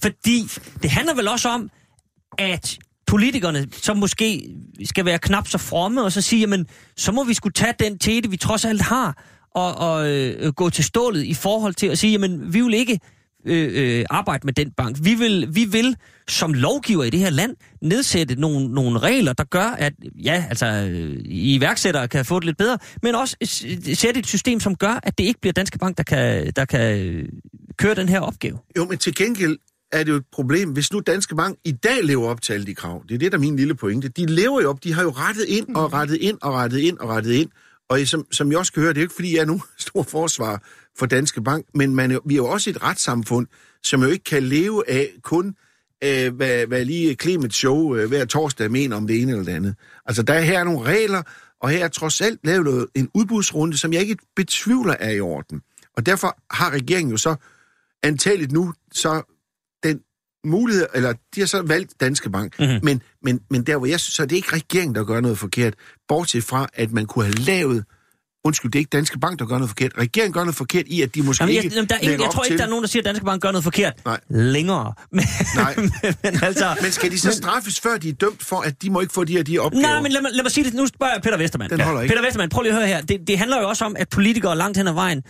Fordi 0.03 0.49
det 0.83 0.91
handler 0.91 1.15
vel 1.15 1.29
også 1.29 1.49
om, 1.49 1.71
at 2.39 2.79
politikerne, 3.07 3.67
som 3.73 3.97
måske 3.97 4.49
skal 4.85 5.05
være 5.05 5.19
knap 5.19 5.49
så 5.49 5.59
fromme, 5.59 6.03
og 6.03 6.13
så 6.13 6.21
sige, 6.21 6.41
jamen, 6.41 6.67
så 6.97 7.13
må 7.13 7.25
vi 7.25 7.35
skulle 7.35 7.53
tage 7.53 7.75
den 7.79 7.99
tete, 7.99 8.31
vi 8.31 8.37
trods 8.37 8.65
alt 8.65 8.83
har, 8.83 9.25
og, 9.55 9.75
og 9.75 10.11
øh, 10.11 10.53
gå 10.53 10.71
til 10.71 10.85
stålet 10.85 11.25
i 11.25 11.35
forhold 11.35 11.75
til 11.75 11.87
at 11.87 11.99
sige, 11.99 12.13
jamen, 12.13 12.55
vi 12.55 12.61
vil 12.61 12.75
ikke 12.75 13.01
øh, 13.45 13.99
øh, 13.99 14.05
arbejde 14.11 14.47
med 14.47 14.53
den 14.53 14.71
bank. 14.71 14.97
Vi 15.03 15.15
vil, 15.15 15.49
vi 15.53 15.65
vil 15.65 15.97
som 16.29 16.53
lovgiver 16.53 17.05
i 17.05 17.11
det 17.11 17.21
her 17.21 17.31
land 17.31 17.57
nedsætte 17.81 18.35
nogle, 18.35 18.69
nogle 18.69 18.99
regler, 18.99 19.33
der 19.33 19.45
gør, 19.45 19.77
at 19.79 19.93
ja, 20.25 20.45
altså 20.49 20.67
øh, 20.67 21.17
iværksættere 21.25 22.09
kan 22.09 22.25
få 22.25 22.39
det 22.39 22.47
lidt 22.47 22.57
bedre, 22.57 22.79
men 23.03 23.15
også 23.15 23.37
sætte 23.95 24.21
et 24.21 24.27
system, 24.27 24.61
som 24.61 24.77
gør, 24.77 25.01
at 25.03 25.19
det 25.19 25.25
ikke 25.25 25.41
bliver 25.41 25.53
Danske 25.53 25.79
Bank, 25.79 25.97
der 25.97 26.03
kan, 26.03 26.53
der 26.57 26.65
kan 26.65 26.99
øh, 26.99 27.29
køre 27.77 27.95
den 27.95 28.09
her 28.09 28.21
opgave. 28.21 28.59
Jo, 28.77 28.85
men 28.85 28.99
til 28.99 29.15
gengæld 29.15 29.59
er 29.93 30.05
det 30.05 30.13
jo 30.13 30.17
et 30.17 30.27
problem, 30.33 30.71
hvis 30.71 30.93
nu 30.93 31.01
Danske 31.01 31.37
Bank 31.37 31.59
i 31.65 31.73
dag 31.73 32.05
lever 32.05 32.29
op 32.29 32.43
til 32.43 32.53
alle 32.53 32.67
de 32.67 32.75
krav. 32.75 33.03
Det 33.09 33.15
er 33.15 33.19
det, 33.19 33.33
der 33.33 33.39
er 33.39 33.43
min 33.43 33.57
lille 33.57 33.75
pointe. 33.75 34.09
De 34.09 34.27
lever 34.27 34.63
jo 34.63 34.71
op, 34.71 34.85
de 34.85 34.93
har 34.93 35.03
jo 35.03 35.11
rettet 35.11 35.45
ind 35.49 35.77
og 35.77 35.93
rettet 35.93 36.17
ind 36.17 36.39
og 36.43 36.53
rettet 36.55 36.79
ind 36.79 36.99
og 36.99 37.09
rettet 37.09 37.33
ind. 37.33 37.49
Og 37.49 37.51
som, 38.07 38.27
som 38.33 38.51
jeg 38.51 38.59
også 38.59 38.73
kan 38.73 38.83
høre, 38.83 38.93
det 38.93 38.99
er 38.99 39.03
jo 39.03 39.05
ikke, 39.05 39.15
fordi 39.15 39.35
jeg 39.35 39.41
er 39.41 39.47
nogen 39.47 39.63
stor 39.79 40.03
forsvar 40.03 40.63
for 40.99 41.07
Danske 41.07 41.43
Bank, 41.43 41.67
men 41.75 41.95
man 41.95 42.11
er, 42.11 42.19
vi 42.27 42.35
er 42.35 42.37
jo 42.37 42.47
også 42.47 42.71
et 42.71 42.83
retssamfund, 42.83 43.47
som 43.83 44.03
jo 44.03 44.09
ikke 44.09 44.25
kan 44.25 44.43
leve 44.43 44.91
af 44.91 45.09
kun, 45.23 45.55
øh, 46.05 46.35
hvad, 46.35 46.67
hvad 46.67 46.85
lige 46.85 47.15
Clemens 47.15 47.55
show 47.55 47.97
øh, 47.97 48.09
hver 48.09 48.25
torsdag 48.25 48.71
mener 48.71 48.97
om 48.97 49.07
det 49.07 49.23
ene 49.23 49.33
eller 49.33 49.45
det 49.45 49.53
andet. 49.53 49.75
Altså, 50.07 50.23
der 50.23 50.35
er 50.35 50.41
her 50.41 50.65
nogle 50.65 50.83
regler, 50.83 51.23
og 51.61 51.71
her 51.71 51.85
er 51.85 51.89
trods 51.89 52.21
alt 52.21 52.41
lavet 52.45 52.65
noget- 52.65 52.87
en 52.95 53.09
udbudsrunde, 53.15 53.77
som 53.77 53.93
jeg 53.93 54.01
ikke 54.01 54.17
betvivler 54.37 54.95
er 55.01 55.11
i 55.11 55.21
orden. 55.21 55.61
Og 55.97 56.07
derfor 56.07 56.39
har 56.51 56.71
regeringen 56.71 57.11
jo 57.11 57.17
så 57.17 57.35
antageligt 58.03 58.53
nu 58.53 58.73
så 58.93 59.32
mulighed, 60.47 60.87
eller 60.95 61.13
de 61.35 61.41
har 61.41 61.47
så 61.47 61.63
valgt 61.63 62.01
Danske 62.01 62.31
Bank, 62.31 62.59
Mhm. 62.59 62.69
mm-hmm. 62.69 62.85
men, 62.85 63.03
men, 63.23 63.41
men 63.51 63.63
der 63.63 63.77
hvor 63.77 63.87
jeg 63.87 64.01
synes, 64.01 64.15
så 64.15 64.23
er 64.23 64.27
det 64.27 64.37
ikke 64.37 64.53
regeringen, 64.57 64.95
der 64.95 65.05
gør 65.05 65.21
noget 65.21 65.39
forkert, 65.39 65.75
bortset 66.09 66.45
fra, 66.45 66.67
at 66.75 66.93
man 66.93 67.07
kunne 67.07 67.25
have 67.25 67.35
lavet, 67.35 67.85
undskyld, 68.45 68.71
det 68.71 68.79
er 68.79 68.81
ikke 68.81 68.89
Danske 68.93 69.19
Bank, 69.19 69.39
der 69.39 69.47
gør 69.47 69.55
noget 69.55 69.69
forkert, 69.71 69.93
regeringen 69.99 70.33
gør 70.33 70.41
noget 70.41 70.55
forkert 70.57 70.85
i, 70.87 71.03
at 71.03 71.15
de 71.15 71.23
måske 71.23 71.43
Jamen, 71.43 71.55
jeg, 71.57 71.65
ikke 71.65 71.77
der 71.77 71.95
er 71.95 71.99
ingen, 71.99 72.21
jeg 72.21 72.31
tror 72.31 72.45
ikke, 72.45 72.53
til- 72.53 72.59
der 72.59 72.65
er 72.65 72.69
nogen, 72.69 72.83
der 72.83 72.89
siger, 72.89 73.01
at 73.01 73.05
Danske 73.05 73.25
Bank 73.25 73.43
gør 73.43 73.51
noget 73.51 73.65
forkert 73.65 73.93
Nej. 74.05 74.21
længere. 74.31 74.93
Men, 75.13 75.25
Nej. 75.57 75.75
men 76.25 76.43
altså... 76.43 76.77
Men 76.83 76.93
skal 76.93 77.11
de 77.11 77.19
så 77.19 77.33
straffes, 77.33 77.81
før 77.81 77.97
de 77.97 78.09
er 78.09 78.13
dømt 78.13 78.43
for, 78.45 78.61
at 78.61 78.83
de 78.83 78.91
må 78.91 79.01
ikke 79.01 79.13
få 79.13 79.25
de 79.25 79.33
her 79.33 79.43
de 79.43 79.59
opgaver? 79.59 79.83
Nej, 79.83 80.01
men 80.03 80.13
lad 80.13 80.23
mig, 80.23 80.31
lad 80.35 80.43
mig 80.45 80.53
sige 80.53 80.65
det. 80.65 80.75
Nu 80.75 80.87
spørger 80.87 81.13
jeg 81.13 81.23
Peter 81.23 81.37
Vestermann. 81.37 81.71
Den 81.71 81.81
holder 81.81 82.01
ikke. 82.01 82.13
Peter 82.15 82.27
Vestermann, 82.27 82.51
prøv 82.51 82.63
lige 82.63 82.73
at 82.73 82.79
høre 82.79 82.87
her. 82.89 83.01
Det, 83.01 83.21
det 83.27 83.39
handler 83.39 83.61
jo 83.61 83.69
også 83.69 83.85
om, 83.85 83.97
at 83.99 84.09
politikere 84.09 84.57
langt 84.57 84.77
hen 84.79 84.89
ad 84.89 84.93
vejen, 84.93 85.23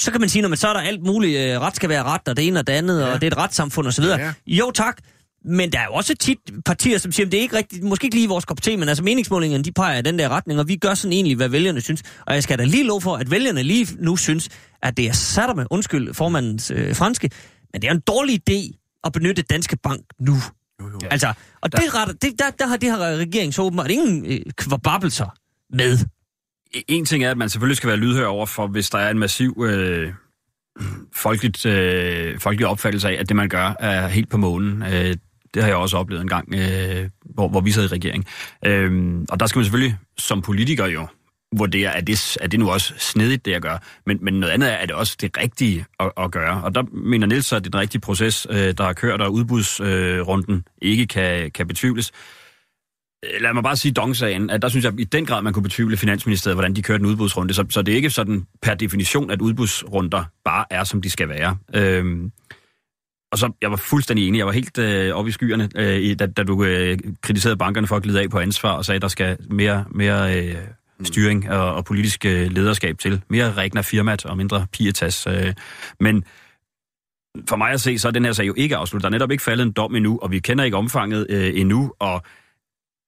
så 0.00 0.10
kan 0.10 0.20
man 0.20 0.28
sige, 0.28 0.42
når 0.42 0.48
man 0.48 0.58
så 0.58 0.68
er 0.68 0.72
der 0.72 0.80
alt 0.80 1.02
muligt, 1.06 1.38
øh, 1.38 1.60
ret 1.60 1.76
skal 1.76 1.88
være 1.88 2.02
ret, 2.02 2.28
og 2.28 2.36
det 2.36 2.46
ene 2.46 2.60
og 2.60 2.66
det 2.66 2.72
andet, 2.72 3.00
ja. 3.00 3.06
og 3.06 3.20
det 3.20 3.26
er 3.26 3.30
et 3.30 3.36
retssamfund 3.36 3.86
osv. 3.86 4.04
Ja. 4.04 4.16
Ja. 4.16 4.32
Jo 4.46 4.70
tak, 4.70 4.98
Men 5.44 5.72
der 5.72 5.78
er 5.78 5.84
jo 5.84 5.92
også 5.92 6.14
tit 6.14 6.38
partier, 6.64 6.98
som 6.98 7.12
siger, 7.12 7.26
at 7.26 7.32
det 7.32 7.38
er 7.38 7.42
ikke 7.42 7.56
rigtigt, 7.56 7.82
måske 7.84 8.04
ikke 8.04 8.16
lige 8.16 8.28
vores 8.28 8.44
kop 8.44 8.62
te, 8.62 8.76
men 8.76 8.88
altså 8.88 9.04
meningsmålingerne, 9.04 9.64
de 9.64 9.72
peger 9.72 9.98
i 9.98 10.02
den 10.02 10.18
der 10.18 10.28
retning, 10.28 10.60
og 10.60 10.68
vi 10.68 10.76
gør 10.76 10.94
sådan 10.94 11.12
egentlig, 11.12 11.36
hvad 11.36 11.48
vælgerne 11.48 11.80
synes. 11.80 12.02
Og 12.26 12.34
jeg 12.34 12.42
skal 12.42 12.58
da 12.58 12.64
lige 12.64 12.84
lov 12.84 13.00
for, 13.00 13.16
at 13.16 13.30
vælgerne 13.30 13.62
lige 13.62 13.86
nu 13.98 14.16
synes, 14.16 14.48
at 14.82 14.96
det 14.96 15.08
er 15.08 15.12
sat 15.12 15.56
med, 15.56 15.66
undskyld 15.70 16.14
formandens 16.14 16.70
øh, 16.70 16.94
franske, 16.96 17.30
men 17.72 17.82
det 17.82 17.88
er 17.88 17.92
en 17.94 18.00
dårlig 18.00 18.40
idé 18.50 18.60
at 19.04 19.12
benytte 19.12 19.42
Danske 19.42 19.76
Bank 19.76 20.00
nu. 20.20 20.34
Jo, 20.80 20.86
jo. 20.88 20.98
Altså, 21.10 21.32
og 21.60 21.72
det, 21.72 21.94
retter, 21.94 22.14
det, 22.14 22.38
der, 22.38 22.50
der 22.58 22.66
har 22.66 22.76
det 22.76 22.90
her 22.90 22.98
regering 22.98 23.54
så 23.54 23.62
åbenbart 23.62 23.90
ingen 23.90 24.26
øh, 24.26 24.40
kvababelser 24.56 25.26
med. 25.76 25.98
En 26.88 27.04
ting 27.04 27.24
er, 27.24 27.30
at 27.30 27.36
man 27.36 27.48
selvfølgelig 27.48 27.76
skal 27.76 27.88
være 27.88 27.96
lydhør 27.96 28.26
over 28.26 28.46
for, 28.46 28.66
hvis 28.66 28.90
der 28.90 28.98
er 28.98 29.10
en 29.10 29.18
massiv 29.18 29.64
øh, 29.66 30.12
folkeligt, 31.14 31.66
øh, 31.66 32.38
folkelig 32.38 32.66
opfattelse 32.66 33.08
af, 33.08 33.20
at 33.20 33.28
det, 33.28 33.36
man 33.36 33.48
gør, 33.48 33.74
er 33.80 34.08
helt 34.08 34.28
på 34.28 34.36
månen. 34.36 34.82
Øh, 34.82 35.16
det 35.54 35.62
har 35.62 35.66
jeg 35.66 35.76
også 35.76 35.96
oplevet 35.96 36.22
en 36.22 36.28
gang, 36.28 36.54
øh, 36.54 37.08
hvor, 37.34 37.48
hvor 37.48 37.60
vi 37.60 37.70
sad 37.70 37.84
i 37.84 37.86
regering. 37.86 38.24
Øh, 38.66 39.14
og 39.28 39.40
der 39.40 39.46
skal 39.46 39.58
man 39.58 39.64
selvfølgelig 39.64 39.96
som 40.18 40.42
politiker 40.42 40.86
jo 40.86 41.06
vurdere, 41.58 41.96
at 41.96 42.06
det, 42.06 42.36
er 42.40 42.46
det 42.46 42.60
nu 42.60 42.70
også 42.70 42.94
snedigt, 42.98 43.44
det 43.44 43.50
jeg 43.50 43.60
gør. 43.60 43.78
Men, 44.06 44.18
men 44.22 44.34
noget 44.34 44.52
andet 44.52 44.72
er, 44.72 44.76
at 44.76 44.88
det 44.88 44.96
også 44.96 45.16
det 45.20 45.38
rigtige 45.38 45.84
at, 46.00 46.12
at 46.16 46.30
gøre. 46.30 46.62
Og 46.62 46.74
der 46.74 46.82
mener 46.92 47.26
Niels, 47.26 47.52
at 47.52 47.64
det 47.64 47.66
er 47.66 47.70
den 47.70 47.80
rigtige 47.80 48.00
proces, 48.00 48.46
øh, 48.50 48.74
der 48.78 48.84
har 48.84 48.92
kørt, 48.92 49.20
og 49.20 49.32
udbudsrunden 49.32 50.54
øh, 50.54 50.62
ikke 50.82 51.06
kan, 51.06 51.50
kan 51.50 51.66
betvivles. 51.66 52.12
Lad 53.40 53.54
mig 53.54 53.62
bare 53.62 53.76
sige 53.76 53.92
dongsagen, 53.92 54.50
at 54.50 54.62
der 54.62 54.68
synes 54.68 54.84
jeg 54.84 55.00
i 55.00 55.04
den 55.04 55.26
grad, 55.26 55.42
man 55.42 55.52
kunne 55.52 55.62
betvivle 55.62 55.96
Finansministeriet, 55.96 56.56
hvordan 56.56 56.76
de 56.76 56.82
kørte 56.82 57.00
en 57.00 57.06
udbudsrunde. 57.06 57.54
Så, 57.54 57.64
så 57.70 57.82
det 57.82 57.92
er 57.92 57.96
ikke 57.96 58.10
sådan 58.10 58.46
per 58.62 58.74
definition, 58.74 59.30
at 59.30 59.40
udbudsrunder 59.40 60.24
bare 60.44 60.64
er, 60.70 60.84
som 60.84 61.02
de 61.02 61.10
skal 61.10 61.28
være. 61.28 61.56
Øhm, 61.74 62.32
og 63.32 63.38
så, 63.38 63.52
jeg 63.62 63.70
var 63.70 63.76
fuldstændig 63.76 64.28
enig, 64.28 64.38
jeg 64.38 64.46
var 64.46 64.52
helt 64.52 64.78
øh, 64.78 65.14
oppe 65.14 65.28
i 65.28 65.32
skyerne, 65.32 65.68
øh, 65.76 66.18
da, 66.18 66.26
da 66.26 66.42
du 66.42 66.64
øh, 66.64 66.98
kritiserede 67.22 67.56
bankerne 67.56 67.86
for 67.86 67.96
at 67.96 68.02
glide 68.02 68.20
af 68.20 68.30
på 68.30 68.38
ansvar, 68.38 68.72
og 68.72 68.84
sagde, 68.84 68.96
at 68.96 69.02
der 69.02 69.08
skal 69.08 69.36
mere, 69.50 69.84
mere 69.90 70.44
øh, 70.44 70.56
styring 71.02 71.50
og, 71.50 71.74
og 71.74 71.84
politisk 71.84 72.24
øh, 72.24 72.50
lederskab 72.50 72.98
til. 72.98 73.22
Mere 73.28 73.52
regner 73.52 73.82
firmat 73.82 74.24
og 74.24 74.36
mindre 74.36 74.66
pietas. 74.72 75.26
Øh. 75.26 75.54
Men 76.00 76.24
for 77.48 77.56
mig 77.56 77.70
at 77.70 77.80
se, 77.80 77.98
så 77.98 78.08
er 78.08 78.12
den 78.12 78.24
her 78.24 78.32
sag 78.32 78.46
jo 78.46 78.54
ikke 78.56 78.76
afsluttet. 78.76 79.02
Der 79.02 79.08
er 79.08 79.18
netop 79.18 79.30
ikke 79.30 79.42
faldet 79.42 79.66
en 79.66 79.72
dom 79.72 79.94
endnu, 79.94 80.18
og 80.22 80.30
vi 80.30 80.38
kender 80.38 80.64
ikke 80.64 80.76
omfanget 80.76 81.26
øh, 81.30 81.60
endnu, 81.60 81.92
og 81.98 82.22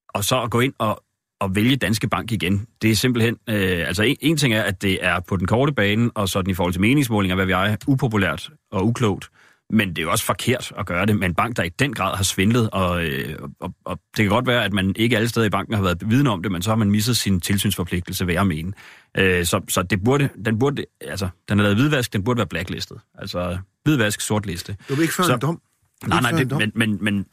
og 0.09 0.25
så 0.25 0.43
at 0.43 0.51
gå 0.51 0.61
ind 0.61 0.73
og, 0.79 1.03
og 1.41 1.55
vælge 1.57 1.77
Danske 1.77 2.09
Bank 2.09 2.33
igen, 2.33 2.67
det 2.83 2.91
er 2.91 2.95
simpelthen... 2.95 3.37
Øh, 3.49 3.87
altså, 3.87 4.03
en, 4.03 4.17
en 4.21 4.37
ting 4.37 4.55
er, 4.55 4.63
at 4.63 4.83
det 4.83 4.99
er 5.05 5.21
på 5.21 5.37
den 5.37 5.47
korte 5.47 5.73
bane, 5.73 6.11
og 6.15 6.29
sådan 6.29 6.51
i 6.51 6.55
forhold 6.55 6.73
til 6.73 6.81
meningsmålinger, 6.81 7.35
hvad 7.35 7.47
vi 7.47 7.53
er, 7.53 7.77
upopulært 7.87 8.51
og 8.73 8.87
uklogt. 8.87 9.31
Men 9.71 9.89
det 9.89 9.99
er 9.99 10.03
jo 10.03 10.11
også 10.11 10.25
forkert 10.25 10.73
at 10.79 10.87
gøre 10.87 11.07
det 11.07 11.17
med 11.17 11.29
en 11.29 11.35
bank, 11.35 11.57
der 11.57 11.63
i 11.63 11.69
den 11.69 11.95
grad 11.95 12.17
har 12.17 12.25
svindlet, 12.25 12.71
og, 12.71 13.05
øh, 13.05 13.39
og, 13.61 13.75
og 13.85 14.01
det 14.17 14.25
kan 14.25 14.29
godt 14.29 14.47
være, 14.47 14.65
at 14.65 14.73
man 14.73 14.95
ikke 14.97 15.17
alle 15.17 15.29
steder 15.29 15.47
i 15.47 15.51
banken 15.51 15.75
har 15.75 15.83
været 15.83 16.11
vidne 16.11 16.31
om 16.31 16.43
det, 16.43 16.53
men 16.53 16.63
så 16.63 16.71
har 16.71 16.77
man 16.77 16.91
misset 16.91 17.17
sin 17.17 17.41
tilsynsforpligtelse, 17.41 18.27
ved 18.27 18.35
at 18.35 18.47
mene. 18.47 18.73
Øh, 19.17 19.45
så 19.45 19.61
så 19.69 19.83
det 19.83 20.05
burde, 20.05 20.29
den 20.45 20.59
burde, 20.59 20.85
altså, 21.01 21.29
den 21.49 21.59
er 21.59 21.63
lavet 21.63 21.77
hvidvask, 21.77 22.13
den 22.13 22.25
burde 22.25 22.39
være 22.39 22.47
blacklistet. 22.47 23.01
Altså, 23.19 23.59
hvidvask, 23.85 24.21
sort 24.21 24.47
liste. 24.47 24.77
Du 24.89 24.95
vil 24.95 25.03
ikke 25.03 25.15
føre 25.15 25.27
så, 25.27 25.35
en 25.35 25.41
dom. 25.41 25.61
Nej, 26.07 26.21
nej, 26.21 26.31
det, 26.31 26.51
men, 26.59 26.73
men, 26.75 26.99
men 27.05 27.27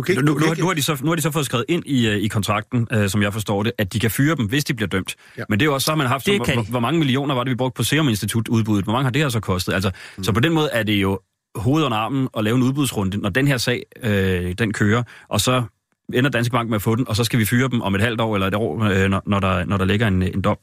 Du 0.00 0.04
kan 0.04 0.12
ikke, 0.12 0.22
nu, 0.22 0.32
du 0.32 0.38
nu, 0.38 0.44
kan 0.44 0.52
ikke, 0.52 0.60
nu, 0.60 0.66
har 0.66 0.74
de 0.74 0.82
så, 0.82 0.98
nu 1.02 1.08
har 1.08 1.16
de 1.16 1.22
så 1.22 1.30
fået 1.30 1.46
skrevet 1.46 1.64
ind 1.68 1.82
i, 1.86 2.08
øh, 2.08 2.16
i 2.16 2.28
kontrakten, 2.28 2.88
øh, 2.92 3.08
som 3.08 3.22
jeg 3.22 3.32
forstår 3.32 3.62
det, 3.62 3.72
at 3.78 3.92
de 3.92 4.00
kan 4.00 4.10
fyre 4.10 4.36
dem, 4.36 4.46
hvis 4.46 4.64
de 4.64 4.74
bliver 4.74 4.88
dømt. 4.88 5.16
Ja. 5.38 5.42
Men 5.48 5.60
det 5.60 5.64
er 5.64 5.66
jo 5.66 5.74
også 5.74 5.84
så, 5.84 5.90
har 5.90 5.96
man 5.96 6.06
haft, 6.06 6.26
Det 6.26 6.36
så, 6.36 6.44
kan 6.44 6.54
hvor, 6.54 6.62
hvor 6.62 6.80
mange 6.80 6.98
millioner 6.98 7.34
var 7.34 7.44
det, 7.44 7.50
vi 7.50 7.54
brugte 7.54 7.76
på 7.76 7.82
Serum 7.82 8.08
Institut 8.08 8.48
udbuddet? 8.48 8.84
Hvor 8.84 8.92
mange 8.92 9.04
har 9.04 9.10
det 9.10 9.22
her 9.22 9.28
så 9.28 9.40
kostet? 9.40 9.72
Altså, 9.72 9.90
mm. 10.16 10.24
Så 10.24 10.32
på 10.32 10.40
den 10.40 10.52
måde 10.52 10.68
er 10.72 10.82
det 10.82 10.92
jo 10.92 11.20
hovedet 11.54 11.86
under 11.86 11.98
armen 11.98 12.28
at 12.36 12.44
lave 12.44 12.56
en 12.56 12.62
udbudsrunde, 12.62 13.16
når 13.16 13.30
den 13.30 13.48
her 13.48 13.56
sag, 13.56 13.82
øh, 14.02 14.52
den 14.58 14.72
kører, 14.72 15.02
og 15.28 15.40
så 15.40 15.62
ender 16.14 16.30
Danske 16.30 16.52
Bank 16.52 16.68
med 16.68 16.76
at 16.76 16.82
få 16.82 16.96
den, 16.96 17.08
og 17.08 17.16
så 17.16 17.24
skal 17.24 17.38
vi 17.38 17.44
fyre 17.44 17.68
dem 17.68 17.82
om 17.82 17.94
et 17.94 18.00
halvt 18.00 18.20
år 18.20 18.34
eller 18.34 18.46
et 18.46 18.54
år, 18.54 18.84
øh, 18.84 19.08
når, 19.08 19.22
når, 19.26 19.40
der, 19.40 19.64
når 19.64 19.76
der 19.76 19.84
ligger 19.84 20.08
en, 20.08 20.22
en 20.22 20.42
dom. 20.42 20.58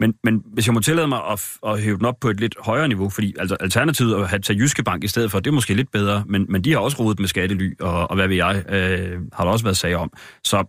Men, 0.00 0.14
men 0.24 0.42
hvis 0.46 0.66
jeg 0.66 0.74
må 0.74 0.80
tillade 0.80 1.08
mig 1.08 1.20
at, 1.32 1.42
at 1.66 1.82
hæve 1.82 1.96
den 1.96 2.04
op 2.04 2.20
på 2.20 2.30
et 2.30 2.40
lidt 2.40 2.54
højere 2.60 2.88
niveau, 2.88 3.10
fordi 3.10 3.34
altså, 3.38 3.56
alternativet 3.60 4.22
at 4.22 4.28
have 4.28 4.40
til 4.40 4.58
Jyske 4.58 4.82
Bank 4.82 5.04
i 5.04 5.08
stedet 5.08 5.30
for, 5.30 5.40
det 5.40 5.50
er 5.50 5.54
måske 5.54 5.74
lidt 5.74 5.92
bedre, 5.92 6.24
men, 6.26 6.46
men 6.48 6.64
de 6.64 6.72
har 6.72 6.78
også 6.78 6.96
rodet 6.98 7.20
med 7.20 7.28
skattely, 7.28 7.76
og, 7.80 8.10
og 8.10 8.16
hvad 8.16 8.28
ved 8.28 8.36
jeg, 8.36 8.64
øh, 8.68 9.20
har 9.32 9.44
der 9.44 9.52
også 9.52 9.64
været 9.64 9.76
sager 9.76 9.98
om. 9.98 10.12
Så 10.44 10.64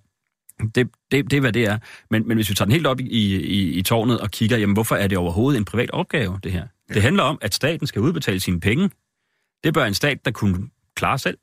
det, 0.76 0.89
det, 1.11 1.32
det 1.32 1.38
er, 1.38 1.41
hvad 1.41 1.53
det 1.53 1.65
er. 1.65 1.78
Men, 2.11 2.28
men 2.28 2.38
hvis 2.38 2.49
vi 2.49 2.55
tager 2.55 2.65
den 2.65 2.71
helt 2.71 2.88
op 2.88 2.99
i, 2.99 3.05
i, 3.05 3.73
i 3.73 3.82
tårnet 3.82 4.19
og 4.19 4.32
kigger, 4.32 4.57
jamen 4.57 4.73
hvorfor 4.73 4.95
er 4.95 5.07
det 5.07 5.17
overhovedet 5.17 5.57
en 5.57 5.65
privat 5.65 5.91
opgave, 5.91 6.39
det 6.43 6.51
her? 6.51 6.67
Ja. 6.89 6.93
Det 6.93 7.01
handler 7.01 7.23
om, 7.23 7.38
at 7.41 7.53
staten 7.53 7.88
skal 7.88 8.01
udbetale 8.01 8.39
sine 8.39 8.59
penge. 8.59 8.89
Det 9.63 9.73
bør 9.73 9.86
en 9.86 9.93
stat, 9.93 10.26
der 10.26 10.32
kunne 10.32 10.69
klare 10.95 11.19
selv. 11.19 11.38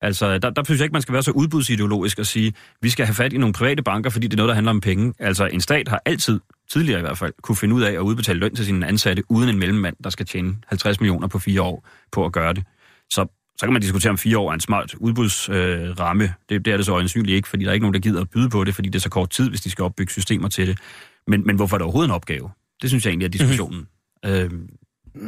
Altså, 0.00 0.38
der, 0.38 0.50
der 0.50 0.64
synes 0.64 0.78
jeg 0.78 0.84
ikke, 0.84 0.92
man 0.92 1.02
skal 1.02 1.12
være 1.12 1.22
så 1.22 1.30
udbudsideologisk 1.30 2.18
og 2.18 2.26
sige, 2.26 2.52
vi 2.80 2.90
skal 2.90 3.06
have 3.06 3.14
fat 3.14 3.32
i 3.32 3.38
nogle 3.38 3.52
private 3.52 3.82
banker, 3.82 4.10
fordi 4.10 4.26
det 4.26 4.32
er 4.32 4.36
noget, 4.36 4.48
der 4.48 4.54
handler 4.54 4.70
om 4.70 4.80
penge. 4.80 5.14
Altså, 5.18 5.46
en 5.46 5.60
stat 5.60 5.88
har 5.88 6.02
altid, 6.04 6.40
tidligere 6.70 6.98
i 6.98 7.02
hvert 7.02 7.18
fald, 7.18 7.32
kunne 7.42 7.56
finde 7.56 7.74
ud 7.74 7.82
af 7.82 7.92
at 7.92 7.98
udbetale 7.98 8.38
løn 8.38 8.54
til 8.54 8.64
sine 8.64 8.86
ansatte, 8.86 9.22
uden 9.28 9.48
en 9.48 9.58
mellemmand, 9.58 9.96
der 10.04 10.10
skal 10.10 10.26
tjene 10.26 10.56
50 10.66 11.00
millioner 11.00 11.28
på 11.28 11.38
fire 11.38 11.62
år 11.62 11.88
på 12.12 12.24
at 12.24 12.32
gøre 12.32 12.52
det. 12.52 12.64
Så, 13.10 13.26
så 13.58 13.66
kan 13.66 13.72
man 13.72 13.82
diskutere, 13.82 14.10
om 14.10 14.18
fire 14.18 14.38
år 14.38 14.50
er 14.50 14.54
en 14.54 14.60
smart 14.60 14.94
udbudsramme. 14.94 15.62
Øh, 15.62 16.00
ramme. 16.00 16.34
det, 16.48 16.64
det 16.64 16.72
er 16.72 16.76
det 16.76 16.86
så 16.86 16.92
øjensynligt 16.92 17.36
ikke, 17.36 17.48
fordi 17.48 17.64
der 17.64 17.70
er 17.70 17.74
ikke 17.74 17.84
nogen, 17.84 17.94
der 17.94 18.00
gider 18.00 18.20
at 18.20 18.30
byde 18.30 18.50
på 18.50 18.64
det, 18.64 18.74
fordi 18.74 18.88
det 18.88 18.94
er 18.94 19.00
så 19.00 19.10
kort 19.10 19.30
tid, 19.30 19.48
hvis 19.48 19.60
de 19.60 19.70
skal 19.70 19.82
opbygge 19.82 20.12
systemer 20.12 20.48
til 20.48 20.66
det. 20.66 20.78
Men, 21.26 21.46
men 21.46 21.56
hvorfor 21.56 21.76
er 21.76 21.78
det 21.78 21.84
overhovedet 21.84 22.08
en 22.08 22.14
opgave? 22.14 22.50
Det 22.82 22.90
synes 22.90 23.04
jeg 23.04 23.10
egentlig 23.10 23.26
er 23.26 23.30
diskussionen. 23.30 23.86
Mm-hmm. 24.24 24.30
Øh, 24.30 24.50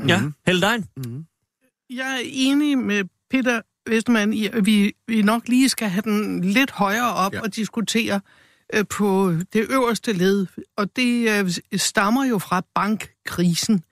Ja, 0.08 0.20
Helle 0.46 0.62
Dein. 0.62 0.86
Jeg 1.90 2.14
er 2.14 2.20
enig 2.24 2.78
med 2.78 3.04
Peter 3.30 3.60
Vestermann 3.90 4.32
i, 4.32 4.46
at 4.46 4.66
vi, 4.66 4.92
vi 5.06 5.22
nok 5.22 5.48
lige 5.48 5.68
skal 5.68 5.88
have 5.88 6.02
den 6.02 6.44
lidt 6.44 6.70
højere 6.70 7.14
op 7.14 7.34
ja. 7.34 7.40
og 7.40 7.56
diskutere 7.56 8.14
øh, 8.14 8.20
Øh, 8.74 8.84
på 8.90 9.32
det 9.52 9.66
øverste 9.70 10.12
led. 10.12 10.46
Og 10.76 10.96
det 10.96 11.30
øh, 11.30 11.78
stammer 11.80 12.24
jo 12.24 12.38
fra 12.38 12.62
bankkrisen, 12.74 13.82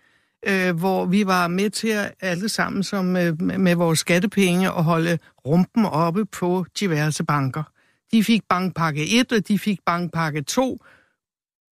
øh, 0.46 0.76
hvor 0.76 1.06
vi 1.06 1.26
var 1.26 1.48
med 1.48 1.70
til 1.70 1.88
at 1.88 2.14
alle 2.20 2.48
sammen 2.48 2.82
som, 2.82 3.04
med 3.04 3.74
vores 3.74 3.98
skattepenge 3.98 4.68
at 4.68 4.84
holde 4.84 5.18
rumpen 5.46 5.84
oppe 5.84 6.24
på 6.24 6.66
diverse 6.80 7.24
banker. 7.24 7.62
De 8.12 8.24
fik 8.24 8.42
bankpakke 8.48 9.20
1, 9.20 9.32
og 9.32 9.48
de 9.48 9.58
fik 9.58 9.80
bankpakke 9.86 10.42
2 10.42 10.84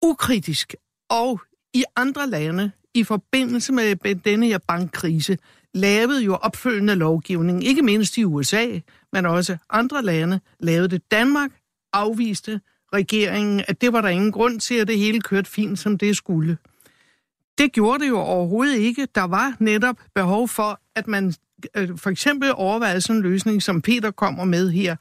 ukritisk. 0.01 0.75
Og 1.09 1.41
i 1.73 1.83
andre 1.95 2.29
lande, 2.29 2.71
i 2.93 3.03
forbindelse 3.03 3.73
med 3.73 3.95
med 4.03 4.15
denne 4.15 4.45
her 4.47 4.57
bankkrise, 4.67 5.37
lavede 5.73 6.23
jo 6.23 6.35
opfølgende 6.35 6.95
lovgivning, 6.95 7.63
ikke 7.63 7.81
mindst 7.81 8.17
i 8.17 8.23
USA, 8.23 8.79
men 9.13 9.25
også 9.25 9.57
andre 9.69 10.01
lande, 10.01 10.39
lavede 10.59 10.87
det. 10.87 11.11
Danmark 11.11 11.51
afviste 11.93 12.61
regeringen, 12.93 13.63
at 13.67 13.81
det 13.81 13.93
var 13.93 14.01
der 14.01 14.09
ingen 14.09 14.31
grund 14.31 14.59
til, 14.59 14.75
at 14.75 14.87
det 14.87 14.97
hele 14.97 15.21
kørte 15.21 15.49
fint, 15.49 15.79
som 15.79 15.97
det 15.97 16.17
skulle. 16.17 16.57
Det 17.57 17.71
gjorde 17.71 18.03
det 18.03 18.09
jo 18.09 18.19
overhovedet 18.19 18.77
ikke. 18.77 19.07
Der 19.15 19.23
var 19.23 19.55
netop 19.59 19.95
behov 20.15 20.47
for, 20.47 20.81
at 20.95 21.07
man 21.07 21.33
øh, 21.75 21.97
for 21.97 22.09
eksempel 22.09 22.51
overvejede 22.53 23.01
sådan 23.01 23.15
en 23.15 23.21
løsning, 23.21 23.63
som 23.63 23.81
Peter 23.81 24.11
kommer 24.11 24.45
med 24.45 24.71
her, 24.71 24.95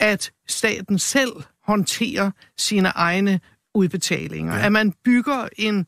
at 0.00 0.32
staten 0.48 0.98
selv 0.98 1.32
håndterer 1.64 2.30
sine 2.58 2.88
egne 2.88 3.40
udbetalinger. 3.74 4.56
Ja. 4.56 4.66
At 4.66 4.72
man 4.72 4.92
bygger 5.04 5.48
en, 5.56 5.86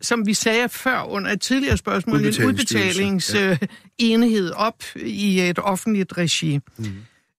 som 0.00 0.26
vi 0.26 0.34
sagde 0.34 0.68
før 0.68 1.02
under 1.02 1.30
et 1.30 1.40
tidligere 1.40 1.76
spørgsmål, 1.76 2.20
en 2.20 2.44
udbetalingsenhed 2.46 4.50
op 4.50 4.82
i 4.96 5.40
et 5.40 5.58
offentligt 5.58 6.18
regi. 6.18 6.60
Mm. 6.76 6.84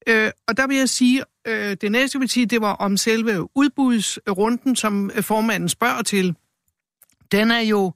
Øh, 0.08 0.32
og 0.48 0.58
der 0.58 0.68
vil 0.68 0.78
jeg 0.78 0.90
sige, 0.90 1.24
øh, 1.48 1.78
det 1.82 1.92
næste 1.92 2.16
jeg 2.16 2.22
vil 2.22 2.30
sige, 2.30 2.46
det 2.46 2.62
var 2.62 2.74
om 2.74 2.98
selve 2.98 3.58
udbudsrunden, 3.58 4.76
som 4.76 5.12
øh, 5.16 5.24
formanden 5.24 5.70
spørger 5.70 6.02
til. 6.02 6.36
Den 7.32 7.52
er 7.52 7.60
jo 7.60 7.94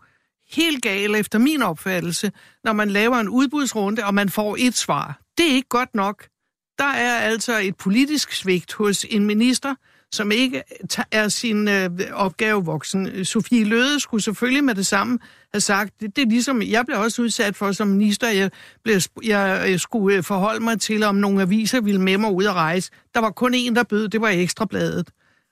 helt 0.51 0.84
gal 0.84 1.16
efter 1.16 1.39
min 1.39 1.62
opfattelse, 1.62 2.32
når 2.64 2.74
man 2.74 2.89
laver 2.89 3.18
en 3.18 3.30
udbudsrunde, 3.30 4.05
og 4.05 4.14
man 4.14 4.30
får 4.30 4.55
et 4.59 4.78
svar. 4.78 5.22
Det 5.38 5.51
er 5.51 5.55
ikke 5.55 5.70
godt 5.70 5.95
nok. 5.95 6.28
Der 6.78 6.88
er 6.88 7.20
altså 7.20 7.59
et 7.59 7.76
politisk 7.76 8.34
svigt 8.34 8.74
hos 8.74 9.05
en 9.09 9.26
minister, 9.26 9.76
som 10.12 10.32
ikke 10.32 10.64
er 11.12 11.28
sin 11.28 11.68
øh, 11.68 11.89
opgave 12.14 12.66
voksen. 12.66 13.26
Sofie 13.26 13.64
Løde 13.64 13.99
skulle 13.99 14.24
selvfølgelig 14.24 14.64
med 14.64 14.76
det 14.76 14.86
samme 14.88 15.20
have 15.53 15.62
sagt, 15.62 15.93
det, 16.01 16.16
det 16.16 16.22
er 16.22 16.30
ligesom, 16.30 16.62
jeg 16.62 16.86
blev 16.86 16.99
også 16.99 17.22
udsat 17.22 17.55
for 17.55 17.72
som 17.72 17.88
minister, 17.88 18.30
jeg, 18.30 18.51
blev, 18.84 18.99
jeg, 19.24 19.66
jeg 19.70 19.80
skulle 19.80 20.18
øh, 20.18 20.24
forholde 20.24 20.64
mig 20.64 20.80
til, 20.80 21.03
om 21.03 21.16
nogle 21.16 21.41
aviser 21.41 21.82
ville 21.82 22.01
med 22.01 22.18
mig 22.18 22.32
ud 22.32 22.43
at 22.45 22.53
rejse. 22.53 22.91
Der 23.14 23.20
var 23.20 23.30
kun 23.30 23.53
en, 23.53 23.76
der 23.76 23.84
bød, 23.84 24.07
det 24.07 24.22
var 24.22 24.30
Ekstrabladet. 24.30 25.09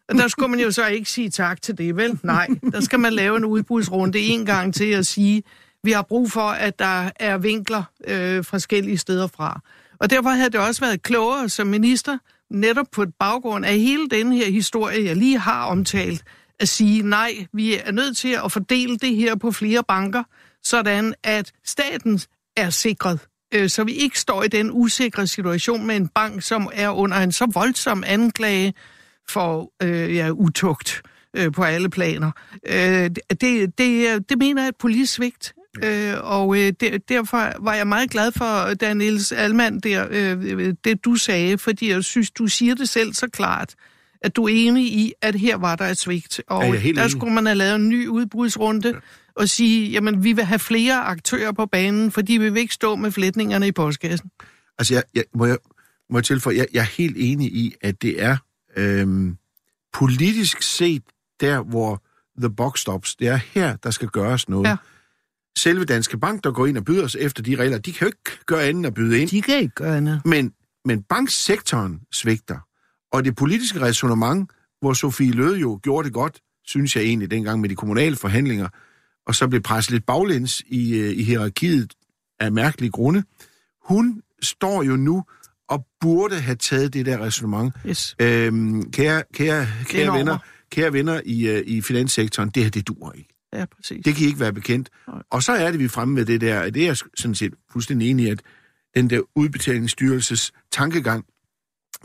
Og 0.10 0.16
der 0.16 0.28
skulle 0.28 0.50
man 0.50 0.60
jo 0.60 0.72
så 0.72 0.88
ikke 0.88 1.10
sige 1.10 1.30
tak 1.30 1.62
til 1.62 1.78
det, 1.78 1.96
vel? 1.96 2.20
Nej, 2.24 2.48
der 2.72 2.82
skal 2.82 3.00
man 3.00 3.14
lave 3.14 3.38
en 3.38 3.46
udbudsrunde 3.46 4.20
en 4.20 4.46
gang 4.46 4.74
til 4.74 4.92
at 4.92 5.06
sige, 5.06 5.44
vi 5.84 5.92
har 5.92 6.02
brug 6.02 6.32
for, 6.32 6.50
at 6.50 6.80
der 6.80 7.10
er 7.16 7.38
vinkler 7.38 7.84
øh, 8.08 8.44
forskellige 8.44 8.98
steder 8.98 9.28
fra. 9.28 9.62
Og 10.00 10.10
derfor 10.10 10.30
havde 10.30 10.50
det 10.50 10.60
også 10.60 10.82
været 10.82 11.02
klogere 11.02 11.50
som 11.50 11.68
minister, 11.68 12.18
netop 12.52 12.86
på 12.92 13.04
et 13.04 13.14
baggrund 13.20 13.66
af 13.66 13.74
hele 13.80 14.08
den 14.10 14.32
her 14.32 14.52
historie, 14.52 15.06
jeg 15.06 15.16
lige 15.16 15.40
har 15.40 15.66
omtalt, 15.66 16.24
at 16.60 16.70
sige, 16.70 17.02
nej, 17.02 17.46
vi 17.54 17.76
er 17.76 17.92
nødt 17.92 18.18
til 18.18 18.38
at 18.46 18.52
fordele 18.52 18.98
det 18.98 19.16
her 19.16 19.36
på 19.36 19.52
flere 19.52 19.84
banker, 19.88 20.24
sådan 20.64 21.14
at 21.24 21.52
staten 21.66 22.20
er 22.58 22.70
sikret. 22.70 23.20
øh, 23.54 23.70
så 23.70 23.84
vi 23.84 23.92
ikke 23.92 24.20
står 24.20 24.44
i 24.44 24.48
den 24.48 24.70
usikre 24.72 25.28
situation 25.28 25.88
med 25.88 25.96
en 25.96 26.08
bank, 26.08 26.42
som 26.42 26.70
er 26.74 26.90
under 26.90 27.18
en 27.18 27.32
så 27.32 27.46
voldsom 27.54 28.04
anklage 28.08 28.74
for 29.30 29.72
øh, 29.84 30.16
ja, 30.16 30.30
utugt 30.30 31.02
øh, 31.36 31.52
på 31.52 31.64
alle 31.64 31.90
planer. 31.90 32.32
Øh, 32.68 33.10
det, 33.42 33.78
det, 33.78 34.30
det 34.30 34.38
mener 34.38 34.62
jeg 34.62 34.66
er 34.66 34.70
et 34.70 34.78
politisk 34.80 35.14
svigt. 35.14 35.54
Øh, 35.84 36.14
og 36.24 36.58
øh, 36.60 36.74
der, 36.80 36.98
derfor 36.98 37.54
var 37.64 37.74
jeg 37.74 37.88
meget 37.88 38.10
glad 38.10 38.32
for, 38.32 38.74
da 38.74 38.94
Niels 38.94 39.32
Almand 39.32 39.82
der, 39.82 40.08
øh, 40.12 40.74
det 40.84 41.06
du 41.06 41.16
sagde, 41.16 41.58
fordi 41.58 41.90
jeg 41.90 42.04
synes, 42.04 42.32
du 42.32 42.48
siger 42.48 42.76
det 42.76 42.90
selv 42.90 43.14
så 43.14 43.28
klart, 43.28 43.76
at 44.22 44.36
du 44.36 44.44
er 44.44 44.50
enig 44.54 44.84
i, 44.86 45.14
at 45.22 45.36
her 45.36 45.58
var 45.58 45.76
der 45.76 45.86
et 45.86 45.98
svigt. 45.98 46.42
Og 46.48 46.64
Ja, 46.64 46.70
er 46.70 46.80
der 46.82 46.90
enig. 46.90 47.12
skulle 47.12 47.34
man 47.34 47.46
have 47.46 47.56
lavet 47.56 47.76
en 47.76 47.90
ny 47.90 48.08
udbudsrunde 48.08 48.94
og 49.36 49.50
sige, 49.50 49.90
jamen 49.90 50.24
vi 50.24 50.34
vil 50.34 50.44
have 50.44 50.60
flere 50.60 51.02
aktører 51.02 51.52
på 51.52 51.66
banen, 51.66 52.12
fordi 52.12 52.34
vi 52.34 52.50
vil 52.50 52.60
ikke 52.62 52.74
stå 52.74 52.96
med 52.96 53.12
flætningerne 53.12 53.68
i 53.68 53.72
postkassen. 53.72 54.32
Altså, 54.78 54.94
jeg, 54.94 55.04
jeg, 55.16 55.24
må, 55.36 55.46
jeg, 55.46 55.58
må 56.10 56.18
jeg 56.18 56.24
tilføje, 56.26 56.56
jeg, 56.58 56.68
jeg 56.74 56.80
er 56.80 56.84
helt 56.98 57.16
enig 57.20 57.48
i, 57.54 57.74
at 57.82 58.02
det 58.02 58.24
er 58.24 58.38
øhm, 58.78 59.38
politisk 59.94 60.62
set 60.62 61.04
der, 61.40 61.62
hvor 61.62 62.04
the 62.40 62.50
box 62.50 62.80
stops. 62.80 63.16
Det 63.16 63.28
er 63.28 63.40
her, 63.54 63.76
der 63.76 63.92
skal 63.92 64.08
gøres 64.08 64.50
noget. 64.50 64.68
Ja. 64.68 64.76
Selve 65.60 65.86
Danske 65.86 66.18
Bank, 66.18 66.44
der 66.44 66.52
går 66.52 66.66
ind 66.66 66.78
og 66.78 66.86
byder 66.86 67.04
os 67.04 67.16
efter 67.16 67.44
de 67.44 67.56
regler, 67.56 67.78
de 67.78 67.94
kan 67.94 68.02
jo 68.02 68.08
ikke 68.08 68.46
gøre 68.46 68.64
andet 68.64 68.78
end 68.80 68.88
at 68.88 68.94
byde 68.94 69.22
ind. 69.22 69.30
De 69.30 69.42
kan 69.42 69.60
ikke 69.60 69.76
gøre 69.76 69.98
andet. 69.98 70.22
Men, 70.26 70.54
men 70.86 71.04
banksektoren 71.04 72.00
svigter. 72.12 72.58
Og 73.12 73.26
det 73.26 73.36
politiske 73.36 73.82
resonemang, 73.82 74.50
hvor 74.82 74.94
Sofie 74.94 75.32
Løde 75.32 75.60
jo 75.60 75.80
gjorde 75.84 76.06
det 76.06 76.14
godt, 76.14 76.40
synes 76.66 76.96
jeg 76.96 77.04
egentlig 77.04 77.32
dengang 77.32 77.62
med 77.62 77.70
de 77.70 77.76
kommunale 77.76 78.16
forhandlinger, 78.16 78.68
og 79.28 79.36
så 79.36 79.48
blev 79.48 79.62
presset 79.62 79.92
lidt 79.92 80.06
baglæns 80.06 80.64
i, 80.68 81.00
øh, 81.00 81.18
i 81.18 81.24
hierarkiet 81.24 81.94
af 82.40 82.52
mærkelige 82.52 82.92
grunde. 82.92 83.24
Hun 83.88 84.22
står 84.42 84.84
jo 84.84 84.96
nu 84.96 85.24
og 85.70 85.86
burde 86.02 86.40
have 86.40 86.56
taget 86.56 86.94
det 86.94 87.06
der 87.06 87.20
resonemang. 87.22 87.72
Yes. 87.88 88.16
Øhm, 88.22 88.92
kære, 88.92 89.24
kære, 89.34 89.68
kære, 89.86 90.18
venner, 90.18 90.38
kære 90.72 90.94
venner 90.94 91.22
i, 91.26 91.48
øh, 91.48 91.64
i 91.68 91.82
finanssektoren, 91.82 92.50
det 92.50 92.64
her, 92.64 92.70
det 92.70 92.88
duer 92.88 93.12
ikke. 93.12 93.39
Ja, 93.60 93.66
præcis. 93.66 94.06
Det 94.06 94.16
kan 94.16 94.24
I 94.24 94.28
ikke 94.28 94.40
være 94.40 94.54
bekendt. 94.54 94.90
Nej. 95.08 95.22
Og 95.30 95.44
så 95.44 95.52
er 95.52 95.72
det, 95.72 95.80
vi 95.80 95.86
er 95.86 95.90
fremme 95.90 96.14
med 96.14 96.26
det 96.26 96.42
der, 96.42 96.70
det 96.70 96.82
er 96.82 96.86
jeg 96.86 96.98
sådan 96.98 97.36
set 97.36 97.54
fuldstændig 97.72 98.10
enig 98.10 98.26
i, 98.26 98.30
at 98.30 98.42
den 98.96 99.10
der 99.10 99.22
udbetalingsstyrelses 99.36 100.52
tankegang 100.72 101.26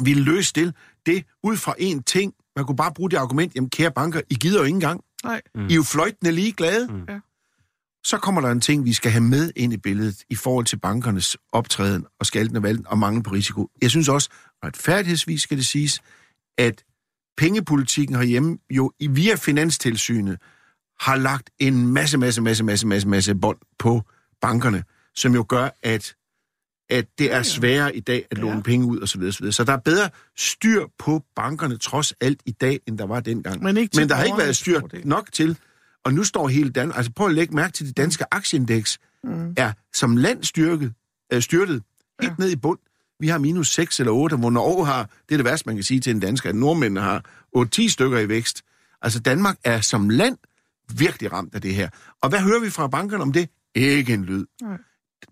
ville 0.01 0.23
løse 0.23 0.53
det, 0.55 0.75
det 1.07 1.25
ud 1.43 1.57
fra 1.57 1.75
én 1.81 2.03
ting. 2.07 2.35
Man 2.57 2.65
kunne 2.65 2.77
bare 2.77 2.93
bruge 2.95 3.11
det 3.11 3.17
argument, 3.17 3.55
jamen 3.55 3.71
kære 3.71 3.91
banker, 3.93 4.21
I 4.31 4.35
gider 4.35 4.59
jo 4.59 4.65
ikke 4.65 4.75
engang. 4.75 5.01
Nej. 5.25 5.43
Mm. 5.55 5.67
I 5.67 5.73
er 5.73 5.77
jo 5.77 5.83
fløjtende 5.83 6.33
ligeglade. 6.33 6.87
Mm. 6.93 7.05
Ja. 7.09 7.21
Så 8.07 8.19
kommer 8.19 8.41
der 8.41 8.51
en 8.51 8.61
ting, 8.61 8.85
vi 8.85 8.93
skal 8.93 9.11
have 9.11 9.25
med 9.25 9.53
ind 9.57 9.73
i 9.73 9.77
billedet 9.77 10.23
i 10.31 10.35
forhold 10.35 10.65
til 10.67 10.77
bankernes 10.79 11.37
optræden 11.53 12.07
og 12.21 12.27
skaltende 12.27 12.63
valg 12.63 12.87
og 12.87 12.99
mangel 12.99 13.23
på 13.23 13.31
risiko. 13.31 13.69
Jeg 13.83 13.91
synes 13.91 14.09
også, 14.09 14.29
retfærdighedsvis 14.65 15.43
skal 15.43 15.57
det 15.57 15.67
siges, 15.67 16.01
at 16.59 16.85
pengepolitikken 17.37 18.17
herhjemme 18.17 18.59
jo 18.71 18.93
i- 18.99 19.07
via 19.07 19.35
Finanstilsynet 19.35 20.39
har 21.01 21.17
lagt 21.17 21.51
en 21.59 21.87
masse, 21.87 22.19
masse, 22.19 22.43
masse, 22.43 22.65
masse, 22.65 22.87
masse, 22.87 23.09
masse 23.09 23.35
bånd 23.35 23.59
på 23.79 24.03
bankerne, 24.41 24.85
som 25.15 25.35
jo 25.35 25.47
gør, 25.49 25.69
at, 25.83 26.17
at 26.91 27.07
det 27.19 27.33
er 27.33 27.43
sværere 27.43 27.97
i 27.97 28.01
dag 28.01 28.27
at 28.31 28.39
låne 28.39 28.57
Ja. 28.57 28.61
penge 28.61 28.87
ud 28.87 29.01
osv. 29.01 29.33
Så, 29.33 29.53
så 29.53 29.65
der 29.65 29.73
er 29.73 29.77
bedre 29.77 30.11
styr 30.37 30.85
på 30.99 31.25
bankerne 31.37 31.77
trods 31.77 32.13
alt 32.21 32.41
i 32.47 32.51
dag, 32.51 32.81
end 32.87 32.99
der 32.99 33.07
var 33.07 33.21
dengang. 33.21 33.63
Men 33.63 33.77
ikke 33.77 33.97
Men 33.97 34.09
der 34.09 34.15
har 34.15 34.25
ikke 34.25 34.39
været 34.39 34.57
styr 34.57 34.81
nok 35.05 35.33
til, 35.33 35.59
og 36.05 36.15
nu 36.15 36.25
står 36.25 36.49
hele 36.49 36.71
Danmark... 36.71 36.97
Altså 36.97 37.13
prøv 37.13 37.27
at 37.27 37.35
lægge 37.35 37.55
mærke 37.55 37.73
til, 37.73 37.85
at 37.85 37.89
det 37.89 37.97
danske 37.97 38.25
aktieindeks 38.31 38.99
mm. 39.25 39.55
er 39.57 39.73
som 39.93 40.17
land 40.17 40.45
styrket, 40.45 40.93
er 41.31 41.41
styrtet 41.41 41.83
helt 42.21 42.35
ja. 42.39 42.45
ned 42.45 42.51
i 42.51 42.57
bund. 42.57 42.79
Vi 43.21 43.29
har 43.29 43.39
minus 43.39 43.69
6 43.75 44.01
eller 44.01 44.13
8, 44.13 44.37
hvor 44.37 44.51
Norge 44.51 44.87
har, 44.87 45.03
det 45.29 45.35
er 45.35 45.39
det 45.39 45.45
værste, 45.45 45.67
man 45.67 45.75
kan 45.75 45.85
sige 45.85 46.01
til 46.01 46.11
en 46.11 46.21
dansker, 46.21 46.49
at 46.49 46.55
nordmændene 46.55 47.01
har 47.01 47.25
8-10 47.57 47.89
stykker 47.89 48.19
i 48.19 48.29
vækst. 48.29 48.63
Altså 49.03 49.21
Danmark 49.21 49.57
er 49.65 49.81
som 49.81 50.09
land 50.09 50.37
virkelig 50.99 51.33
ramt 51.33 51.55
af 51.55 51.61
det 51.61 51.75
her. 51.75 51.89
Og 52.23 52.29
hvad 52.29 52.41
hører 52.41 52.61
vi 52.61 52.71
fra 52.71 52.87
bankerne 52.87 53.23
om 53.23 53.33
det? 53.33 53.49
Ikke 53.75 54.15
en 54.15 54.25
lyd. 54.25 54.45
Nej. 54.63 54.79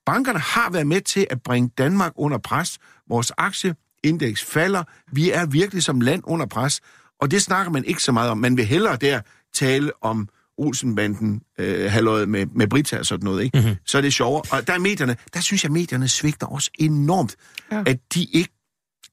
Bankerne 0.06 0.38
har 0.38 0.70
været 0.70 0.86
med 0.86 1.00
til 1.00 1.26
at 1.30 1.42
bringe 1.42 1.70
Danmark 1.78 2.12
under 2.16 2.38
pres. 2.38 2.78
Vores 3.08 3.32
aktieindeks 3.38 4.44
falder. 4.44 4.82
Vi 5.12 5.30
er 5.30 5.46
virkelig 5.46 5.82
som 5.82 6.00
land 6.00 6.22
under 6.24 6.46
pres. 6.46 6.80
Og 7.20 7.30
det 7.30 7.42
snakker 7.42 7.72
man 7.72 7.84
ikke 7.84 8.02
så 8.02 8.12
meget 8.12 8.30
om. 8.30 8.38
Man 8.38 8.56
vil 8.56 8.64
hellere 8.64 8.96
der 8.96 9.20
tale 9.54 10.04
om 10.04 10.28
Olsenbanden, 10.58 11.42
øh, 11.58 11.90
halløjet 11.90 12.28
med, 12.28 12.46
med 12.46 12.66
Brita 12.66 12.98
og 12.98 13.06
sådan 13.06 13.24
noget. 13.24 13.42
Ikke? 13.44 13.58
Mm-hmm. 13.58 13.76
Så 13.86 13.98
er 13.98 14.02
det 14.02 14.14
sjovere. 14.14 14.42
Og 14.50 14.66
der 14.66 14.72
er 14.72 14.78
medierne, 14.78 15.16
der 15.34 15.40
synes 15.40 15.64
jeg, 15.64 15.72
medierne 15.72 16.08
svigter 16.08 16.46
også 16.46 16.70
enormt. 16.78 17.36
Ja. 17.70 17.76
Ja. 17.76 17.82
At 17.86 17.98
de 18.14 18.24
ikke 18.24 18.52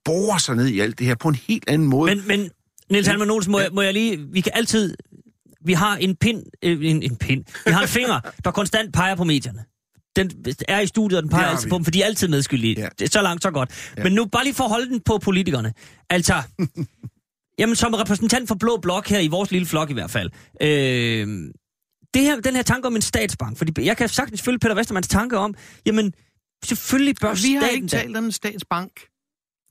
borer 0.06 0.38
sig 0.38 0.56
ned 0.56 0.68
i 0.68 0.80
alt 0.80 1.00
det 1.00 1.08
her 1.08 1.16
på 1.16 1.28
en 1.28 1.36
helt 1.36 1.64
anden 1.68 1.88
måde. 1.88 2.16
Men, 2.16 2.28
men 2.28 2.50
Niels 2.92 3.08
Halman 3.08 3.30
Olsen, 3.30 3.52
må, 3.52 3.60
jeg, 3.60 3.70
må 3.74 3.82
jeg 3.82 3.94
lige... 3.94 4.28
Vi 4.32 4.42
kan 4.42 4.52
altid... 4.56 4.96
Vi 5.66 5.74
har 5.74 5.98
en 5.98 6.16
pind... 6.16 6.44
Øh, 6.64 6.86
en, 6.86 7.04
en 7.04 7.16
pind. 7.16 7.44
Vi 7.66 7.72
har 7.72 7.82
en 7.82 7.88
finger, 7.88 8.20
der 8.44 8.52
konstant 8.52 8.94
peger 8.94 9.16
på 9.16 9.24
medierne. 9.24 9.66
Den 10.16 10.32
er 10.68 10.80
i 10.80 10.88
studiet, 10.88 11.18
og 11.18 11.24
den 11.24 11.30
peger 11.30 11.44
har 11.44 11.52
altid 11.52 11.66
vi. 11.66 11.70
på 11.70 11.76
dem, 11.78 11.84
for 11.84 11.92
de 11.92 12.02
er 12.02 12.06
altid 12.06 12.28
medskyldige. 12.28 12.90
Ja. 13.00 13.06
Så 13.06 13.22
langt, 13.22 13.44
så 13.44 13.52
godt. 13.52 13.92
Ja. 13.98 14.04
Men 14.04 14.14
nu 14.14 14.26
bare 14.26 14.44
lige 14.44 14.54
for 14.54 14.64
at 14.64 14.70
holde 14.70 14.90
den 14.90 15.00
på 15.02 15.18
politikerne. 15.18 15.74
Altså... 16.10 16.34
jamen, 17.60 17.76
som 17.76 17.94
repræsentant 17.94 18.48
for 18.48 18.56
Blå 18.56 18.78
Blok 18.82 19.08
her 19.08 19.20
i 19.20 19.28
vores 19.28 19.52
lille 19.52 19.68
flok 19.68 19.90
i 19.90 19.94
hvert 19.94 20.12
fald. 20.12 20.30
Øh, 20.62 21.28
det 22.14 22.22
her, 22.22 22.40
den 22.42 22.56
her 22.56 22.62
tanke 22.64 22.88
om 22.88 22.96
en 22.96 23.02
statsbank, 23.02 23.58
fordi 23.58 23.86
jeg 23.86 23.98
kan 23.98 24.10
sagtens 24.10 24.42
følge 24.42 24.60
Peter 24.60 24.76
Westermans 24.76 25.08
tanke 25.08 25.38
om, 25.38 25.56
jamen, 25.86 26.14
selvfølgelig 26.66 27.16
bør 27.22 27.30
Og 27.30 27.38
vi 27.44 27.54
har 27.54 27.62
staten 27.62 27.76
ikke 27.76 27.88
da- 27.88 28.02
talt 28.02 28.18
om 28.18 28.26
en 28.26 28.32
statsbank. 28.32 28.92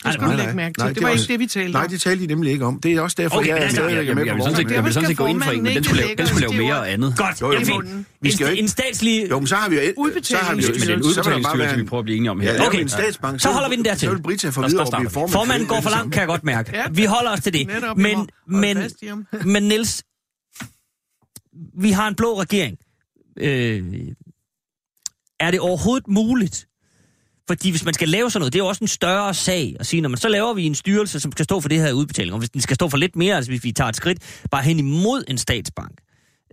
Nej, 0.05 0.13
Det 0.13 0.21
skulle 0.21 0.27
nej, 0.29 0.37
du 0.37 0.43
lægge 0.43 0.57
mærke 0.57 0.75
til. 0.75 0.81
nej, 0.81 0.89
det, 0.89 0.95
det 0.97 1.03
var 1.03 1.09
er 1.09 1.13
ikke 1.13 1.21
også- 1.21 1.33
det, 1.33 1.41
vi 1.41 1.47
talte 1.47 1.73
Nej, 1.73 1.83
om. 1.85 1.89
det 1.91 2.01
talte 2.01 2.23
de 2.23 2.27
nemlig 2.27 2.53
ikke 2.53 2.65
om. 2.65 2.81
Det 2.81 2.93
er 2.93 3.01
også 3.01 3.15
derfor, 3.19 3.37
Okay, 3.39 3.49
jeg 3.49 3.57
altså, 3.59 3.67
er 3.83 3.89
stadig 3.89 4.07
Jeg, 4.07 4.15
med 4.17 4.25
jeg, 4.25 4.25
på 4.25 4.27
jeg, 4.27 4.35
vil 4.35 4.43
sådan 4.43 4.57
set, 4.57 4.71
jeg 4.77 4.85
vil 4.85 4.93
sådan 4.93 5.09
set 5.09 5.17
gå 5.17 5.27
ind 5.27 5.43
for 5.43 5.51
en, 5.53 5.63
men 5.63 5.75
den 5.75 5.85
skulle 5.85 6.03
lave, 6.03 6.15
den 6.17 6.27
skulle 6.27 6.49
lave 6.49 6.63
mere 6.63 6.79
og 6.79 6.93
andet. 6.93 7.15
Godt, 7.17 7.41
Jo, 7.41 7.53
jo, 7.53 7.59
fik 7.59 7.69
vi 8.21 8.31
skal 8.33 8.45
jo 8.45 8.47
en, 8.49 8.53
ikke- 8.53 8.63
en 8.63 8.69
statslig... 8.69 9.31
Jo, 9.31 9.39
men 9.39 9.47
så 9.47 9.55
har 9.57 9.69
vi 9.69 9.75
jo... 9.77 9.81
et- 9.83 10.27
Så 10.27 10.37
har 10.37 10.55
vi 10.55 10.63
jo 10.63 10.69
Men 10.73 10.91
en 10.91 11.03
udbetalingsstyrelse, 11.03 11.77
vi 11.77 11.85
prøver 11.85 12.01
at 12.01 12.05
blive 12.05 12.17
enige 12.17 12.31
om 12.31 12.41
her. 12.41 12.53
Ja, 12.55 12.67
Okay. 12.67 12.81
en 12.81 12.89
statsbank. 12.89 13.41
Så 13.41 13.49
holder 13.51 13.69
vi 13.69 13.77
den 13.77 13.85
der 13.85 13.95
til. 13.95 14.07
Så 14.09 14.15
vil 14.15 14.23
Brita 14.23 14.49
få 14.49 14.67
videre 14.67 14.83
at 14.83 14.89
starte. 14.89 15.11
formand. 15.11 15.33
Formanden 15.33 15.67
for 15.69 15.75
går 15.75 15.81
for 15.81 15.89
det 15.89 15.97
langt, 15.99 16.13
kan 16.13 16.21
jeg 16.21 16.29
godt 16.29 16.45
mærke. 16.45 16.73
Vi 16.93 17.05
holder 17.05 17.31
os 17.33 17.41
til 17.41 17.53
det. 17.53 17.69
Vi 17.69 17.73
Men, 17.97 18.29
men, 18.47 18.79
i 19.03 19.07
men 19.55 19.63
Niels, 19.63 20.03
vi 21.81 21.91
har 21.91 22.09
en 22.09 22.15
blå 22.15 22.41
regering. 22.41 22.77
Øh, 23.41 23.83
er 25.41 25.51
det 25.51 25.61
overhovedet 25.61 26.09
muligt? 26.09 26.67
Fordi 27.49 27.71
hvis 27.71 27.85
man 27.85 27.95
skal 27.95 28.09
lave 28.09 28.31
sådan 28.31 28.41
noget, 28.41 28.53
det 28.53 28.59
er 28.59 28.63
jo 28.63 28.69
også 28.69 28.85
en 28.85 28.89
større 28.89 29.35
sag 29.35 29.77
at 29.81 29.87
sige, 29.87 30.01
når 30.01 30.09
man 30.09 30.19
så 30.19 30.29
laver 30.29 30.55
vi 30.55 30.65
en 30.65 30.75
styrelse, 30.75 31.21
som 31.21 31.33
skal 31.33 31.45
stå 31.45 31.61
for 31.61 31.69
det 31.69 31.79
her 31.79 31.93
udbetaling, 31.93 32.33
og 32.33 32.39
hvis 32.39 32.51
den 32.51 32.61
skal 32.61 32.75
stå 32.75 32.89
for 32.89 32.97
lidt 32.97 33.17
mere, 33.17 33.37
altså 33.37 33.51
hvis 33.51 33.65
vi 33.65 33.73
tager 33.73 33.89
et 33.89 33.97
skridt 33.97 34.43
bare 34.51 34.63
hen 34.63 34.79
imod 34.79 35.25
en 35.29 35.39
statsbank, 35.39 35.93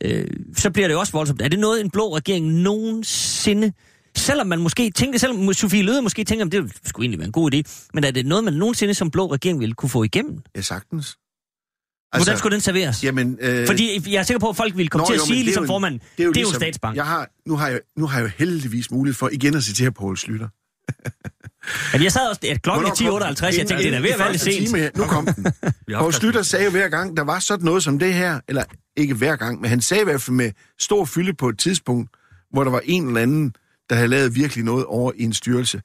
øh, 0.03 0.27
så 0.57 0.71
bliver 0.71 0.87
det 0.87 0.97
også 0.97 1.11
voldsomt. 1.11 1.41
Er 1.41 1.47
det 1.47 1.59
noget, 1.59 1.81
en 1.81 1.89
blå 1.89 2.15
regering 2.15 2.47
nogensinde, 2.47 3.71
selvom 4.17 4.47
man 4.47 4.59
måske 4.59 4.91
tænker, 4.91 5.19
selvom 5.19 5.53
Sofie 5.53 5.83
Løde 5.83 6.01
måske 6.01 6.23
tænker, 6.23 6.45
at 6.45 6.51
det 6.51 6.71
skulle 6.85 7.03
egentlig 7.03 7.19
være 7.19 7.25
en 7.27 7.31
god 7.31 7.53
idé, 7.53 7.87
men 7.93 8.03
er 8.03 8.11
det 8.11 8.25
noget, 8.25 8.43
man 8.43 8.53
nogensinde 8.53 8.93
som 8.93 9.11
blå 9.11 9.33
regering 9.33 9.59
ville 9.59 9.75
kunne 9.75 9.89
få 9.89 10.03
igennem? 10.03 10.39
Ja, 10.55 10.61
sagtens. 10.61 11.17
Altså, 12.13 12.25
Hvordan 12.25 12.37
skulle 12.37 12.53
den 12.53 12.61
serveres? 12.61 13.03
Jamen, 13.03 13.37
øh, 13.41 13.67
Fordi 13.67 14.13
jeg 14.13 14.19
er 14.19 14.23
sikker 14.23 14.39
på, 14.39 14.49
at 14.49 14.55
folk 14.55 14.77
vil 14.77 14.89
komme 14.89 15.03
Nå, 15.03 15.07
til 15.07 15.13
at 15.13 15.19
jo, 15.19 15.25
sige, 15.25 15.43
ligesom 15.43 15.67
formanden, 15.67 15.99
det 16.17 16.23
er 16.23 16.25
jo, 16.25 16.31
det 16.31 16.37
er 16.37 16.41
jo 16.41 16.47
en 16.47 16.55
statsbank. 16.55 16.95
Jeg 16.95 17.05
har, 17.05 17.29
nu, 17.45 17.55
har 17.55 17.67
jeg, 17.67 17.79
nu 17.97 18.05
har 18.05 18.19
jeg 18.19 18.25
jo 18.25 18.31
heldigvis 18.37 18.91
mulighed 18.91 19.15
for 19.15 19.29
igen 19.31 19.55
at 19.55 19.63
citere 19.63 19.91
Poul 19.91 20.17
Slytter. 20.17 20.47
Men 21.93 22.03
jeg 22.03 22.11
sad 22.11 22.29
også, 22.29 22.41
at 22.49 22.61
klokken 22.61 22.87
er 22.87 22.91
10.58, 22.91 23.45
jeg 23.45 23.53
tænkte, 23.53 23.77
det 23.77 23.87
er 23.87 23.91
da 23.91 23.99
ved 23.99 24.09
at 24.09 24.19
være 24.19 24.31
lidt 24.31 24.41
sent. 24.41 24.67
Time 24.67 24.79
her. 24.79 24.89
Nu 24.95 25.03
kom 25.05 25.25
den. 25.25 25.45
Poul 25.97 26.13
Slytter 26.13 26.41
sagde 26.41 26.65
jo 26.65 26.71
hver 26.71 26.89
gang, 26.89 27.17
der 27.17 27.23
var 27.23 27.39
sådan 27.39 27.65
noget 27.65 27.83
som 27.83 27.99
det 27.99 28.13
her, 28.13 28.39
eller 28.47 28.63
ikke 28.97 29.13
hver 29.13 29.35
gang, 29.35 29.61
men 29.61 29.69
han 29.69 29.81
sagde 29.81 30.01
i 30.01 30.03
hvert 30.03 30.21
fald 30.21 30.35
med 30.35 30.51
stor 30.79 31.05
fylde 31.05 31.33
på 31.33 31.49
et 31.49 31.59
tidspunkt, 31.59 32.09
hvor 32.51 32.63
der 32.63 32.71
var 32.71 32.81
en 32.83 33.07
eller 33.07 33.21
anden, 33.21 33.53
der 33.89 33.95
havde 33.95 34.07
lavet 34.07 34.35
virkelig 34.35 34.65
noget 34.65 34.85
over 34.85 35.11
i 35.15 35.23
en 35.23 35.33
styrelse. 35.33 35.81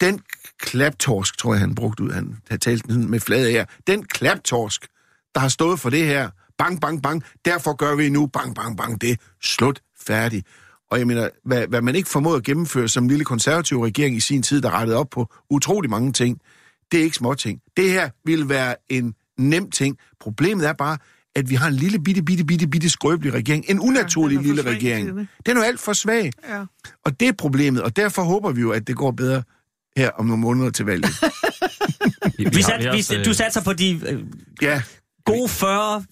Den 0.00 0.20
klaptorsk, 0.60 1.38
tror 1.38 1.54
jeg, 1.54 1.60
han 1.60 1.74
brugte 1.74 2.02
ud, 2.02 2.10
han 2.10 2.36
havde 2.48 2.60
talt 2.60 2.90
med 2.90 3.20
flade 3.20 3.50
her. 3.50 3.64
Den 3.86 4.04
klaptorsk, 4.04 4.86
der 5.34 5.40
har 5.40 5.48
stået 5.48 5.80
for 5.80 5.90
det 5.90 6.06
her, 6.06 6.30
bang, 6.58 6.80
bang, 6.80 7.02
bang, 7.02 7.24
derfor 7.44 7.76
gør 7.76 7.94
vi 7.94 8.08
nu, 8.08 8.26
bang, 8.26 8.54
bang, 8.54 8.76
bang, 8.76 9.00
det, 9.00 9.20
slut, 9.42 9.80
færdig. 10.06 10.44
Og 10.92 10.98
jeg 10.98 11.06
mener, 11.06 11.28
hvad, 11.44 11.66
hvad 11.66 11.82
man 11.82 11.94
ikke 11.94 12.08
formåede 12.08 12.36
at 12.36 12.42
gennemføre 12.42 12.88
som 12.88 13.04
en 13.04 13.10
lille 13.10 13.24
konservativ 13.24 13.80
regering 13.80 14.16
i 14.16 14.20
sin 14.20 14.42
tid, 14.42 14.60
der 14.60 14.70
rettede 14.70 14.98
op 14.98 15.10
på 15.10 15.34
utrolig 15.50 15.90
mange 15.90 16.12
ting, 16.12 16.40
det 16.92 17.00
er 17.00 17.04
ikke 17.04 17.16
små 17.16 17.34
ting. 17.34 17.60
Det 17.76 17.90
her 17.90 18.10
vil 18.24 18.48
være 18.48 18.74
en 18.88 19.14
nem 19.38 19.70
ting. 19.70 19.98
Problemet 20.20 20.68
er 20.68 20.72
bare, 20.72 20.98
at 21.36 21.50
vi 21.50 21.54
har 21.54 21.68
en 21.68 21.74
lille 21.74 21.98
bitte, 21.98 22.22
bitte, 22.22 22.44
bitte, 22.44 22.66
bitte 22.66 22.88
skrøbelig 22.88 23.34
regering. 23.34 23.64
En 23.68 23.80
unaturlig 23.80 24.38
den 24.38 24.44
for 24.46 24.54
lille 24.54 24.70
regering. 24.70 25.18
det. 25.18 25.28
Den 25.46 25.56
er 25.56 25.60
jo 25.60 25.66
alt 25.66 25.80
for 25.80 25.92
svag. 25.92 26.32
Ja. 26.48 26.64
Og 27.04 27.20
det 27.20 27.28
er 27.28 27.32
problemet, 27.32 27.82
og 27.82 27.96
derfor 27.96 28.22
håber 28.22 28.52
vi 28.52 28.60
jo, 28.60 28.70
at 28.70 28.86
det 28.86 28.96
går 28.96 29.10
bedre 29.10 29.42
her 29.96 30.10
om 30.10 30.26
nogle 30.26 30.40
måneder 30.40 30.70
til 30.70 30.86
valget. 30.86 31.10
Vi, 32.38 32.62
sat, 32.62 32.80
vi 32.80 32.86
også, 32.86 33.18
øh, 33.18 33.24
du 33.24 33.32
satser 33.32 33.62
på 33.62 33.72
de 33.72 34.00
øh, 34.08 34.22
ja, 34.62 34.82
gode 35.24 35.48
40 35.48 36.04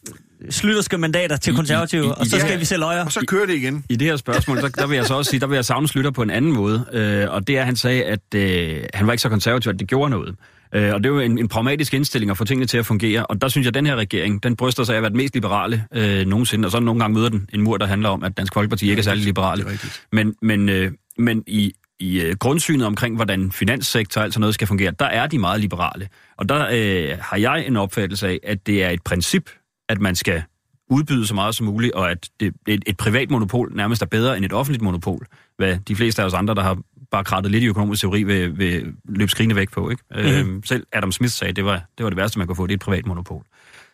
slytterske 0.51 0.99
mandater 0.99 1.37
til 1.37 1.51
I- 1.51 1.55
i- 1.55 1.57
konservative, 1.57 2.05
i- 2.07 2.09
og 2.17 2.27
så 2.27 2.37
i- 2.37 2.41
skal 2.41 2.53
ja. 2.53 2.59
vi 2.59 2.65
se 2.65 2.77
løjer. 2.77 3.05
Og 3.05 3.13
så 3.13 3.25
kører 3.29 3.47
det 3.47 3.55
igen. 3.55 3.85
I 3.89 3.97
det 3.97 4.09
her 4.09 4.17
spørgsmål, 4.17 4.57
der, 4.57 4.69
der 4.69 4.87
vil 4.87 4.97
jeg 4.97 5.07
så 5.07 5.15
også 5.15 5.31
sige, 5.31 5.41
der 5.41 5.47
vil 5.47 5.55
jeg 5.55 5.65
savne 5.65 5.89
Slytter 5.89 6.11
på 6.11 6.23
en 6.23 6.31
anden 6.31 6.53
måde. 6.53 6.85
Øh, 6.93 7.31
og 7.31 7.47
det 7.47 7.57
er, 7.57 7.61
at 7.61 7.67
han 7.67 7.77
sagde, 7.77 8.05
at 8.05 8.35
øh, 8.35 8.83
han 8.95 9.07
var 9.07 9.13
ikke 9.13 9.23
så 9.23 9.29
konservativ, 9.29 9.71
at 9.71 9.79
det 9.79 9.89
gjorde 9.89 10.11
noget. 10.11 10.35
Øh, 10.75 10.95
og 10.95 11.01
det 11.05 11.07
er 11.11 11.15
jo 11.15 11.21
en, 11.21 11.39
en 11.39 11.49
pragmatisk 11.49 11.95
indstilling 11.95 12.31
at 12.31 12.37
få 12.37 12.45
tingene 12.45 12.67
til 12.67 12.79
at 12.79 12.87
fungere. 12.87 13.27
Og 13.27 13.43
der 13.43 13.49
synes 13.49 13.65
jeg, 13.65 13.71
at 13.71 13.75
den 13.75 13.87
her 13.87 13.97
regering, 13.97 14.43
den 14.43 14.57
bryster 14.57 14.85
sig 14.85 14.93
af 14.93 14.97
at 14.97 15.03
være 15.03 15.11
den 15.11 15.17
mest 15.17 15.35
liberale 15.35 15.85
øh, 15.95 16.27
nogensinde. 16.27 16.67
Og 16.67 16.73
så 16.73 16.81
nogle 16.81 17.01
gange 17.01 17.15
møder 17.15 17.29
den 17.29 17.49
en 17.55 17.61
mur, 17.63 17.77
der 17.77 17.87
handler 17.87 18.09
om, 18.09 18.25
at 18.25 18.37
Dansk 18.37 18.55
Folkeparti 18.55 18.91
ikke 18.91 19.01
er 19.01 19.05
særlig 19.05 19.25
liberale. 19.25 19.63
Er. 19.65 19.99
Men, 20.13 20.35
men, 20.43 20.69
øh, 20.69 20.93
men 21.19 21.45
i, 21.47 21.73
i 22.01 22.21
øh, 22.21 22.37
grundsynet 22.37 22.87
omkring, 22.87 23.17
hvordan 23.17 23.53
finanssektor 23.53 24.21
og 24.21 24.25
alt 24.25 24.35
sådan 24.35 24.41
noget 24.41 24.55
skal 24.55 24.67
fungere, 24.67 24.93
der 24.99 25.05
er 25.07 25.27
de 25.27 25.39
meget 25.39 25.61
liberale. 25.61 26.09
Og 26.39 26.49
der 26.49 26.67
øh, 26.73 27.19
har 27.21 27.37
jeg 27.37 27.67
en 27.67 27.77
opfattelse 27.77 28.29
af, 28.29 28.39
at 28.43 28.67
det 28.67 28.85
er 28.85 28.91
et 28.91 29.03
princip, 29.03 29.51
at 29.91 30.01
man 30.01 30.17
skal 30.17 30.43
udbyde 30.91 31.27
så 31.27 31.35
meget 31.35 31.55
som 31.55 31.67
muligt, 31.67 31.93
og 31.93 32.11
at 32.11 32.29
det, 32.41 32.55
et, 32.69 32.83
et 32.87 32.97
privat 32.97 33.31
monopol 33.31 33.73
nærmest 33.75 34.03
er 34.03 34.07
bedre 34.07 34.37
end 34.37 34.45
et 34.45 34.53
offentligt 34.53 34.83
monopol, 34.83 35.27
hvad 35.57 35.79
de 35.89 35.97
fleste 35.97 36.23
af 36.23 36.27
os 36.27 36.35
andre, 36.35 36.55
der 36.55 36.63
har 36.63 36.79
bare 37.11 37.25
krattet 37.25 37.53
lidt 37.53 37.65
i 37.65 37.67
økonomisk 37.67 38.01
teori, 38.01 38.23
vil, 38.23 38.59
vil 38.59 38.95
løbe 39.09 39.31
skrigende 39.31 39.57
væk 39.57 39.71
på. 39.71 39.91
Ikke? 39.91 40.03
Mm-hmm. 40.11 40.57
Øh, 40.57 40.63
selv 40.65 40.87
Adam 40.93 41.13
Smith 41.13 41.33
sagde, 41.33 41.51
at 41.51 41.57
det 41.57 41.65
var, 41.65 41.85
det 41.99 42.05
var 42.05 42.11
det 42.11 42.17
værste, 42.17 42.39
man 42.39 42.47
kunne 42.47 42.57
få, 42.57 42.67
det 42.67 42.73
er 42.73 42.77
et 42.77 42.81
privat 42.81 43.07
monopol. 43.07 43.45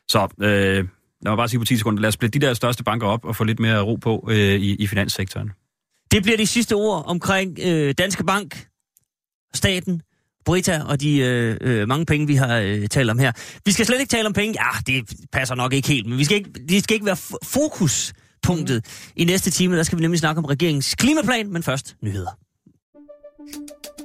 Så 0.08 0.28
øh, 0.40 0.48
lad 0.48 0.84
mig 1.24 1.36
bare 1.36 1.48
sige 1.48 1.60
på 1.60 1.64
10 1.64 1.76
sekunder, 1.76 2.00
lad 2.00 2.08
os 2.08 2.14
splitte 2.14 2.40
de 2.40 2.46
der 2.46 2.54
største 2.54 2.84
banker 2.84 3.06
op 3.06 3.24
og 3.24 3.36
få 3.36 3.44
lidt 3.44 3.60
mere 3.60 3.80
ro 3.80 3.94
på 3.94 4.28
øh, 4.30 4.36
i, 4.36 4.74
i 4.74 4.86
finanssektoren. 4.86 5.52
Det 6.10 6.22
bliver 6.22 6.36
de 6.36 6.46
sidste 6.46 6.74
ord 6.74 7.04
omkring 7.06 7.58
øh, 7.66 7.94
Danske 7.98 8.24
Bank, 8.24 8.66
staten, 9.54 10.02
Brita 10.46 10.82
og 10.86 11.00
de 11.00 11.18
øh, 11.18 11.56
øh, 11.60 11.88
mange 11.88 12.06
penge, 12.06 12.26
vi 12.26 12.34
har 12.34 12.56
øh, 12.56 12.88
talt 12.88 13.10
om 13.10 13.18
her. 13.18 13.32
Vi 13.64 13.72
skal 13.72 13.86
slet 13.86 14.00
ikke 14.00 14.10
tale 14.10 14.26
om 14.26 14.32
penge. 14.32 14.54
Ja, 14.64 14.92
det 14.92 15.10
passer 15.32 15.54
nok 15.54 15.72
ikke 15.72 15.88
helt, 15.88 16.06
men 16.06 16.18
vi 16.18 16.24
skal 16.24 16.36
ikke, 16.36 16.50
det 16.68 16.84
skal 16.84 16.94
ikke 16.94 17.06
være 17.06 17.16
fokuspunktet. 17.44 18.84
I 19.16 19.24
næste 19.24 19.50
time, 19.50 19.76
der 19.76 19.82
skal 19.82 19.98
vi 19.98 20.02
nemlig 20.02 20.18
snakke 20.18 20.38
om 20.38 20.44
regeringens 20.44 20.94
klimaplan, 20.94 21.52
men 21.52 21.62
først 21.62 21.96
nyheder. 22.02 22.30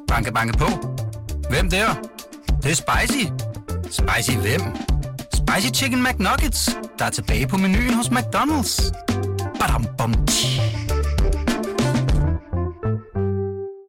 Banke, 0.07 0.33
banke 0.33 0.57
på. 0.57 0.97
Hvem 1.49 1.69
der? 1.69 1.93
Det, 2.47 2.63
det 2.63 2.71
er 2.71 2.75
spicy. 2.75 3.25
Spicy 3.83 4.37
hvem? 4.37 4.61
Spicy 5.33 5.81
Chicken 5.81 6.03
McNuggets, 6.03 6.77
der 6.99 7.05
er 7.05 7.09
tilbage 7.09 7.47
på 7.47 7.57
menuen 7.57 7.93
hos 7.93 8.07
McDonald's. 8.07 8.91
Badum, 9.59 9.85
bom, 9.97 10.25
tji. 10.25 10.80